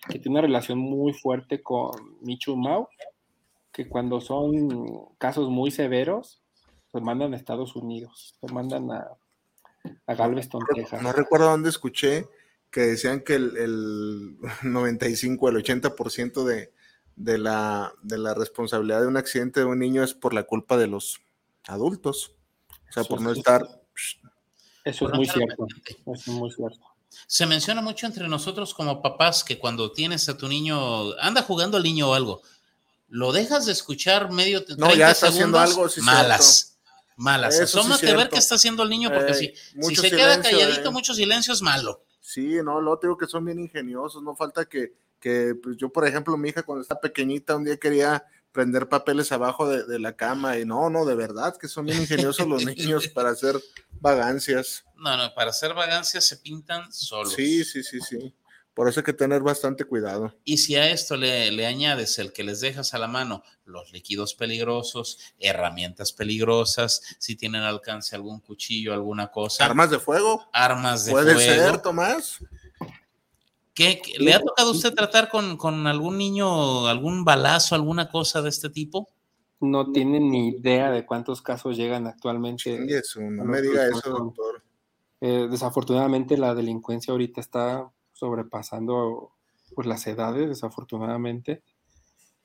[0.10, 1.92] que tiene una relación muy fuerte con
[2.22, 2.88] Michu Mau,
[3.72, 6.42] que cuando son casos muy severos,
[6.92, 9.12] los mandan a Estados Unidos, los mandan a,
[10.06, 11.02] a Galveston, Texas.
[11.02, 12.28] No recuerdo dónde escuché
[12.70, 16.72] que decían que el, el 95, el 80% de,
[17.16, 20.78] de, la, de la responsabilidad de un accidente de un niño es por la culpa
[20.78, 21.22] de los
[21.66, 22.36] adultos.
[22.90, 23.68] O sea, por no estar.
[24.84, 25.68] Eso es muy cierto.
[25.88, 26.80] Eso es muy cierto.
[27.28, 31.78] Se menciona mucho entre nosotros como papás que cuando tienes a tu niño, anda jugando
[31.78, 32.42] al niño o algo,
[33.10, 36.71] lo dejas de escuchar medio No, ya está haciendo algo, sí, malas.
[37.18, 37.60] Malas.
[37.60, 40.90] Eso Asómate a ver qué está haciendo el niño, porque Eh, si, se queda calladito,
[40.90, 40.92] eh.
[40.92, 42.04] mucho silencio es malo.
[42.20, 46.08] Sí, no, lo digo que son bien ingeniosos, no falta que, que pues yo, por
[46.08, 50.16] ejemplo, mi hija cuando está pequeñita, un día quería prender papeles abajo de, de la
[50.16, 53.60] cama y no, no, de verdad que son bien ingeniosos los niños para hacer
[54.00, 54.84] vagancias.
[54.96, 57.34] No, no, para hacer vagancias se pintan solos.
[57.34, 58.36] Sí, sí, sí, sí.
[58.74, 60.34] Por eso hay que tener bastante cuidado.
[60.46, 63.92] Y si a esto le, le añades el que les dejas a la mano los
[63.92, 70.48] líquidos peligrosos, herramientas peligrosas, si tienen al alcance algún cuchillo, alguna cosa, Armas de fuego,
[70.54, 71.64] armas de puede fuego.
[71.72, 72.40] ser, Tomás.
[73.74, 78.10] ¿Qué, qué- ¿Le ha tocado a usted tratar con, con algún niño, algún balazo, alguna
[78.10, 79.10] cosa de este tipo?
[79.60, 82.64] No tienen ni idea de cuántos casos llegan actualmente.
[82.64, 84.64] Chingue su, no me diga eso, doctor.
[85.22, 87.90] Eh, desafortunadamente la delincuencia ahorita está
[88.22, 89.32] sobrepasando
[89.76, 91.64] pues, las edades, desafortunadamente,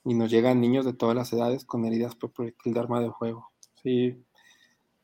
[0.05, 3.13] y nos llegan niños de todas las edades con heridas por proyectil de arma de
[3.13, 3.51] fuego.
[3.83, 4.25] Sí,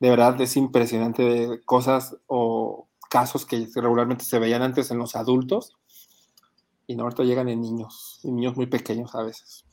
[0.01, 5.15] de verdad es impresionante de cosas o casos que regularmente se veían antes en los
[5.15, 5.77] adultos
[6.87, 9.65] y no, ahorita llegan en niños, y niños muy pequeños a veces.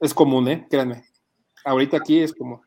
[0.00, 0.66] Es, común, ¿eh?
[0.68, 1.04] Créanme.
[1.64, 2.62] Ahorita aquí es como...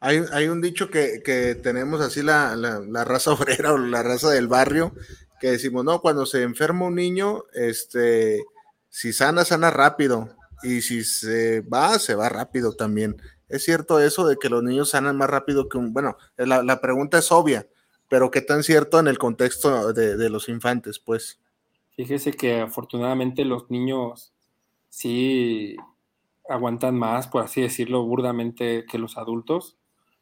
[0.00, 4.30] Hay, hay un dicho que, que tenemos así la, la raza obrera o la raza
[4.30, 4.92] del barrio,
[5.40, 8.44] que decimos, no, cuando se enferma un niño, este,
[8.88, 10.28] si sana, sana rápido,
[10.62, 13.16] y si se va, se va rápido también.
[13.48, 16.80] Es cierto eso de que los niños sanan más rápido que un, bueno, la, la
[16.80, 17.66] pregunta es obvia,
[18.08, 21.40] pero qué tan cierto en el contexto de, de los infantes, pues.
[21.96, 24.32] Fíjese que afortunadamente los niños
[24.88, 25.76] sí
[26.48, 29.76] aguantan más, por así decirlo, burdamente que los adultos.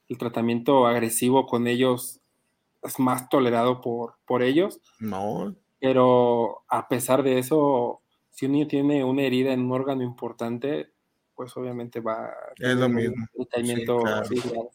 [0.08, 2.20] El tratamiento agresivo con ellos
[2.82, 8.00] es más tolerado por, por ellos, No, pero a pesar de eso,
[8.30, 10.92] si un niño tiene una herida en un órgano importante,
[11.34, 13.26] pues obviamente va a Es lo tener un mismo.
[13.36, 14.20] tratamiento Sí, claro.
[14.22, 14.70] así, claro.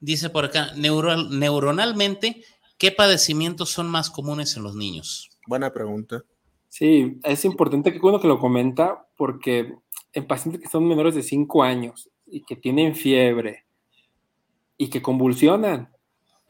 [0.00, 2.42] Dice por acá, neural- neuronalmente,
[2.78, 5.26] ¿qué padecimientos son más comunes en los niños?
[5.46, 6.22] buena pregunta.
[6.68, 9.74] Sí, es importante que uno que lo comenta porque
[10.12, 13.64] en pacientes que son menores de 5 años y que tienen fiebre
[14.76, 15.92] y que convulsionan,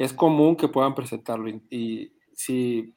[0.01, 1.47] es común que puedan presentarlo.
[1.51, 2.95] Y, si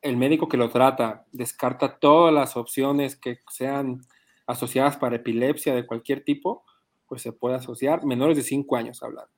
[0.00, 4.00] el médico que lo trata descarta todas las opciones que sean
[4.46, 6.64] asociadas para epilepsia de cualquier tipo,
[7.06, 9.30] pues se puede asociar, menores de 5 años hablando,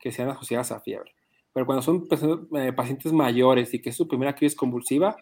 [0.00, 1.12] que sean asociadas a fiebre.
[1.52, 5.16] Pero cuando son personas- eh, pacientes mayores y que es su primera crisis convulsiva,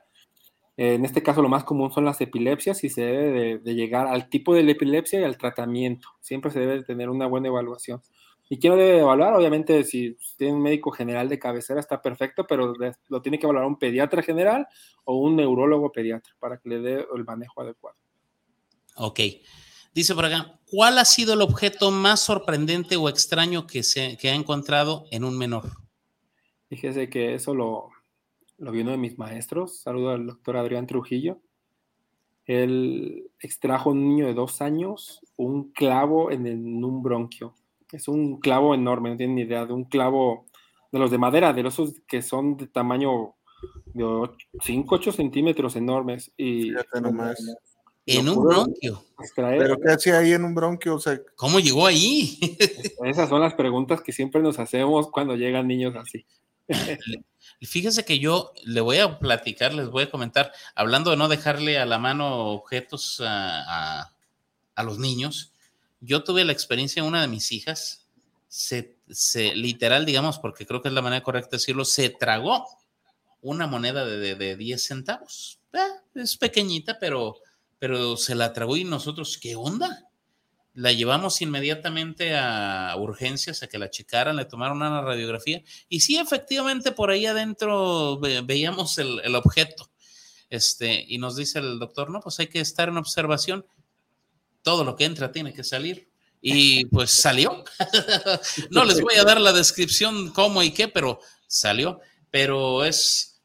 [0.79, 3.75] eh, en este caso, lo más común son las epilepsias y se debe de, de
[3.75, 6.09] llegar al tipo de la epilepsia y al tratamiento.
[6.23, 8.01] Siempre se debe de tener una buena evaluación.
[8.49, 9.35] ¿Y quién lo debe de evaluar?
[9.35, 12.75] Obviamente, si tiene un médico general de cabecera está perfecto, pero
[13.09, 14.67] lo tiene que evaluar un pediatra general
[15.05, 17.97] o un neurólogo pediatra para que le dé el manejo adecuado.
[18.97, 19.21] Ok.
[19.93, 24.29] Dice por acá, ¿cuál ha sido el objeto más sorprendente o extraño que, se, que
[24.29, 25.65] ha encontrado en un menor?
[26.69, 27.89] Fíjese que eso lo,
[28.59, 29.81] lo vi uno de mis maestros.
[29.81, 31.41] Saludo al doctor Adrián Trujillo.
[32.45, 37.55] Él extrajo a un niño de dos años un clavo en, el- en un bronquio.
[37.97, 40.47] Es un clavo enorme, no tienen ni idea, de un clavo
[40.93, 43.35] de los de madera, de los que son de tamaño
[43.87, 44.31] de
[44.63, 46.31] 5, 8 centímetros enormes.
[46.37, 47.37] Y Fíjate nomás.
[48.09, 49.03] En un bronquio.
[49.19, 49.59] extraer.
[49.59, 50.95] Pero ¿qué hacía ahí en un bronquio?
[50.95, 52.39] O sea, ¿Cómo llegó ahí?
[53.05, 56.25] Esas son las preguntas que siempre nos hacemos cuando llegan niños así.
[57.63, 61.79] Fíjese que yo le voy a platicar, les voy a comentar, hablando de no dejarle
[61.79, 64.13] a la mano objetos a, a-
[64.75, 65.53] a los niños,
[66.01, 68.09] yo tuve la experiencia, una de mis hijas,
[68.49, 72.67] se, se- literal, digamos, porque creo que es la manera correcta de decirlo, se tragó
[73.43, 75.61] una moneda de, de- de 10 centavos.
[75.73, 77.37] Ah, es pequeñita, pero,
[77.79, 80.05] pero se la tragó y nosotros, ¿qué onda?
[80.75, 86.19] La llevamos inmediatamente a urgencias a que la checaran, le tomaron una radiografía y sí,
[86.19, 89.91] efectivamente, por ahí adentro ve- veíamos el, el objeto.
[90.51, 93.67] Este, y nos dice el doctor, no, pues hay que estar en observación.
[94.67, 96.09] Todo lo que entra tiene que salir.
[96.43, 97.63] Y pues salió.
[98.73, 102.01] no les voy a dar la descripción cómo y qué, pero salió.
[102.33, 103.41] Pero es,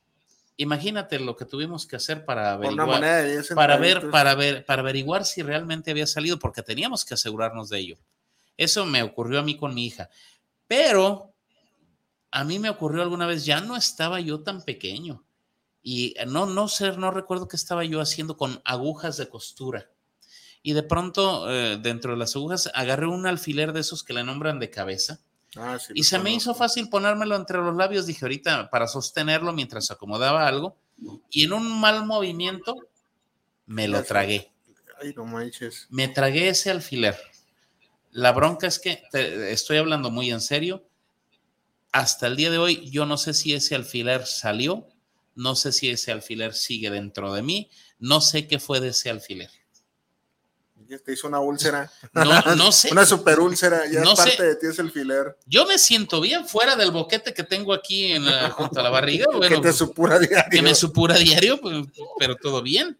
[0.57, 4.65] imagínate lo que tuvimos que hacer para averiguar moneda de 10 para ver, para ver,
[4.65, 7.98] para averiguar si realmente había salido, porque teníamos que asegurarnos de ello.
[8.57, 10.10] Eso me ocurrió a mí con mi hija.
[10.65, 11.35] Pero
[12.31, 15.23] a mí me ocurrió alguna vez, ya no estaba yo tan pequeño.
[15.84, 19.88] Y no, no sé, no recuerdo qué estaba yo haciendo con agujas de costura.
[20.63, 24.23] Y de pronto, eh, dentro de las agujas, agarré un alfiler de esos que le
[24.23, 25.19] nombran de cabeza.
[25.55, 29.53] Ah, sí, Y se me hizo fácil ponérmelo entre los labios, dije ahorita, para sostenerlo
[29.53, 30.77] mientras acomodaba algo.
[31.29, 32.75] Y en un mal movimiento,
[33.65, 34.51] me lo tragué.
[35.01, 35.88] Ay, no manches.
[35.89, 37.17] Me tragué ese alfiler.
[38.11, 40.85] La bronca es que estoy hablando muy en serio.
[41.91, 44.88] Hasta el día de hoy, yo no sé si ese alfiler salió,
[45.35, 47.69] no sé si ese alfiler sigue dentro de mí,
[47.99, 49.49] no sé qué fue de ese alfiler.
[50.99, 51.91] Te hizo una úlcera.
[52.13, 52.89] No, no sé.
[52.91, 55.38] una super úlcera, ya es parte de ti es el alfiler.
[55.45, 59.26] Yo me siento bien fuera del boquete que tengo aquí en junto a la barriga.
[59.47, 60.49] que te supura diario.
[60.51, 61.88] Que me supura diario, pues,
[62.19, 62.97] pero todo bien.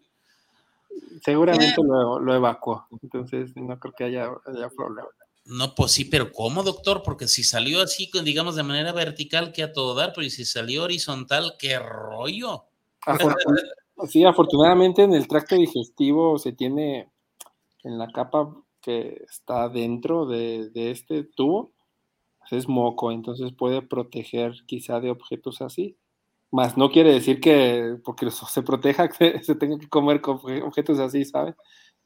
[1.24, 1.84] Seguramente eh.
[1.84, 5.08] lo, lo, evacuó, entonces no creo que haya, haya problema.
[5.44, 7.02] No, pues sí, pero ¿cómo, doctor?
[7.02, 10.84] Porque si salió así, digamos, de manera vertical, que a todo dar, pero si salió
[10.84, 12.64] horizontal, qué rollo.
[14.08, 17.11] sí, afortunadamente en el tracto digestivo se tiene
[17.84, 21.72] en la capa que está dentro de, de este tubo,
[22.50, 25.96] es moco, entonces puede proteger quizá de objetos así.
[26.50, 30.98] Más no quiere decir que porque se proteja que se tenga que comer con objetos
[30.98, 31.54] así, ¿sabes?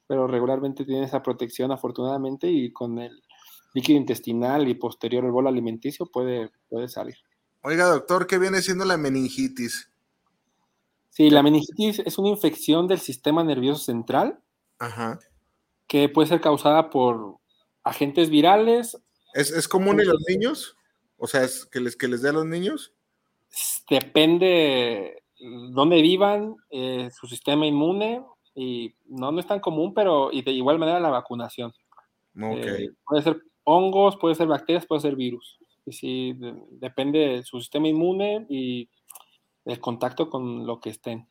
[0.06, 3.22] Pero regularmente tiene esa protección afortunadamente y con el
[3.74, 7.16] líquido intestinal y posterior el bolo alimenticio puede, puede salir.
[7.62, 9.90] Oiga, doctor, ¿qué viene siendo la meningitis?
[11.10, 14.40] Sí, la meningitis es una infección del sistema nervioso central
[14.78, 15.18] Ajá.
[15.86, 17.38] Que puede ser causada por
[17.84, 18.98] agentes virales.
[19.34, 20.76] ¿Es, es común en los niños?
[21.16, 22.92] O sea, ¿es que les, que les dé a los niños?
[23.88, 30.42] depende dónde vivan, eh, su sistema inmune, y no, no es tan común, pero y
[30.42, 31.72] de igual manera la vacunación.
[32.34, 32.86] Okay.
[32.86, 35.58] Eh, puede ser hongos, puede ser bacterias, puede ser virus.
[35.84, 36.36] Y sí,
[36.70, 38.88] depende de su sistema inmune y
[39.64, 41.28] el contacto con lo que estén.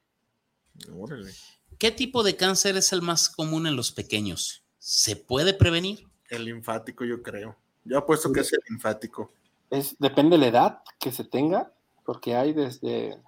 [1.77, 4.64] ¿Qué tipo de cáncer es el más común en los pequeños?
[4.80, 6.07] ¿Se puede prevenir?
[6.30, 7.56] El linfático, yo creo.
[7.84, 9.31] Yo apuesto que es el linfático.
[9.69, 11.72] Es, depende de la edad que se tenga
[12.06, 13.19] porque hay desde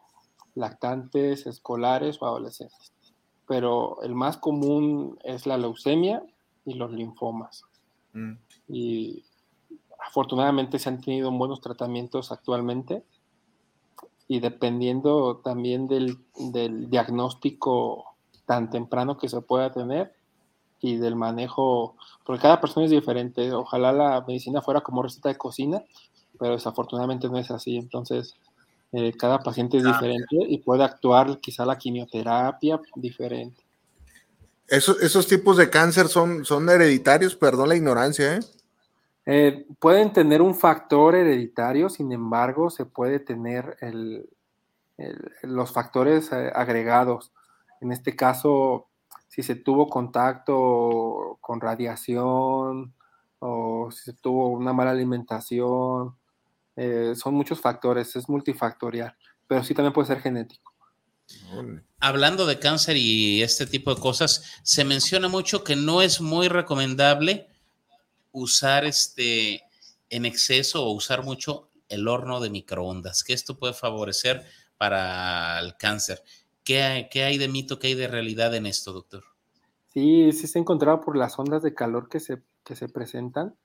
[0.55, 2.93] lactantes, escolares o adolescentes.
[3.47, 6.23] Pero el más común es la leucemia
[6.65, 7.63] y los linfomas.
[8.13, 8.33] Mm.
[8.67, 9.25] Y
[9.99, 13.03] afortunadamente se han tenido buenos tratamientos actualmente
[14.27, 18.16] y dependiendo también del, del, diagnóstico
[18.47, 20.13] tan temprano que se pueda tener
[20.79, 21.95] y del manejo,
[22.25, 23.51] porque cada persona es diferente.
[23.51, 25.83] Ojalá la medicina fuera como receta de cocina,
[26.39, 27.77] pero desafortunadamente no es así.
[27.77, 28.35] Entonces,
[28.93, 33.61] eh, cada paciente es ah, diferente y puede actuar quizá la quimioterapia diferente.
[34.67, 38.39] Esos, esos tipos de cáncer son, son hereditarios, perdón la ignorancia, ¿eh?
[39.25, 39.65] ¿eh?
[39.79, 44.29] pueden tener un factor hereditario, sin embargo, se puede tener el,
[45.41, 47.31] los factores agregados.
[47.81, 48.87] En este caso,
[49.27, 52.93] si se tuvo contacto con radiación
[53.39, 56.15] o si se tuvo una mala alimentación
[56.77, 59.15] eh, son muchos factores, es multifactorial,
[59.47, 60.73] pero sí también puede ser genético.
[61.99, 66.47] Hablando de cáncer y este tipo de cosas, se menciona mucho que no es muy
[66.47, 67.47] recomendable
[68.31, 69.63] usar este
[70.09, 74.45] en exceso o usar mucho el horno de microondas, que esto puede favorecer
[74.77, 76.23] para el cáncer.
[76.67, 79.23] ¿Qué hay, qué hay de mito, qué hay de realidad en esto, doctor?
[79.93, 83.55] Sí, sí se ha encontrado por las ondas de calor que se, que se presentan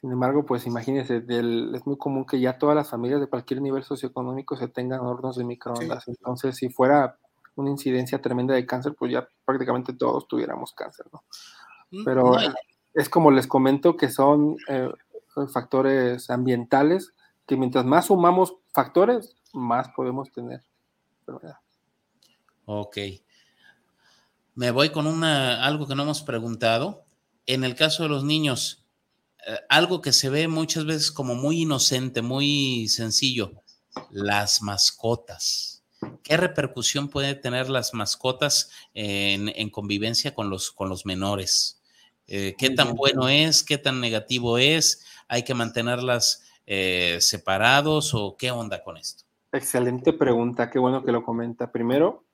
[0.00, 3.82] sin embargo, pues imagínense, es muy común que ya todas las familias de cualquier nivel
[3.82, 6.06] socioeconómico se tengan hornos de microondas.
[6.06, 7.18] Entonces, si fuera
[7.56, 11.24] una incidencia tremenda de cáncer, pues ya prácticamente todos tuviéramos cáncer, ¿no?
[11.90, 12.32] Mm, Pero
[12.94, 14.88] es como les comento que son eh,
[15.52, 17.12] factores ambientales
[17.44, 20.62] que mientras más sumamos factores, más podemos tener
[22.70, 22.98] Ok.
[24.54, 27.06] Me voy con una, algo que no hemos preguntado.
[27.46, 28.84] En el caso de los niños,
[29.46, 33.62] eh, algo que se ve muchas veces como muy inocente, muy sencillo,
[34.10, 35.82] las mascotas.
[36.22, 41.80] ¿Qué repercusión puede tener las mascotas en, convivencia con los, con los menores?
[42.26, 43.64] Eh, ¿Qué tan bueno es?
[43.64, 45.06] ¿Qué tan negativo es?
[45.26, 49.24] ¿Hay que mantenerlas eh, separados o qué onda con esto?
[49.52, 51.72] Excelente pregunta, qué bueno que lo comenta.
[51.72, 52.27] Primero,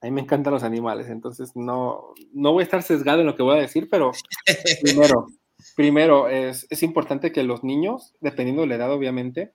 [0.00, 3.36] a mí me encantan los animales, entonces no, no voy a estar sesgado en lo
[3.36, 4.12] que voy a decir, pero
[4.82, 5.26] primero,
[5.74, 9.52] Primero, es, importante que los niños, dependiendo de la edad, obviamente,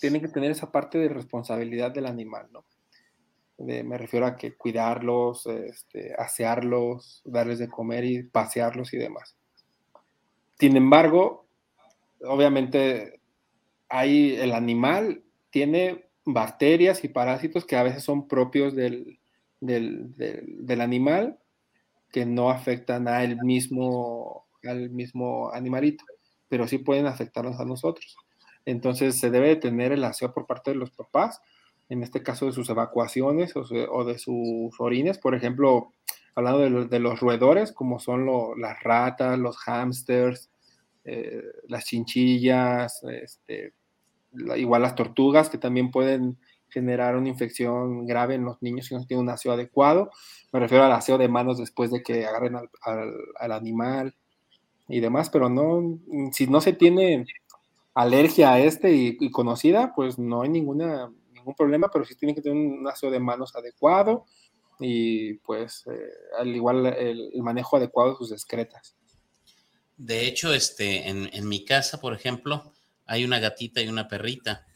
[0.00, 2.64] tienen que tener esa parte de responsabilidad del animal, ¿no?
[3.58, 9.36] me refiero a que cuidarlos, este, asearlos, darles de comer y pasearlos y demás.
[10.60, 11.44] Sin embargo,
[12.20, 13.20] obviamente,
[13.88, 19.18] hay, el animal tiene bacterias y parásitos que a veces son propios del,
[19.60, 21.38] del, del animal
[22.10, 26.04] que no afectan a él mismo al mismo animalito,
[26.48, 28.16] pero sí pueden afectarnos a nosotros.
[28.64, 31.40] Entonces se debe tener el aseo por parte de los papás,
[31.88, 35.18] en este caso de sus evacuaciones o, de sus orines.
[35.18, 35.92] Por ejemplo,
[36.34, 38.26] hablando de, de los roedores, como son
[38.60, 40.50] las ratas, los hámsters,
[41.04, 43.72] eh, las chinchillas, este,
[44.56, 46.36] igual las tortugas, que también pueden
[46.70, 50.10] generar una infección grave en los niños si no tienen un aseo adecuado.
[50.52, 54.14] Me refiero al aseo de manos después de que agarren al, al- al animal
[54.88, 55.98] y demás, pero no,
[56.32, 57.26] si no se tiene
[57.94, 62.42] alergia a este y, conocida, pues no hay ninguna, ningún problema, pero sí tiene que
[62.42, 64.24] tener un aseo de manos adecuado
[64.80, 68.96] y pues eh, al igual el, manejo adecuado de sus excretas.
[69.96, 72.72] De hecho, este, en mi casa, por ejemplo,
[73.08, 74.67] hay una gatita y una perrita.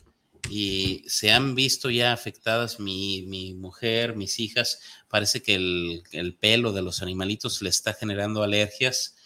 [0.55, 4.81] Y se han visto ya afectadas mi, mi mujer, mis hijas.
[5.09, 9.17] Parece que el, el pelo de los animalitos le está generando alergias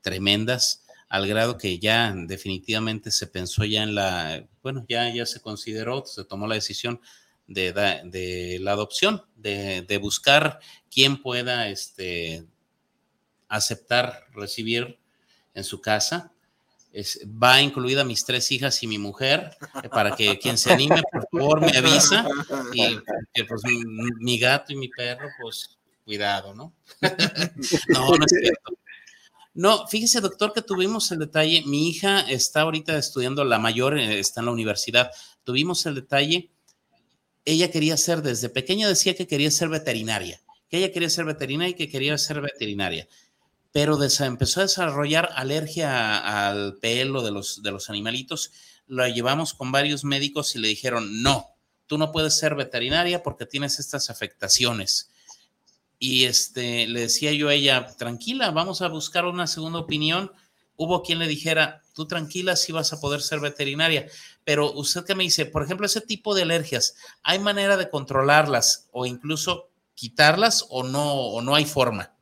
[0.00, 5.40] tremendas, al grado que ya definitivamente se pensó ya en la, bueno, ya, ya se
[5.40, 7.00] consideró, se tomó la decisión
[7.46, 10.58] de, de la adopción, de, de buscar
[10.90, 12.44] quién pueda este,
[13.46, 14.98] aceptar recibir
[15.54, 16.32] en su casa.
[16.92, 21.02] Es- va incluida mis tres hijas y mi mujer, eh, para que quien se anime,
[21.10, 22.26] por favor, me avisa.
[22.74, 22.98] Y
[23.32, 23.82] que, pues mi,
[24.20, 26.74] mi gato y mi perro, pues cuidado, ¿no?
[27.88, 28.72] no, no es cierto.
[29.54, 31.62] No, fíjese, doctor, que tuvimos el detalle.
[31.66, 35.10] Mi hija está ahorita estudiando, la mayor eh, está en la universidad.
[35.44, 36.50] Tuvimos el detalle.
[37.44, 41.70] Ella quería ser, desde pequeña decía que quería ser veterinaria, que ella quería ser veterinaria
[41.72, 43.08] y que quería ser veterinaria
[43.72, 48.52] pero empezó a desarrollar alergia al pelo de los, de los animalitos.
[48.86, 51.46] La llevamos con varios médicos y le dijeron, no,
[51.86, 55.10] tú no puedes ser veterinaria porque tienes estas afectaciones.
[55.98, 60.32] Y este, le decía yo a ella, tranquila, vamos a buscar una segunda opinión.
[60.76, 64.06] Hubo quien le dijera, tú tranquila, sí vas a poder ser veterinaria.
[64.44, 68.88] Pero usted que me dice, por ejemplo, ese tipo de alergias, ¿hay manera de controlarlas
[68.90, 72.12] o incluso quitarlas o no, o no hay forma?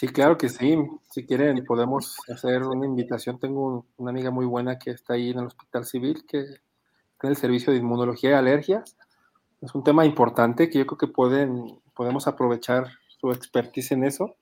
[0.00, 0.78] Sí, claro que sí.
[1.10, 3.38] Si quieren, podemos hacer una invitación.
[3.38, 7.28] Tengo una amiga muy buena que está ahí en el Hospital Civil, que está en
[7.32, 8.96] el servicio de inmunología y alergias.
[9.60, 14.36] Es un tema importante que yo creo que pueden, podemos aprovechar su expertise en eso.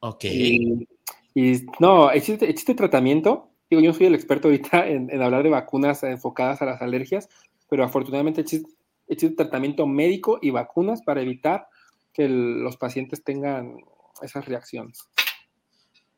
[0.00, 0.24] Ok.
[0.24, 0.86] Y,
[1.34, 3.48] y no, existe, existe tratamiento.
[3.70, 6.82] Digo, yo no soy el experto ahorita en, en hablar de vacunas enfocadas a las
[6.82, 7.30] alergias,
[7.70, 8.70] pero afortunadamente existe,
[9.08, 11.68] existe tratamiento médico y vacunas para evitar
[12.12, 13.78] que el- los pacientes tengan
[14.22, 15.00] esas reacciones.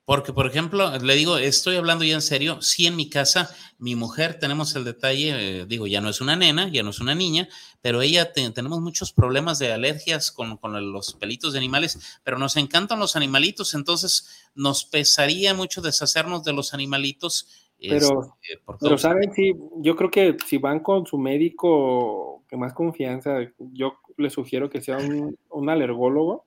[0.04, 3.94] Porque, por ejemplo, le digo, estoy hablando ya en serio, sí en mi casa, mi
[3.94, 7.14] mujer, tenemos el detalle, eh, digo, ya no es una nena, ya no es una
[7.14, 7.48] niña,
[7.80, 12.36] pero ella te- tenemos muchos problemas de alergias con, con los pelitos de animales, pero
[12.36, 17.46] nos encantan los animalitos, entonces nos pesaría mucho deshacernos de los animalitos.
[17.78, 22.42] Pero, este, por pero causa- saben, sí, yo creo que si van con su médico
[22.48, 23.38] que más confianza,
[23.72, 26.44] yo les sugiero que sea un, un alergólogo,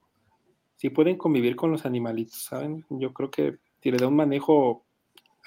[0.76, 2.86] si pueden convivir con los animalitos, ¿saben?
[2.90, 4.86] Yo creo que si le da un manejo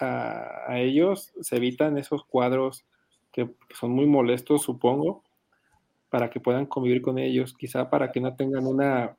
[0.00, 2.84] a, a ellos, se evitan esos cuadros
[3.32, 5.22] que son muy molestos, supongo,
[6.10, 9.16] para que puedan convivir con ellos, quizá para que no tengan una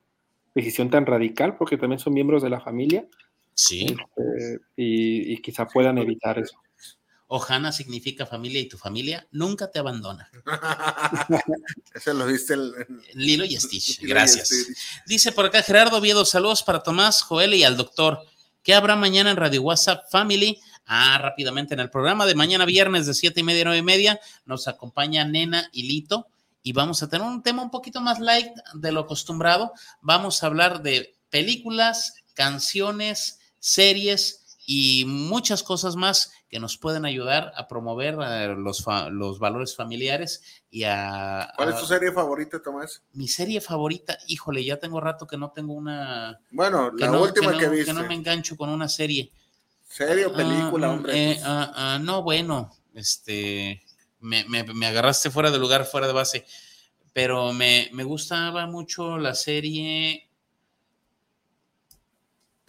[0.54, 3.06] decisión tan radical, porque también son miembros de la familia,
[3.54, 6.58] Sí, este, y, y quizá puedan evitar eso.
[7.32, 10.28] Ojana significa familia y tu familia nunca te abandona.
[11.94, 12.72] Ese lo viste el.
[13.14, 14.48] Lilo y Stitch, Lilo y gracias.
[14.48, 14.76] Stitch.
[15.06, 18.18] Dice por acá Gerardo Oviedo, saludos para Tomás, Joel y al doctor.
[18.64, 20.58] ¿Qué habrá mañana en Radio WhatsApp Family?
[20.86, 23.84] Ah, rápidamente, en el programa de mañana viernes de siete y media a nueve y
[23.84, 26.26] media nos acompaña Nena y Lito
[26.64, 29.72] y vamos a tener un tema un poquito más light de lo acostumbrado.
[30.00, 37.52] Vamos a hablar de películas, canciones, series y muchas cosas más que nos pueden ayudar
[37.54, 41.52] a promover eh, los, fa- los valores familiares y a...
[41.56, 43.02] ¿Cuál es tu serie favorita, Tomás?
[43.12, 46.40] mi serie favorita, híjole, ya tengo rato que no tengo una.
[46.50, 47.86] Bueno, Que la no, última que, que, no, viste.
[47.86, 49.30] que no me engancho con una serie.
[49.88, 51.30] ¿Serie o película, Ah, hombre?
[51.32, 53.82] eh, ah, ah, no, bueno, este.
[54.18, 56.46] Me, me- me agarraste fuera de lugar, fuera de base.
[57.12, 60.29] Pero me, me gustaba mucho la serie.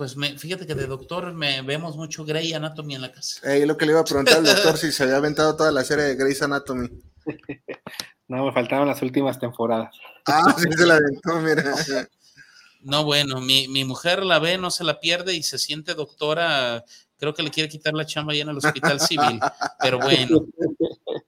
[0.01, 3.39] Pues me, fíjate que de doctor me vemos mucho Grey Anatomy en la casa.
[3.43, 5.83] Eh, lo que le iba a preguntar al doctor si se había aventado toda la
[5.83, 6.89] serie de Grey's Anatomy.
[8.27, 9.93] No, me faltaron las últimas temporadas.
[10.25, 11.75] Ah, sí se la aventó, mira.
[12.81, 16.83] No, bueno, mi, mi mujer la ve, no se la pierde y se siente doctora.
[17.17, 19.39] Creo que le quiere quitar la chamba ya en el hospital civil.
[19.79, 20.47] Pero bueno,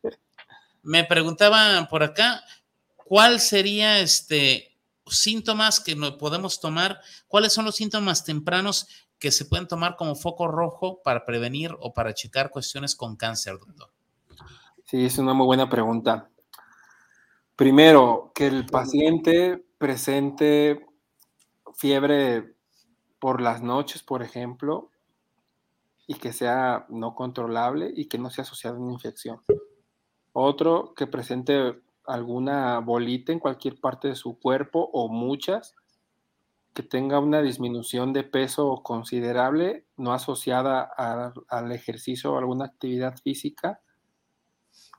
[0.82, 2.42] me preguntaba por acá,
[2.96, 4.73] ¿cuál sería este
[5.08, 7.00] síntomas que no podemos tomar?
[7.28, 8.88] ¿Cuáles son los síntomas tempranos
[9.20, 13.58] que se pueden tomar como foco rojo para prevenir o para checar cuestiones con cáncer,
[13.58, 13.92] doctor?
[14.86, 16.30] Sí, es una muy buena pregunta.
[17.56, 20.86] Primero, que el paciente presente
[21.76, 22.56] fiebre
[23.20, 24.90] por las noches, por ejemplo,
[26.08, 29.42] y que sea no controlable y que no sea asociado a una infección.
[30.34, 35.76] Otro que presente alguna bolita en cualquier parte de su cuerpo o muchas,
[36.74, 43.80] que tenga una disminución de peso considerable, no asociada al ejercicio o alguna actividad física,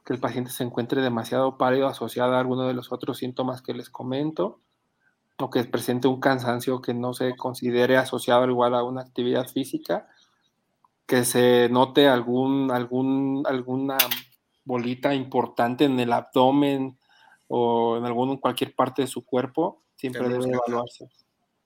[0.04, 3.74] que el paciente se encuentre demasiado pálido asociado a alguno de los otros síntomas que
[3.74, 4.60] les comento,
[5.38, 10.06] o que presente un cansancio que no se considere asociado igual a una actividad física,
[11.06, 13.98] que se note algún, algún, alguna
[14.64, 16.98] bolita importante en el abdomen
[17.48, 21.08] o en algún, cualquier parte de su cuerpo, siempre debe evaluarse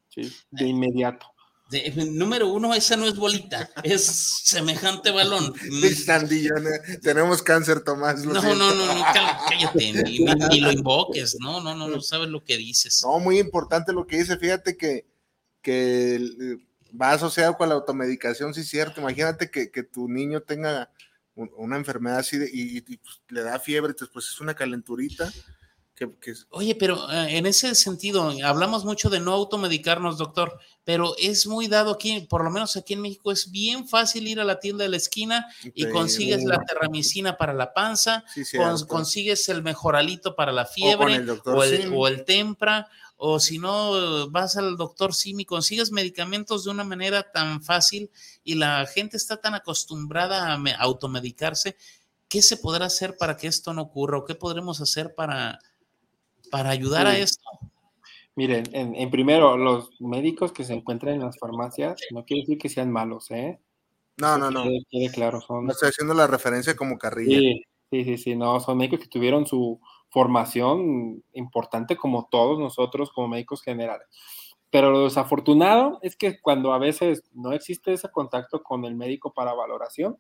[0.09, 0.33] ¿sí?
[0.51, 1.27] de inmediato.
[1.71, 5.53] De, número uno, esa no es bolita, es semejante balón.
[7.03, 8.25] tenemos cáncer, Tomás.
[8.25, 9.05] No, no, no, no,
[9.49, 13.03] cállate, ni, ni, lo invoques, no, no, no, no sabes lo que dices.
[13.05, 15.07] No, muy importante lo que dice, fíjate que,
[15.61, 16.59] que
[16.99, 20.91] va asociado con la automedicación, sí es cierto, imagínate que, que tu niño tenga
[21.57, 25.33] una enfermedad así de, y, pues, le da fiebre, pues es una calenturita.
[25.95, 26.09] Que,
[26.51, 31.67] Oye, pero eh, en ese sentido, hablamos mucho de no automedicarnos, doctor, pero es muy
[31.67, 34.85] dado aquí, por lo menos aquí en México, es bien fácil ir a la tienda
[34.85, 38.25] de la esquina y consigues la terramicina para la panza,
[38.87, 42.89] consigues el mejoralito para la fiebre o, el, o el tempra
[43.21, 48.11] o si no vas al doctor Simi, consigues medicamentos de una manera tan fácil
[48.45, 51.77] y la gente está tan acostumbrada a automedicarse,
[52.29, 55.59] ¿qué se podrá hacer para que esto no ocurra o qué podremos hacer para,
[56.51, 57.43] para ayudar a esto?
[58.37, 62.69] Miren, en, primero, los médicos que se encuentran en las farmacias, no quiere decir que
[62.69, 63.59] sean malos, ¿eh?
[64.17, 64.63] No, no, no.
[64.89, 65.67] Quede, claro, son...
[65.67, 67.37] No estoy haciendo la referencia como carrilla.
[67.37, 73.11] Sí, sí, sí, sí, no, son médicos que tuvieron su, formación importante como todos nosotros
[73.11, 74.07] como médicos generales.
[74.71, 79.33] Pero lo desafortunado es que cuando a veces no existe ese contacto con el médico
[79.33, 80.19] para valoración,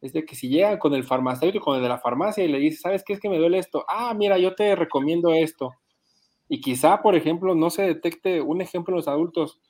[0.00, 2.58] es de que si llega con el farmacéutico, con el de la farmacia y le
[2.58, 3.84] dice, ¿sabes qué es que me duele esto?
[3.88, 5.72] Ah, mira, yo te recomiendo esto.
[6.48, 9.60] Y quizá, por ejemplo, no se detecte un ejemplo en los adultos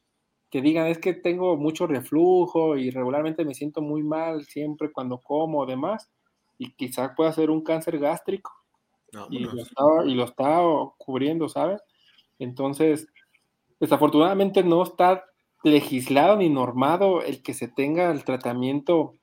[0.50, 5.18] que digan, es que tengo mucho reflujo y regularmente me siento muy mal siempre cuando
[5.20, 6.10] como o demás,
[6.58, 8.57] y quizá pueda ser un cáncer gástrico
[9.30, 10.60] y, lo está, y, lo está,
[10.98, 11.82] cubriendo, ¿sabes?
[12.38, 13.08] Entonces,
[13.80, 15.24] desafortunadamente no está
[15.64, 19.14] legislado ni normado el que se tenga el tratamiento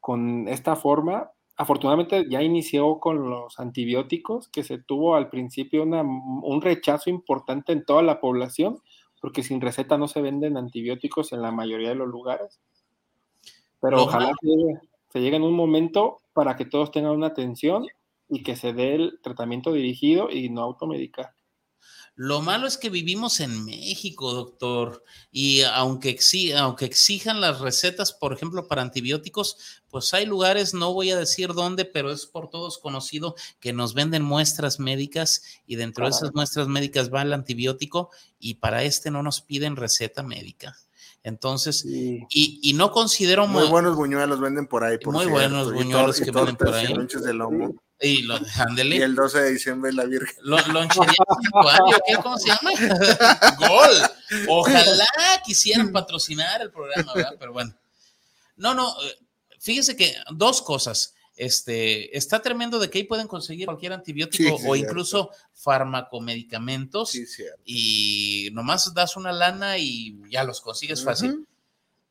[0.00, 1.30] con esta forma.
[1.56, 7.72] Afortunadamente ya inició con los antibióticos, que se tuvo al principio una, un rechazo importante
[7.72, 8.80] en toda la población,
[9.20, 12.60] porque sin receta no se venden antibióticos en la mayoría de los lugares.
[13.80, 14.32] Pero ojalá
[15.10, 17.86] se llegue en un momento para que todos tengan una atención
[18.28, 21.34] y que se dé el tratamiento dirigido y no automedicar.
[22.16, 25.02] Lo malo es que vivimos en México, doctor,
[25.32, 26.16] y aunque,
[26.56, 31.54] aunque exijan las recetas, por ejemplo, para antibióticos, pues hay lugares, no voy a decir
[31.54, 36.32] dónde, pero es por todos conocido que nos venden muestras médicas y dentro de esas
[36.34, 40.76] muestras médicas va el antibiótico y para este no nos piden receta médica.
[41.24, 44.98] Entonces, y, no considero muy buenos buñuelos venden por ahí.
[45.06, 46.94] muy buenos buñuelos que venden por ahí.
[47.24, 47.74] De lomo.
[48.04, 50.36] Y, el 12 de diciembre la Virgen.
[50.42, 51.12] Lo, lonchería
[52.06, 52.16] ¿qué?
[52.16, 52.70] ¿Cómo se llama?
[53.58, 54.46] Gol.
[54.48, 55.06] Ojalá
[55.44, 57.36] quisieran patrocinar el programa, ¿verdad?
[57.38, 57.74] Pero bueno.
[58.56, 59.18] No, no, eh,
[59.58, 61.14] fíjese que dos cosas.
[61.36, 67.26] Este, está tremendo de que ahí pueden conseguir cualquier antibiótico o incluso farmacomedicamentos sí,
[67.64, 71.44] y nomás das una lana y ya los consigues fácil.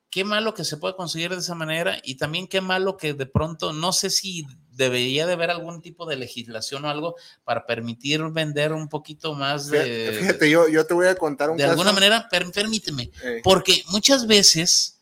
[0.10, 3.26] Qué malo que se puede conseguir de esa manera y también qué malo que de
[3.26, 8.22] pronto, no sé si debería de haber algún tipo de legislación o algo para permitir
[8.30, 10.18] vender un poquito más de...
[10.20, 13.12] Fíjate, yo, yo te voy a contar un De alguna manera, permíteme,
[13.44, 15.00] porque muchas veces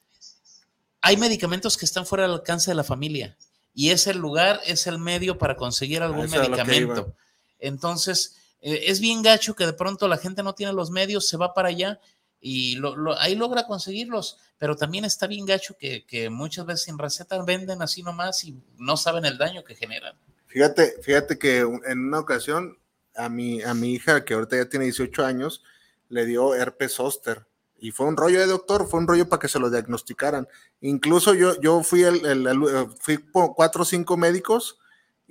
[1.02, 3.38] hay medicamentos que están fuera del alcance de la familia
[3.74, 7.16] y ese lugar es el medio para conseguir algún medicamento.
[7.60, 11.38] Entonces, eh, es bien gacho que de pronto la gente no tiene los medios, se
[11.38, 12.00] va para allá
[12.42, 12.82] y
[13.20, 18.02] ahí logra conseguirlos, pero también está bien gacho que, muchas veces sin receta venden así
[18.02, 20.16] nomás y no saben el daño que generan.
[20.48, 22.78] Fíjate, fíjate que en una ocasión
[23.16, 25.64] a mi, a mi hija, que ahorita ya tiene 18 años,
[26.10, 27.46] le dio herpes zóster
[27.80, 30.48] y fue un rollo de doctor, fue un rollo para que se lo diagnosticaran.
[30.82, 32.60] Incluso yo, yo fui el, el,
[33.00, 34.78] fui cuatro o cinco médicos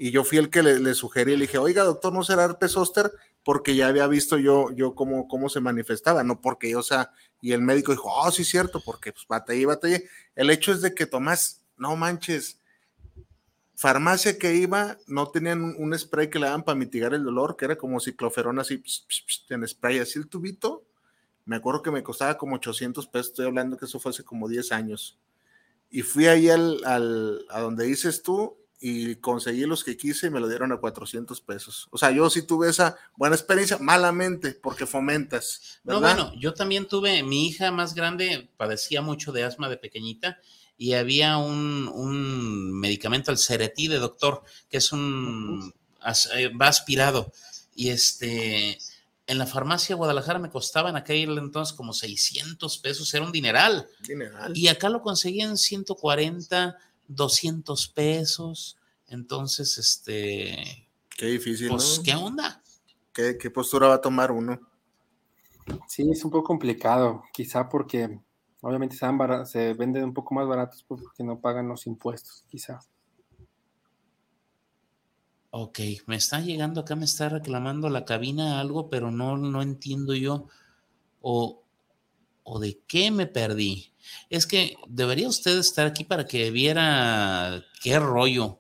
[0.03, 3.13] y yo fui el que le, sugerí, le dije, oiga, doctor, ¿no será herpes zóster?
[3.45, 7.13] Porque ya había visto yo, yo cómo, cómo se manifestaba, no porque yo, o sea,
[7.43, 10.09] y el médico dijo, oh, sí, cierto, porque pues batallé, batallé.
[10.35, 12.59] El hecho es de que Tomás, no manches,
[13.75, 17.67] farmacia que iba, no tenían un, spray que le daban para mitigar el dolor, que
[17.67, 18.83] era como cicloferón así,
[19.51, 20.87] en spray, así el tubito,
[21.45, 24.49] Me acuerdo que me costaba como 800 pesos, estoy hablando que eso fue hace como
[24.49, 25.19] 10 años.
[25.91, 30.31] Y fui ahí al, al, a donde dices tú y conseguí los que quise y
[30.31, 31.89] me lo dieron a 400 pesos.
[31.91, 35.81] O sea, yo sí tuve esa buena experiencia, malamente, porque fomentas.
[35.85, 40.39] No, bueno, yo también tuve, mi hija más grande padecía mucho de asma de pequeñita
[40.79, 45.75] y había un, un medicamento, el Ceretí de doctor, que es un,
[46.35, 47.33] eh, va aspirado.
[47.75, 48.79] Y este,
[49.27, 53.31] en la farmacia de Guadalajara me costaba en aquel entonces como 600 pesos, era un
[53.31, 53.89] dineral.
[54.01, 54.57] Dineral.
[54.57, 56.79] Y acá lo conseguí en 140,
[57.11, 58.79] 200 pesos.
[59.07, 60.89] Entonces, este.
[61.17, 61.69] Qué difícil.
[61.69, 62.05] Pues, ¿no?
[62.05, 62.63] ¿qué onda?
[63.13, 64.59] ¿Qué, ¿Qué postura va a tomar uno?
[65.87, 68.21] Sí, es un poco complicado, quizá porque
[68.61, 72.81] obviamente se, dan se venden un poco más baratos porque no pagan los impuestos, quizá.
[75.51, 80.15] Ok, me está llegando acá, me está reclamando la cabina algo, pero no, no entiendo
[80.15, 80.47] yo.
[81.21, 81.65] O,
[82.51, 83.93] o de qué me perdí.
[84.29, 88.59] Es que debería usted estar aquí para que viera qué rollo.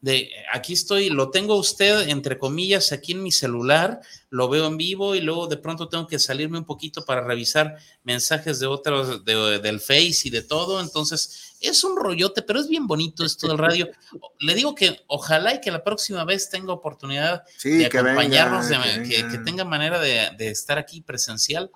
[0.00, 4.00] De aquí estoy, lo tengo usted entre comillas aquí en mi celular,
[4.30, 7.76] lo veo en vivo y luego de pronto tengo que salirme un poquito para revisar
[8.02, 10.80] mensajes de otros, de, del Face y de todo.
[10.80, 13.90] Entonces es un rollote, pero es bien bonito esto del radio.
[14.40, 18.68] Le digo que ojalá y que la próxima vez tenga oportunidad Sí, de que acompañarnos,
[18.70, 19.30] venga, de- que que, venga.
[19.32, 21.70] que tenga manera de, de estar aquí presencial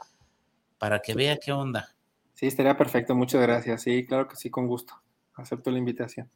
[0.82, 1.94] para que vea qué onda.
[2.34, 3.82] Sí, estaría perfecto, muchas gracias.
[3.82, 5.00] Sí, claro que sí, con gusto.
[5.34, 6.28] Acepto la invitación.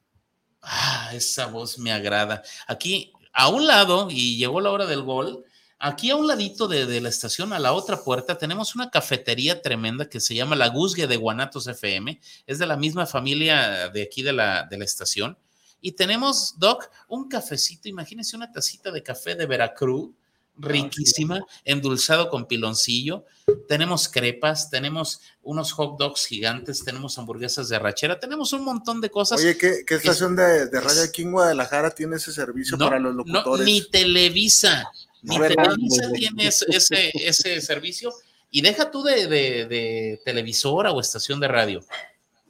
[0.62, 2.44] Ah, esa voz me agrada.
[2.68, 5.44] Aquí, a un lado, y llegó la hora del gol,
[5.80, 9.60] aquí a un ladito de, de la estación, a la otra puerta, tenemos una cafetería
[9.62, 12.20] tremenda que se llama La Guzgue de Guanatos FM.
[12.46, 15.36] Es de la misma familia de aquí de la, de la estación.
[15.80, 20.10] Y tenemos, Doc, un cafecito, imagínense una tacita de café de Veracruz,
[20.58, 23.24] riquísima, endulzado con piloncillo.
[23.68, 29.10] Tenemos crepas, tenemos unos hot dogs gigantes, tenemos hamburguesas de arrachera, tenemos un montón de
[29.10, 29.40] cosas.
[29.40, 32.98] Oye, ¿qué, qué estación de, de radio aquí en Guadalajara tiene ese servicio No, para
[32.98, 33.64] los no, locutores?
[33.64, 34.90] ni Televisa,
[35.22, 35.46] ni No.
[35.46, 38.12] Televisa tiene ese, ese, ese servicio.
[38.50, 41.84] Y deja tú de, de- de televisora o estación de radio.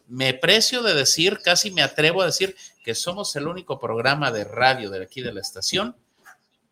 [0.08, 2.54] Me precio de decir, casi me atrevo a decir
[2.84, 5.96] que somos el único programa de radio de aquí de la estación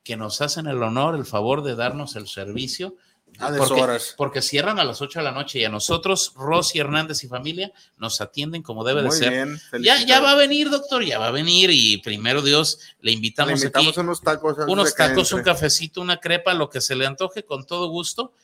[0.05, 2.97] que nos hacen el honor, el favor de darnos el servicio.
[3.41, 4.15] Ah, de porque, horas.
[4.17, 7.73] porque cierran a las 8 de la noche y a nosotros, Rosy Hernández y familia,
[7.97, 9.31] nos atienden como debe de Muy ser.
[9.33, 9.61] bien.
[9.83, 13.13] Ya, ya va a venir, doctor, ya va a venir y primero Dios, le Le
[13.17, 14.57] invitamos, invitamos aquí unos tacos.
[14.69, 18.35] unos de un cafecito, una crepa, lo que se le antoje con todo gusto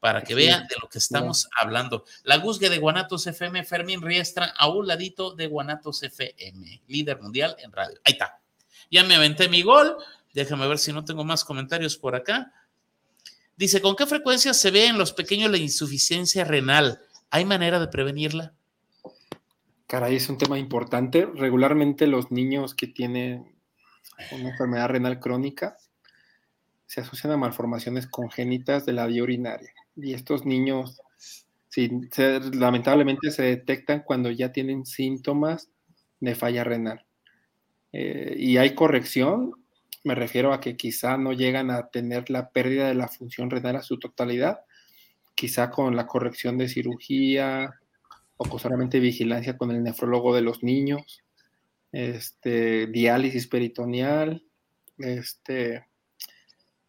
[0.00, 0.34] para que Sí.
[0.34, 2.04] vea de lo que estamos hablando.
[2.24, 7.54] La Guzgue de Guanatos FM, Fermín Riestra, a un ladito de Guanatos FM, líder mundial
[7.60, 8.00] en radio.
[8.04, 8.40] Ahí está.
[8.90, 9.96] Ya me aventé mi gol.
[10.32, 12.52] Déjame ver si no tengo más comentarios por acá.
[13.56, 17.00] Dice, ¿con qué frecuencia se ve en los pequeños la insuficiencia renal?
[17.30, 18.54] ¿Hay manera de prevenirla?
[19.86, 21.26] Caray, es un tema importante.
[21.26, 23.54] Regularmente los niños que tienen
[24.32, 25.76] una enfermedad renal crónica
[26.86, 29.72] se asocian a malformaciones congénitas de la vía urinaria.
[29.96, 31.00] Y estos niños,
[32.52, 35.70] lamentablemente, se detectan cuando ya tienen síntomas
[36.20, 37.04] de falla renal.
[37.92, 39.52] Eh, y hay corrección,
[40.04, 43.76] me refiero a que quizá no llegan a tener la pérdida de la función renal
[43.76, 44.60] a su totalidad,
[45.34, 47.74] quizá con la corrección de cirugía,
[48.36, 51.22] o con solamente vigilancia con el nefrólogo de los niños,
[51.92, 54.44] este, diálisis peritoneal,
[54.98, 55.86] este,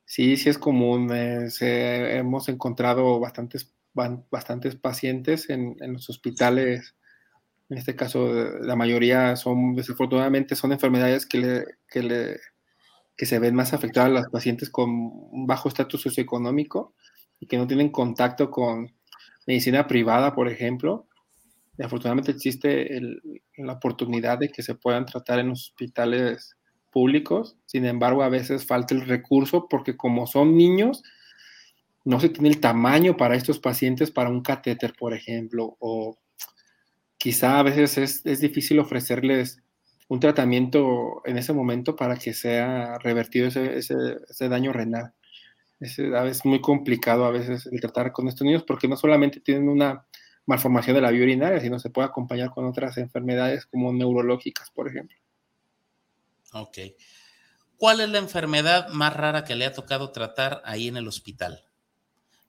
[0.05, 6.95] sí, sí es común, eh, se- hemos encontrado bastantes, bastantes pacientes en, en los hospitales,
[7.69, 12.39] en este caso eh, la mayoría son, desafortunadamente, son enfermedades que, le, que, le,
[13.15, 16.93] que se ven más afectadas a los pacientes con un bajo estatus socioeconómico
[17.39, 18.93] y que no tienen contacto con
[19.45, 21.07] medicina privada, por ejemplo,
[21.77, 23.01] y afortunadamente existe
[23.57, 26.55] la oportunidad de que se puedan tratar en hospitales
[26.91, 27.57] públicos.
[27.65, 31.01] Sin embargo, a veces falta el recurso porque como son niños,
[32.05, 36.19] no se tiene el tamaño para estos pacientes para un catéter, por ejemplo, o
[37.17, 39.62] quizá a veces es, es difícil ofrecerles
[40.13, 45.13] un tratamiento en ese momento para que sea revertido ese, ese- daño renal.
[45.79, 49.39] Es, a veces muy complicado a veces el tratar con estos niños porque no solamente
[49.41, 50.05] tienen una
[50.45, 54.87] malformación de la vía urinaria, sino se puede acompañar con otras enfermedades como neurológicas, por
[54.87, 55.17] ejemplo.
[56.53, 56.77] Ok.
[57.77, 61.65] ¿Cuál es la enfermedad más rara que le ha tocado tratar ahí en el hospital?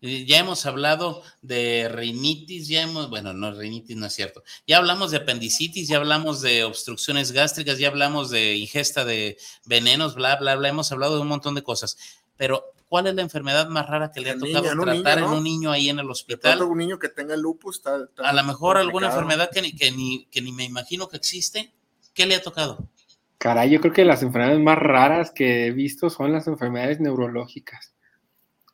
[0.04, 4.44] Ya hemos hablado de rinitis, ya hemos, bueno, no, rinitis no es cierto.
[4.66, 10.14] Ya hablamos de apendicitis, ya hablamos de obstrucciones gástricas, ya hablamos de ingesta de venenos,
[10.14, 10.68] bla, bla, bla.
[10.68, 11.96] Hemos hablado de un montón de cosas.
[12.36, 14.84] Pero, ¿cuál ¿cuál es la enfermedad más rara que le ha tocado niño, en un
[14.84, 16.58] tratar en un niño ahí en el De hospital?
[16.58, 19.74] pronto un niño que tenga lupus está, está A lo mejor alguna enfermedad que ni,
[19.74, 21.72] que, ni, que ni me imagino que existe.
[22.12, 22.90] ¿Qué le ha tocado?
[23.38, 27.93] Caray, yo creo que las enfermedades más raras que he visto son las enfermedades neurológicas.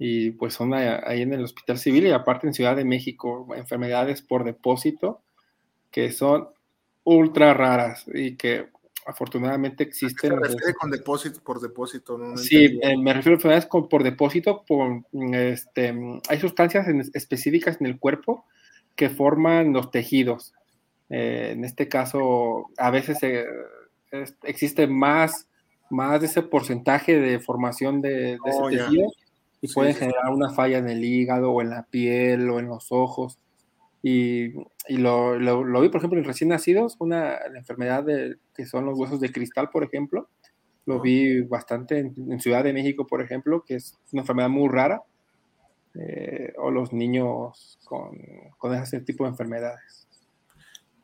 [0.03, 4.23] Y pues son ahí en el Hospital Civil y aparte en Ciudad de México, enfermedades
[4.23, 5.21] por depósito
[5.91, 6.49] que son
[7.05, 8.69] ultra raras y que
[9.05, 10.31] afortunadamente ¿A qué existen.
[10.31, 12.17] se refiere con depósito por depósito?
[12.17, 16.41] No, Sí, eh, me refiero a enfermedades con- por depósito, por, mm, este, mm, hay
[16.41, 18.47] sustancias en- específicas en el cuerpo
[18.97, 20.55] que forman los tejidos.
[21.11, 23.45] Eh, en este caso, a veces eh,
[24.13, 25.47] es- existe más,
[25.91, 29.13] más de ese porcentaje de formación de, de ese Oh, tejido
[29.61, 32.59] y Sí, pueden sí, generar una falla en el hígado o en la piel o
[32.61, 33.39] en los ojos.
[34.03, 34.55] Y,
[34.89, 38.67] y lo, lo- lo vi, por ejemplo, en recién nacidos, una la enfermedad de, que
[38.67, 40.29] son los huesos de cristal, por ejemplo.
[40.87, 44.69] Lo vi bastante en, en Ciudad de México, por ejemplo, que es una enfermedad muy
[44.69, 45.03] rara.
[45.95, 48.19] eh, o los niños con,
[48.59, 50.09] con ese tipo de enfermedades.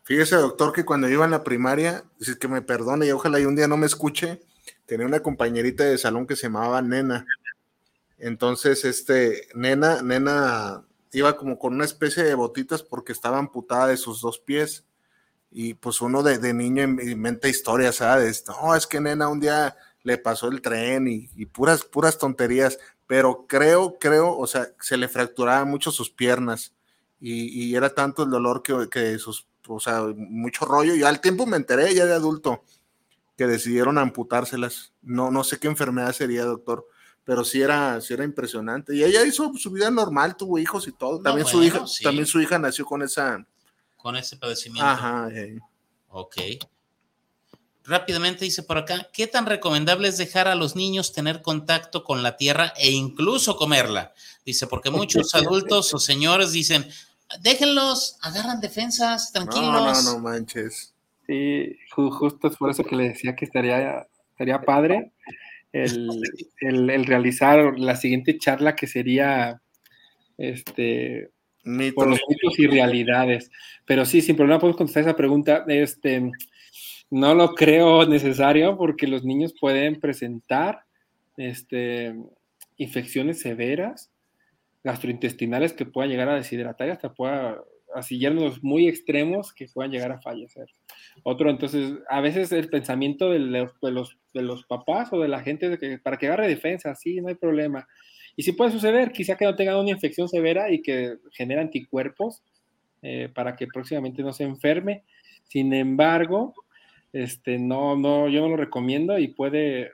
[0.04, 3.40] Fíjese, doctor, que cuando iba en la primaria, si es que me perdone y ojalá
[3.40, 4.40] y un día no me escuche,
[4.86, 7.26] tenía una compañerita de salón que se llamaba Nena.
[8.18, 13.96] Entonces, este, Nena, Nena iba como con una especie de botitas porque estaba amputada de
[13.96, 14.84] sus dos pies.
[15.50, 18.44] Y pues uno de, de niño in- inventa historias, ¿sabes?
[18.48, 22.78] No, es que Nena un día le pasó el tren y, y puras, puras tonterías.
[23.06, 26.74] Pero creo, creo, o sea, se le fracturaban mucho sus piernas.
[27.20, 30.94] Y, y era tanto el dolor que, que sus, o sea, mucho rollo.
[30.94, 32.64] Y al tiempo me enteré ya de adulto
[33.36, 34.92] que decidieron amputárselas.
[35.02, 36.86] No, no sé qué enfermedad sería, doctor,
[37.26, 38.96] pero sí era, sí era impresionante.
[38.96, 41.18] Y ella hizo su vida normal, tuvo hijos y todo.
[41.18, 42.02] No, También su hija, sí.
[42.02, 43.44] también su hija nació con esa.
[43.98, 44.88] Con ese padecimiento.
[44.88, 45.28] Ajá.
[45.32, 45.58] eh.
[46.08, 46.36] Ok.
[47.84, 52.22] Rápidamente dice por acá, ¿qué tan recomendable es dejar a los niños tener contacto con
[52.24, 54.12] la tierra e incluso comerla?
[54.44, 56.88] Dice, porque muchos adultos o señores dicen,
[57.42, 59.72] déjenlos, agarran defensas, tranquilos.
[59.72, 60.94] No, no, no manches.
[61.28, 65.12] Sí, ju- justo es por eso que le decía que estaría, estaría padre
[65.84, 66.08] el,
[66.60, 69.60] el- el realizar la siguiente charla que sería
[70.38, 71.30] este,
[71.64, 71.94] Mitos.
[71.94, 73.50] por los mitos y realidades.
[73.84, 75.64] Pero sí, sin problema podemos contestar esa pregunta.
[75.68, 76.30] Este,
[77.10, 80.80] no lo creo necesario porque los niños pueden presentar
[81.36, 82.14] este,
[82.76, 84.10] infecciones severas
[84.84, 87.60] gastrointestinales que puedan llegar a deshidratar y hasta pueda
[87.94, 90.66] así yernos muy extremos que puedan llegar a fallecer.
[91.22, 95.28] Otro, entonces, a veces el pensamiento de los, de los, de los papás o de
[95.28, 97.88] la gente que para que agarre defensa, sí, no hay problema.
[98.36, 102.42] Y sí puede suceder, quizá que no tengan una infección severa y que genera anticuerpos
[103.02, 105.04] eh, para que próximamente no se enferme.
[105.44, 106.54] Sin embargo,
[107.12, 109.92] este, no, no, yo no lo recomiendo y puede,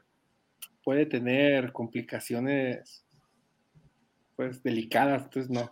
[0.83, 3.05] puede tener complicaciones
[4.35, 5.71] pues delicadas, entonces no.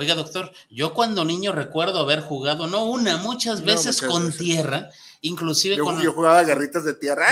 [0.00, 4.26] Oiga, doctor, yo cuando niño recuerdo haber jugado, no una, muchas No, veces muchas con
[4.26, 4.38] veces.
[4.38, 4.90] tierra,
[5.22, 7.26] inclusive Yo, con yo jugaba garritas de tierra.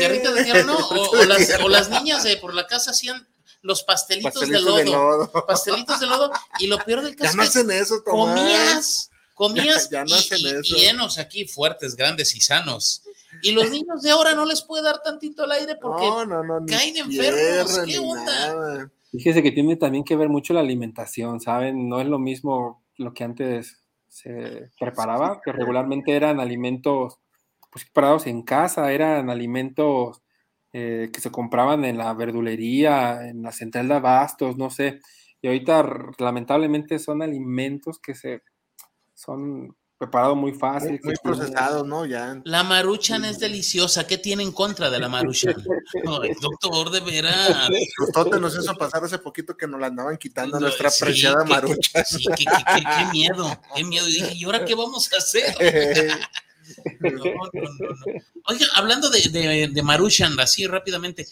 [0.00, 0.76] Garritas de tierra, ¿no?
[0.78, 1.64] O, las, tierra.
[1.64, 3.26] o las niñas de por la casa hacían
[3.62, 5.32] los pastelitos, Pastelitos de, de lodo.
[5.48, 6.30] Pastelitos de lodo.
[6.60, 8.36] Y lo peor del Ya caso no es que hacen eso, Tomás.
[8.36, 10.76] comías, comías Ya- ya no y- hacen y eso.
[10.76, 13.02] llenos aquí, fuertes, grandes y sanos.
[13.42, 16.44] Y los niños de ahora no les puede dar tantito al aire porque No, no,
[16.44, 16.66] no.
[16.66, 18.46] caen enfermos, tierra, ¿qué onda?
[18.54, 18.90] nada.
[19.12, 21.88] Fíjese que tiene también que ver mucho la alimentación, ¿saben?
[21.88, 27.20] No es lo mismo lo que antes se preparaba, que regularmente eran alimentos
[27.70, 30.22] pues, preparados en casa, eran alimentos
[30.72, 35.00] eh, que se compraban en la verdulería, en la central de abastos, no sé.
[35.42, 35.84] Y ahorita
[36.18, 38.42] lamentablemente son alimentos que se
[39.14, 40.98] son preparados muy fácil.
[41.04, 42.04] Muy, procesados, ¿no?
[42.06, 42.40] Ya.
[42.44, 44.04] la maruchan es deliciosa.
[44.04, 45.54] ¿Qué tiene en contra de la maruchan?
[46.22, 47.68] Ay, doctor, de veras.
[48.12, 51.44] Tote nos hizo pasar hace poquito que nos la andaban quitando No, nuestra sí, apreciada
[51.44, 52.04] qué- marucha.
[52.04, 54.08] Sí, qué, qué- qué- qué miedo, qué miedo.
[54.08, 55.54] Y dije, ¿y ahora qué vamos a hacer?
[57.00, 57.20] No, no,
[57.52, 58.22] no, no.
[58.46, 61.26] Oiga, hablando de, de, de Maruchan, así rápidamente,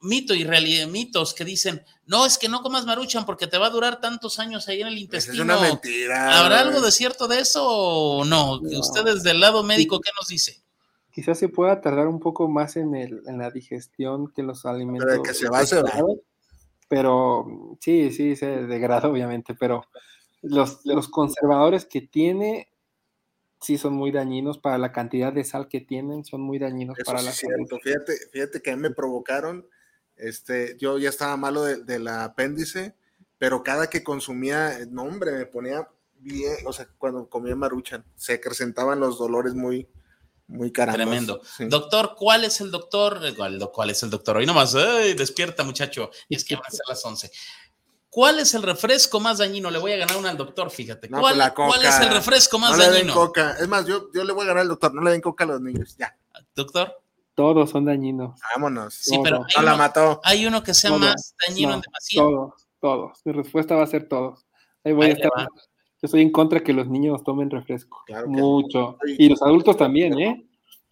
[0.00, 3.66] mito y realidad, mitos que dicen, no, es que no comas Maruchan porque te va
[3.66, 5.34] a durar tantos años ahí en el intestino.
[5.34, 6.38] es una mentira.
[6.38, 8.60] ¿Habrá algo de cierto de eso o no?
[8.60, 8.80] No.
[8.80, 10.62] Ustedes del lado médico, ¿qué nos dice?
[11.12, 15.06] Quizás se pueda tardar un poco más en, el, en la digestión que los alimentos.
[15.06, 15.92] Pero de que se va, se va.
[16.88, 19.84] Pero sí, sí, se degrada obviamente, pero
[20.42, 22.70] los, los conservadores que tiene
[23.60, 27.04] sí son muy dañinos para la cantidad de sal que tienen, son muy dañinos Eso
[27.04, 27.54] para sí la es salud.
[27.56, 27.78] cierto.
[27.82, 29.66] Fíjate, fíjate que a mí me provocaron,
[30.22, 32.94] este, yo ya estaba malo de- del apéndice,
[33.38, 35.88] pero cada que consumía, no hombre, me ponía
[36.18, 39.88] bien, o sea, cuando comía maruchan, se acrecentaban los dolores muy,
[40.46, 40.96] Muy caramba.
[40.96, 41.40] Tremendo.
[41.60, 43.20] Doctor, ¿cuál es el doctor?
[43.72, 44.36] ¿Cuál, es el doctor?
[44.36, 46.10] Hoy nomás, ¡ay, despierta muchacho!
[46.28, 47.30] Es que van a ser las 11.
[48.08, 49.70] ¿Cuál es el refresco más dañino?
[49.70, 51.08] Le voy a ganar una al doctor, fíjate.
[51.08, 51.68] No, ¿Cuál, pues la coca.
[51.68, 53.14] cuál es el refresco más no le den dañino?
[53.14, 53.56] coca.
[53.60, 54.92] Es más, yo, yo le voy a ganar al doctor.
[54.92, 55.94] No le den coca a los niños.
[55.96, 56.18] Ya,
[56.56, 57.00] Doctor,
[57.40, 58.38] Todos son dañinos.
[58.54, 58.92] vámonos.
[58.94, 59.46] sí, pero Todo.
[59.56, 60.20] No la mató.
[60.24, 61.00] hay uno que sea Todo.
[61.00, 62.20] más dañino No, en demasía.
[62.22, 63.18] Todos, todos.
[63.24, 64.46] Mi respuesta va a ser todos.
[64.84, 65.30] Ahí voy Ahí a estar.
[65.36, 65.44] va.
[66.02, 68.02] Yo estoy en contra que los niños tomen refresco.
[68.06, 68.98] Claro Mucho.
[69.18, 70.46] Y los adultos también, ¿eh?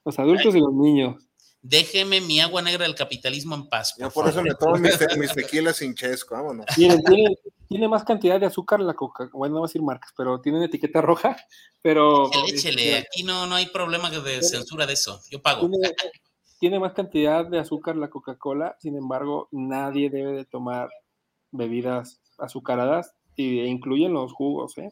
[0.04, 1.16] Los adultos y los niños.
[1.60, 3.94] Déjeme mi agua negra del capitalismo en paz.
[3.98, 6.34] Yo por por eso me tomo mis, mis tequilas sin chesco.
[6.34, 6.66] Vámonos.
[6.76, 7.36] Miren, tiene,
[7.68, 9.28] tiene más cantidad de azúcar la coca.
[9.32, 11.36] Bueno, no voy a decir marcas, pero tienen etiqueta roja.
[11.82, 12.28] Pero.
[12.28, 15.20] Échele, échele, este, aquí no, no hay problema de censura de eso.
[15.30, 15.68] Yo pago.
[15.68, 15.88] tiene,
[16.58, 20.90] tiene más cantidad de azúcar la Coca-Cola, sin embargo, nadie debe de tomar
[21.50, 24.90] bebidas azucaradas y, e incluyen los jugos, ¿eh?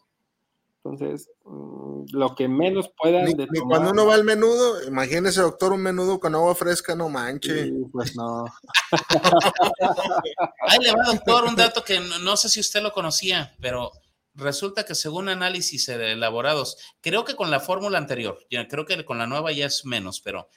[0.85, 3.79] Entonces, mm, lo que menos puedan Ni, de ni tomar.
[3.79, 7.65] cuando uno va al menudo, imagínese, doctor, un menudo con agua fresca, no manche.
[7.65, 8.45] sí, pues no.
[10.61, 13.91] Ahí le va, doctor, un dato que no, no sé si usted lo conocía, pero
[14.35, 19.19] resulta que según análisis elaborados, creo que con la fórmula anterior, ya creo que con
[19.19, 20.49] la nueva ya es menos, pero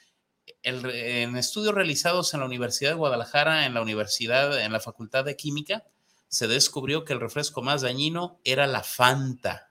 [0.62, 5.24] el- en estudios realizados en la Universidad de Guadalajara, en la Universidad, en la Facultad
[5.24, 5.84] de Química,
[6.28, 9.70] se descubrió que el refresco más dañino era la Fanta.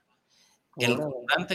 [0.78, 0.98] El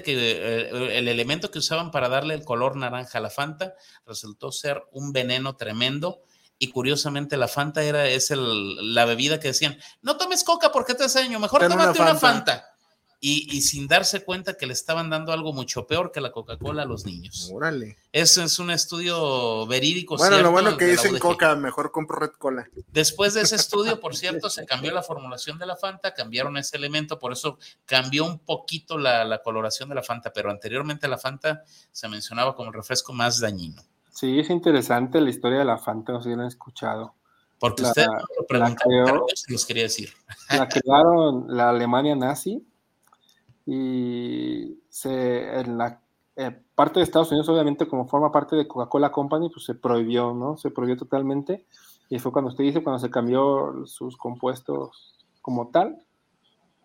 [0.03, 3.75] que eh, el elemento que usaban para darle el color naranja a la Fanta
[4.07, 6.23] resultó ser un veneno tremendo
[6.59, 10.95] y curiosamente la Fanta era es el- la bebida que decían, no tomes coca porque
[10.95, 12.74] te hace daño, mejor una tómate una Fanta".
[13.27, 16.83] Y, y sin darse cuenta que le estaban dando algo mucho peor que la Coca-Cola
[16.83, 17.51] a los niños.
[17.55, 17.97] Órale.
[18.13, 20.17] Eso es un estudio verídico.
[20.19, 22.69] Bueno, lo bueno que dicen coca, mejor compro red cola.
[22.93, 26.77] Después de ese estudio, por cierto, se cambió la formulación de la Fanta, cambiaron ese
[26.77, 31.17] elemento, por eso cambió un poquito la, la coloración de la Fanta, pero anteriormente la
[31.17, 33.81] Fanta se mencionaba como el refresco más dañino.
[34.11, 37.15] Sí, es interesante la historia de la Fanta, no sé si la han escuchado.
[37.59, 40.13] Porque La- usted no lo preguntó, creó- pero yo se los quería decir.
[40.51, 42.63] La crearon la Alemania nazi
[43.67, 46.01] y se, en la
[46.37, 50.35] eh, parte de Estados Unidos, obviamente, como forma parte de Coca-Cola Company, pues se prohibió,
[50.35, 50.57] ¿no?
[50.57, 51.65] Se prohibió totalmente.
[52.11, 55.99] Y fue cuando usted dice, cuando se cambió sus compuestos como tal,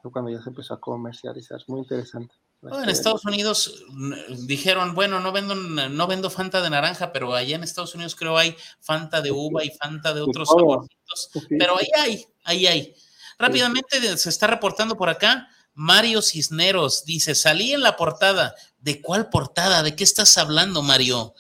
[0.02, 1.60] fue cuando ya se empezó a comercializar.
[1.68, 2.36] Muy interesante.
[2.62, 2.94] la No, en historia.
[2.94, 7.64] Estados Unidos mm, dijeron, bueno, no vendo, no vendo Fanta de naranja, pero allá en
[7.64, 10.60] Estados Unidos creo hay Fanta de uva y Fanta de otros todo.
[10.60, 11.30] saborcitos.
[11.34, 11.56] Sí.
[11.58, 12.96] Pero ahí hay, ahí hay.
[13.40, 15.48] Rápidamente se está reportando por acá.
[15.80, 18.54] Mario Cisneros dice: Salí en la portada.
[18.82, 19.82] ¿De cuál portada?
[19.82, 21.34] ¿De qué estás hablando, Mario?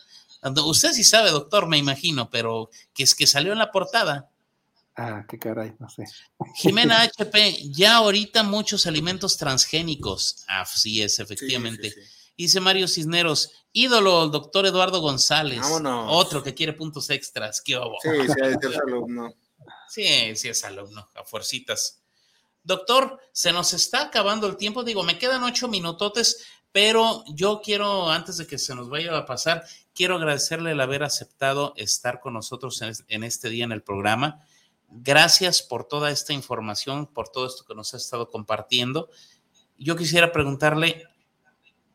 [0.66, 4.30] Usted sí sabe, doctor, me imagino, pero que es que salió en la portada.
[4.95, 6.06] Ah, qué caray, no sé.
[6.56, 10.45] Jimena HP, ya ahorita muchos alimentos transgénicos.
[10.48, 11.90] Así es, efectivamente.
[11.90, 12.34] Sí, sí, sí.
[12.38, 15.60] Dice Mario Cisneros, ídolo, el doctor Eduardo González.
[15.60, 16.06] Vámonos.
[16.07, 17.61] Otro que quiere puntos extras.
[17.61, 17.98] ¿Qué hubo?
[18.02, 19.34] Sí, sí, ser alumno.
[19.90, 21.99] Sí, sí es alumno, a fuercitas.
[22.70, 24.84] Doctor, se nos está acabando el tiempo.
[24.84, 29.26] Digo, me quedan ocho minutotes, pero yo quiero, antes de que se nos vaya a
[29.26, 29.64] pasar,
[29.96, 33.82] quiero agradecerle el haber aceptado estar con nosotros en, es- en este día en el
[33.82, 34.46] programa.
[34.88, 39.10] Gracias por toda esta información, por todo esto que nos ha estado compartiendo.
[39.80, 41.06] Yo quisiera preguntarle,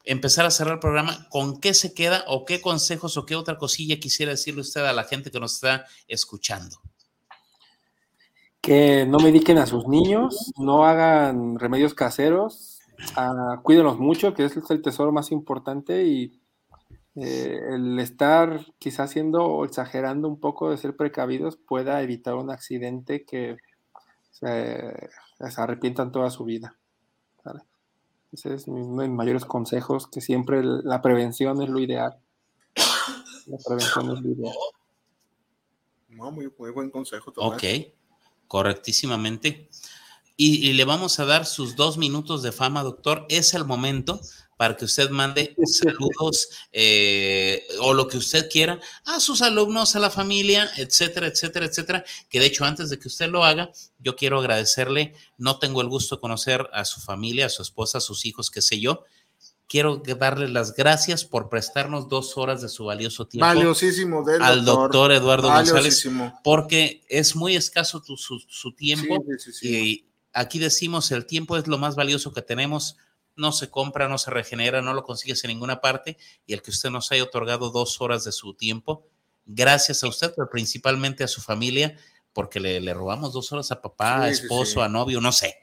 [0.03, 3.59] empezar a cerrar el programa, ¿con qué se queda o qué consejos o qué otra
[3.59, 6.81] cosilla quisiera decirle usted a la gente que nos está escuchando?
[8.65, 12.81] Que no mediquen a sus niños, no hagan remedios caseros,
[13.17, 16.41] ah, cuídenlos mucho, que es el tesoro más importante y
[17.17, 22.51] eh, el estar quizás haciendo o exagerando un poco de ser precavidos pueda evitar un
[22.51, 23.57] accidente que
[24.33, 26.77] se, se arrepientan toda su vida.
[28.33, 31.79] Ese es mi- uno de mis mayores consejos, que siempre el- la prevención es lo
[31.79, 32.19] ideal.
[33.47, 34.55] La prevención es lo ideal.
[36.09, 37.31] No, muy, muy buen consejo.
[37.31, 37.59] Tomás.
[37.59, 37.65] Ok,
[38.55, 39.69] correctísimamente.
[40.37, 43.27] Y, y le vamos a dar sus dos minutos de fama, doctor.
[43.29, 44.21] Es el momento
[44.57, 49.99] para que usted mande saludos eh, o lo que usted quiera a sus alumnos, a
[49.99, 52.05] la familia, etcétera, etcétera, etcétera.
[52.31, 55.15] Que de hecho, antes de que usted lo haga, yo quiero agradecerle.
[55.37, 58.53] No tengo el gusto de conocer a su familia, a su esposa, a sus hijos,
[58.53, 59.03] qué sé yo.
[59.67, 64.65] Quiero darle las gracias por prestarnos dos horas de su valioso tiempo Valiosísimo del al
[64.65, 65.95] doctor Eduardo González
[66.45, 69.69] porque es muy escaso tu- su, su tiempo Sí, sí, sí, sí.
[69.91, 72.97] y aquí decimos el tiempo es lo más valioso que tenemos,
[73.37, 76.71] no se compra, no se regenera, no lo consigues en ninguna parte y el que
[76.71, 79.07] usted nos haya otorgado dos horas de su tiempo,
[79.47, 81.97] gracias a usted, pero principalmente a su familia,
[82.35, 85.57] porque le, le robamos dos horas a papá, a esposo, a novio, no sé.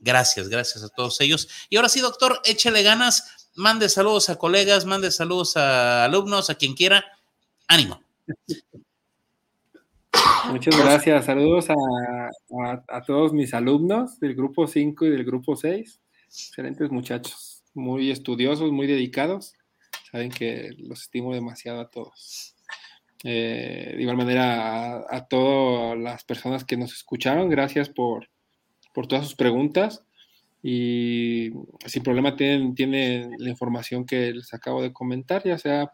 [0.00, 1.48] Gracias, gracias a todos ellos.
[1.68, 3.47] Y ahora sí, doctor, échele ganas.
[3.58, 7.04] Mande saludos a colegas, mande saludos a alumnos, a quien quiera.
[7.66, 8.00] Ánimo.
[10.50, 11.24] Muchas gracias.
[11.24, 11.74] Saludos a,
[12.88, 16.00] a, todos mis alumnos del grupo 5 y del grupo 6.
[16.26, 19.54] Excelentes muchachos, muy estudiosos, muy dedicados.
[20.10, 22.54] Saben que los estimo demasiado a todos.
[23.24, 28.28] Eh, de igual manera, a, todas las personas que nos escucharon, gracias por,
[28.94, 30.04] por todas sus preguntas.
[30.62, 31.50] Y
[31.86, 35.92] sin problema tienen, tienen la información que les acabo de comentar, ya sea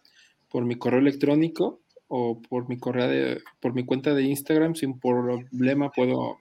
[0.49, 5.91] por mi correo electrónico o por mi de, por mi cuenta de Instagram, sin problema
[5.91, 6.39] puedo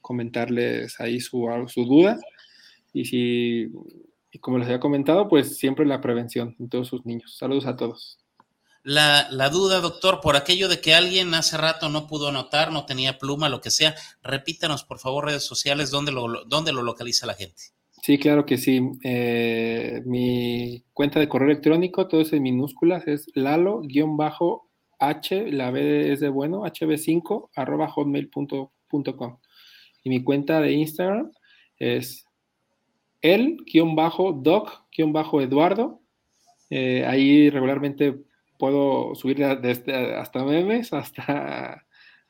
[0.00, 2.18] comentarles ahí su, su duda.
[2.92, 3.70] Y si,
[4.30, 7.36] y como les había comentado, pues siempre la prevención en todos sus niños.
[7.36, 8.21] Saludos a todos.
[8.84, 12.84] La, la, duda, doctor, por aquello de que alguien hace rato no pudo anotar, no
[12.84, 17.34] tenía pluma, lo que sea, repítanos, por favor, redes sociales, ¿dónde lo, lo localiza la
[17.34, 17.62] gente?
[18.02, 18.80] Sí, claro que sí.
[19.04, 24.68] Eh, mi cuenta de correo electrónico, todo es en minúsculas, es lalo-bajo
[24.98, 29.38] H, la B es de bueno, hb5, arroba hotmail.com.
[30.02, 31.30] Y mi cuenta de Instagram
[31.78, 32.26] es
[33.20, 36.00] el-doc-eduardo.
[36.70, 38.16] Eh, ahí regularmente
[38.62, 41.84] puedo subir desde hasta memes hasta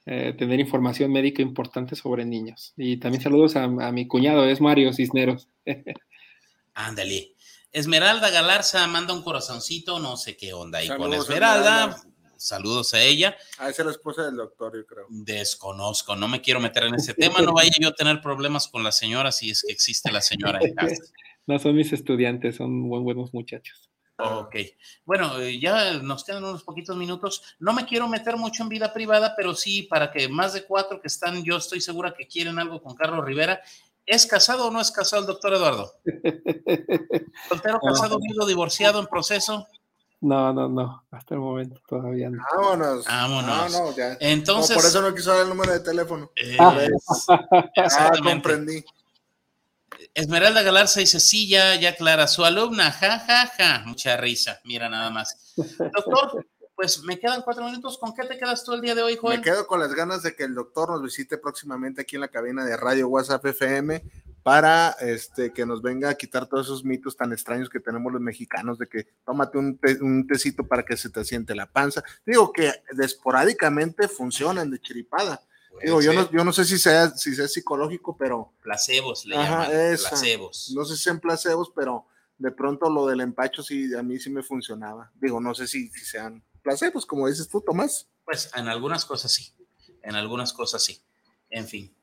[0.06, 2.72] eh, tener información médica importante sobre niños.
[2.74, 5.50] Y también saludos a, mi cuñado, es Mario Cisneros.
[6.72, 7.34] Ándale.
[7.70, 10.82] Esmeralda Galarza manda un corazoncito, no sé qué onda.
[10.82, 12.02] Y con Esmeralda,
[12.38, 13.36] saludos a ella.
[13.58, 15.04] Ah, esa es la esposa del doctor, yo creo.
[15.10, 18.82] Desconozco, no me quiero meter en ese tema, no vaya yo a tener problemas con
[18.82, 21.02] la señora si es que existe la señora en casa.
[21.46, 23.91] No son mis estudiantes, son buen, buenos muchachos.
[24.18, 24.56] Ok,
[25.04, 27.56] bueno, eh, ya nos quedan unos poquitos minutos.
[27.58, 31.00] No me quiero meter mucho en vida privada, pero sí para que más de cuatro
[31.00, 33.60] que están, yo estoy segura que quieren algo con Carlos Rivera.
[34.04, 35.92] ¿Es casado o no es casado el doctor Eduardo?
[37.48, 39.66] ¿Soltero, casado, viudo, divorciado, en proceso?
[40.20, 42.44] No, no, no, hasta el momento todavía no.
[42.56, 43.04] Vámonos.
[43.06, 43.72] Vámonos.
[43.72, 44.16] No, no, ya.
[44.20, 44.76] Entonces.
[44.76, 46.30] por eso no quiso dar el número de teléfono.
[46.36, 46.76] Eh, ah,
[48.22, 48.84] comprendí.
[50.14, 54.88] Esmeralda Galarza dice, sí, ya, ya Clara, su alumna, ja, ja, ja, mucha risa, mira
[54.88, 55.54] nada más.
[55.56, 59.16] Doctor, pues me quedan cuatro minutos, ¿con qué te quedas tú el día de hoy,
[59.16, 59.38] Joel?
[59.38, 62.28] Me quedo con las ganas de que el doctor nos visite próximamente aquí en la
[62.28, 64.02] cabina de Radio WhatsApp FM
[64.42, 68.20] para este, que nos venga a quitar todos esos mitos tan extraños que tenemos los
[68.20, 72.02] mexicanos de que tómate un, un tecito para que se te siente la panza.
[72.26, 72.70] Digo que
[73.00, 75.40] esporádicamente funcionan de chiripada
[75.82, 78.52] Digo, yo no, yo no, sé si sea, si sea psicológico, pero.
[78.62, 79.70] Placebos, le llaman.
[79.70, 80.72] Placebos.
[80.74, 82.06] No sé si sean placebos, pero
[82.38, 85.10] de pronto lo del empacho sí, a mí sí me funcionaba.
[85.20, 88.08] Digo, no sé si, si sean placebos, como dices tú, Tomás.
[88.24, 89.52] Pues en algunas cosas sí.
[90.02, 91.00] En algunas cosas sí.
[91.50, 91.94] En fin.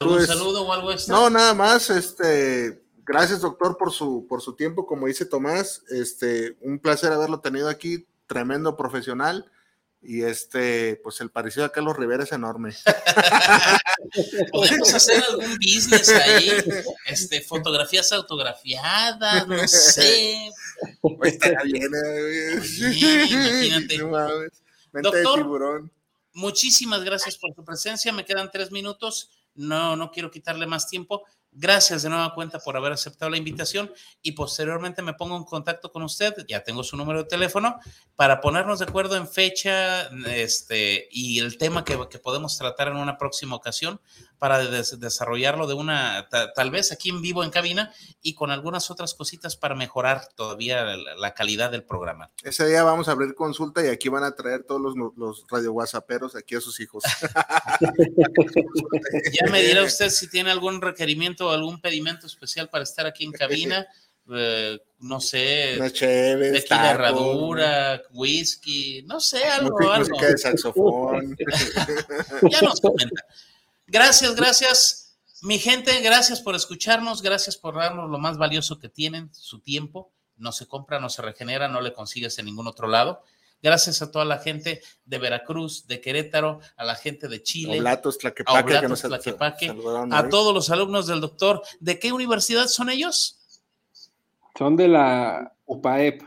[0.00, 1.12] ¿Un pues, saludo o algo esto?
[1.12, 2.82] No, nada más, este.
[3.06, 5.82] Gracias, doctor, por su, por su tiempo, como dice Tomás.
[5.90, 9.50] Este, un placer haberlo tenido aquí, tremendo profesional
[10.04, 12.74] y este, pues el parecido a Carlos Rivera es enorme.
[14.52, 16.50] Podemos hacer algún business ahí,
[17.06, 20.50] este, fotografías autografiadas, no sé.
[21.00, 21.90] Pues bien,
[23.30, 23.98] imagínate.
[24.92, 25.92] Doctor, tiburón.
[26.34, 28.12] Muchísimas gracias por tu presencia.
[28.12, 29.30] Me quedan tres minutos.
[29.54, 31.24] No, no quiero quitarle más tiempo.
[31.56, 35.92] Gracias de nueva cuenta por haber aceptado la invitación y posteriormente me pongo en contacto
[35.92, 37.78] con usted, ya tengo su número de teléfono,
[38.16, 42.96] para ponernos de acuerdo en fecha este, y el tema que, que podemos tratar en
[42.96, 44.00] una próxima ocasión
[44.44, 49.14] para desarrollarlo de una, tal vez aquí en vivo en cabina y con algunas otras
[49.14, 52.30] cositas para mejorar todavía la, calidad del programa.
[52.42, 55.72] Ese día vamos a abrir consulta y aquí van a traer todos los, los radio
[55.72, 57.02] whatsapperos aquí a sus hijos.
[59.32, 63.24] ya me dirá usted si tiene algún requerimiento o algún pedimento especial para estar aquí
[63.24, 63.86] en cabina.
[64.34, 70.18] Eh, no sé, chévere, herradura, whisky, no sé, algo, algo.
[70.18, 71.36] de saxofón.
[72.50, 73.22] ya nos comenta.
[73.86, 75.18] Gracias, gracias.
[75.42, 80.10] Mi gente, gracias por escucharnos, gracias por darnos lo más valioso que tienen, su tiempo.
[80.36, 83.22] No se compra, no se regenera, no le consigues en ningún otro lado.
[83.62, 88.18] Gracias a toda la gente de Veracruz, de Querétaro, a la gente de Chile, Oblatos,
[88.18, 89.74] Tlaquepaque,
[90.10, 91.62] a, a todos los alumnos del doctor.
[91.80, 93.38] ¿De qué universidad son ellos?
[94.58, 96.22] Son de la UPAEP,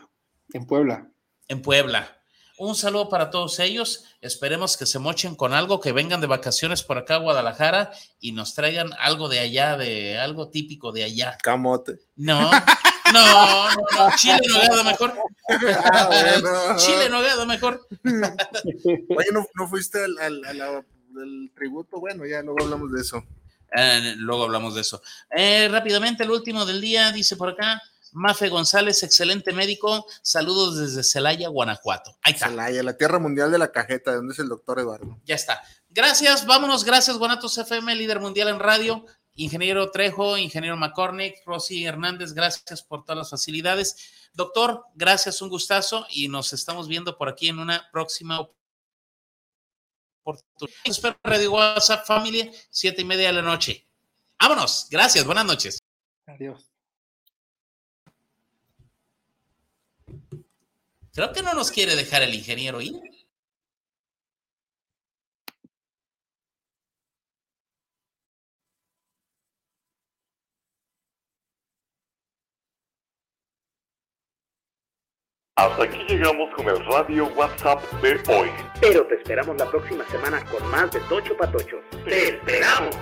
[0.53, 1.11] en Puebla.
[1.47, 2.16] En Puebla.
[2.59, 4.05] Un saludo para todos ellos.
[4.19, 8.31] Esperemos que se mochen con algo, que vengan de vacaciones por acá a Guadalajara y
[8.31, 11.38] nos traigan algo de allá, de algo típico de allá.
[11.43, 11.99] Camote.
[12.15, 12.49] No,
[13.13, 15.13] no, no, Chile nogado mejor.
[15.84, 17.88] Ah, Chile nogado mejor.
[18.03, 20.84] Oye, ¿no, fuiste al,
[21.53, 21.99] tributo?
[21.99, 23.23] Bueno, ya luego hablamos de eso.
[23.71, 25.01] Eh, luego hablamos de eso.
[25.29, 27.81] Eh, rápidamente, el último del día dice por acá.
[28.13, 30.05] Mafe González, excelente médico.
[30.21, 32.17] Saludos desde Celaya, Guanajuato.
[32.21, 32.49] Ahí está.
[32.49, 35.19] Celaya, la tierra mundial de la cajeta, donde es el doctor Eduardo.
[35.25, 35.61] Ya está.
[35.89, 36.84] Gracias, vámonos.
[36.84, 39.05] Gracias, Guanatos FM, líder mundial en radio.
[39.38, 43.95] Ingeniero Trejo, ingeniero McCormick, Rosy Hernández, gracias por todas las facilidades.
[44.34, 48.39] Doctor, gracias, un gustazo y nos estamos viendo por aquí en una próxima
[50.23, 50.77] oportunidad.
[50.84, 53.88] Espero Radio WhatsApp Family, siete y media de la noche.
[54.39, 55.79] Vámonos, gracias, buenas noches.
[56.25, 56.76] Adiós.
[61.18, 62.94] Creo que no nos quiere dejar el ingeniero ir.
[75.56, 78.52] Hasta aquí llegamos con el radio WhatsApp de hoy.
[78.80, 81.84] Pero te esperamos la próxima semana con más de Tocho Patochos.
[82.06, 82.95] ¡Te esperamos!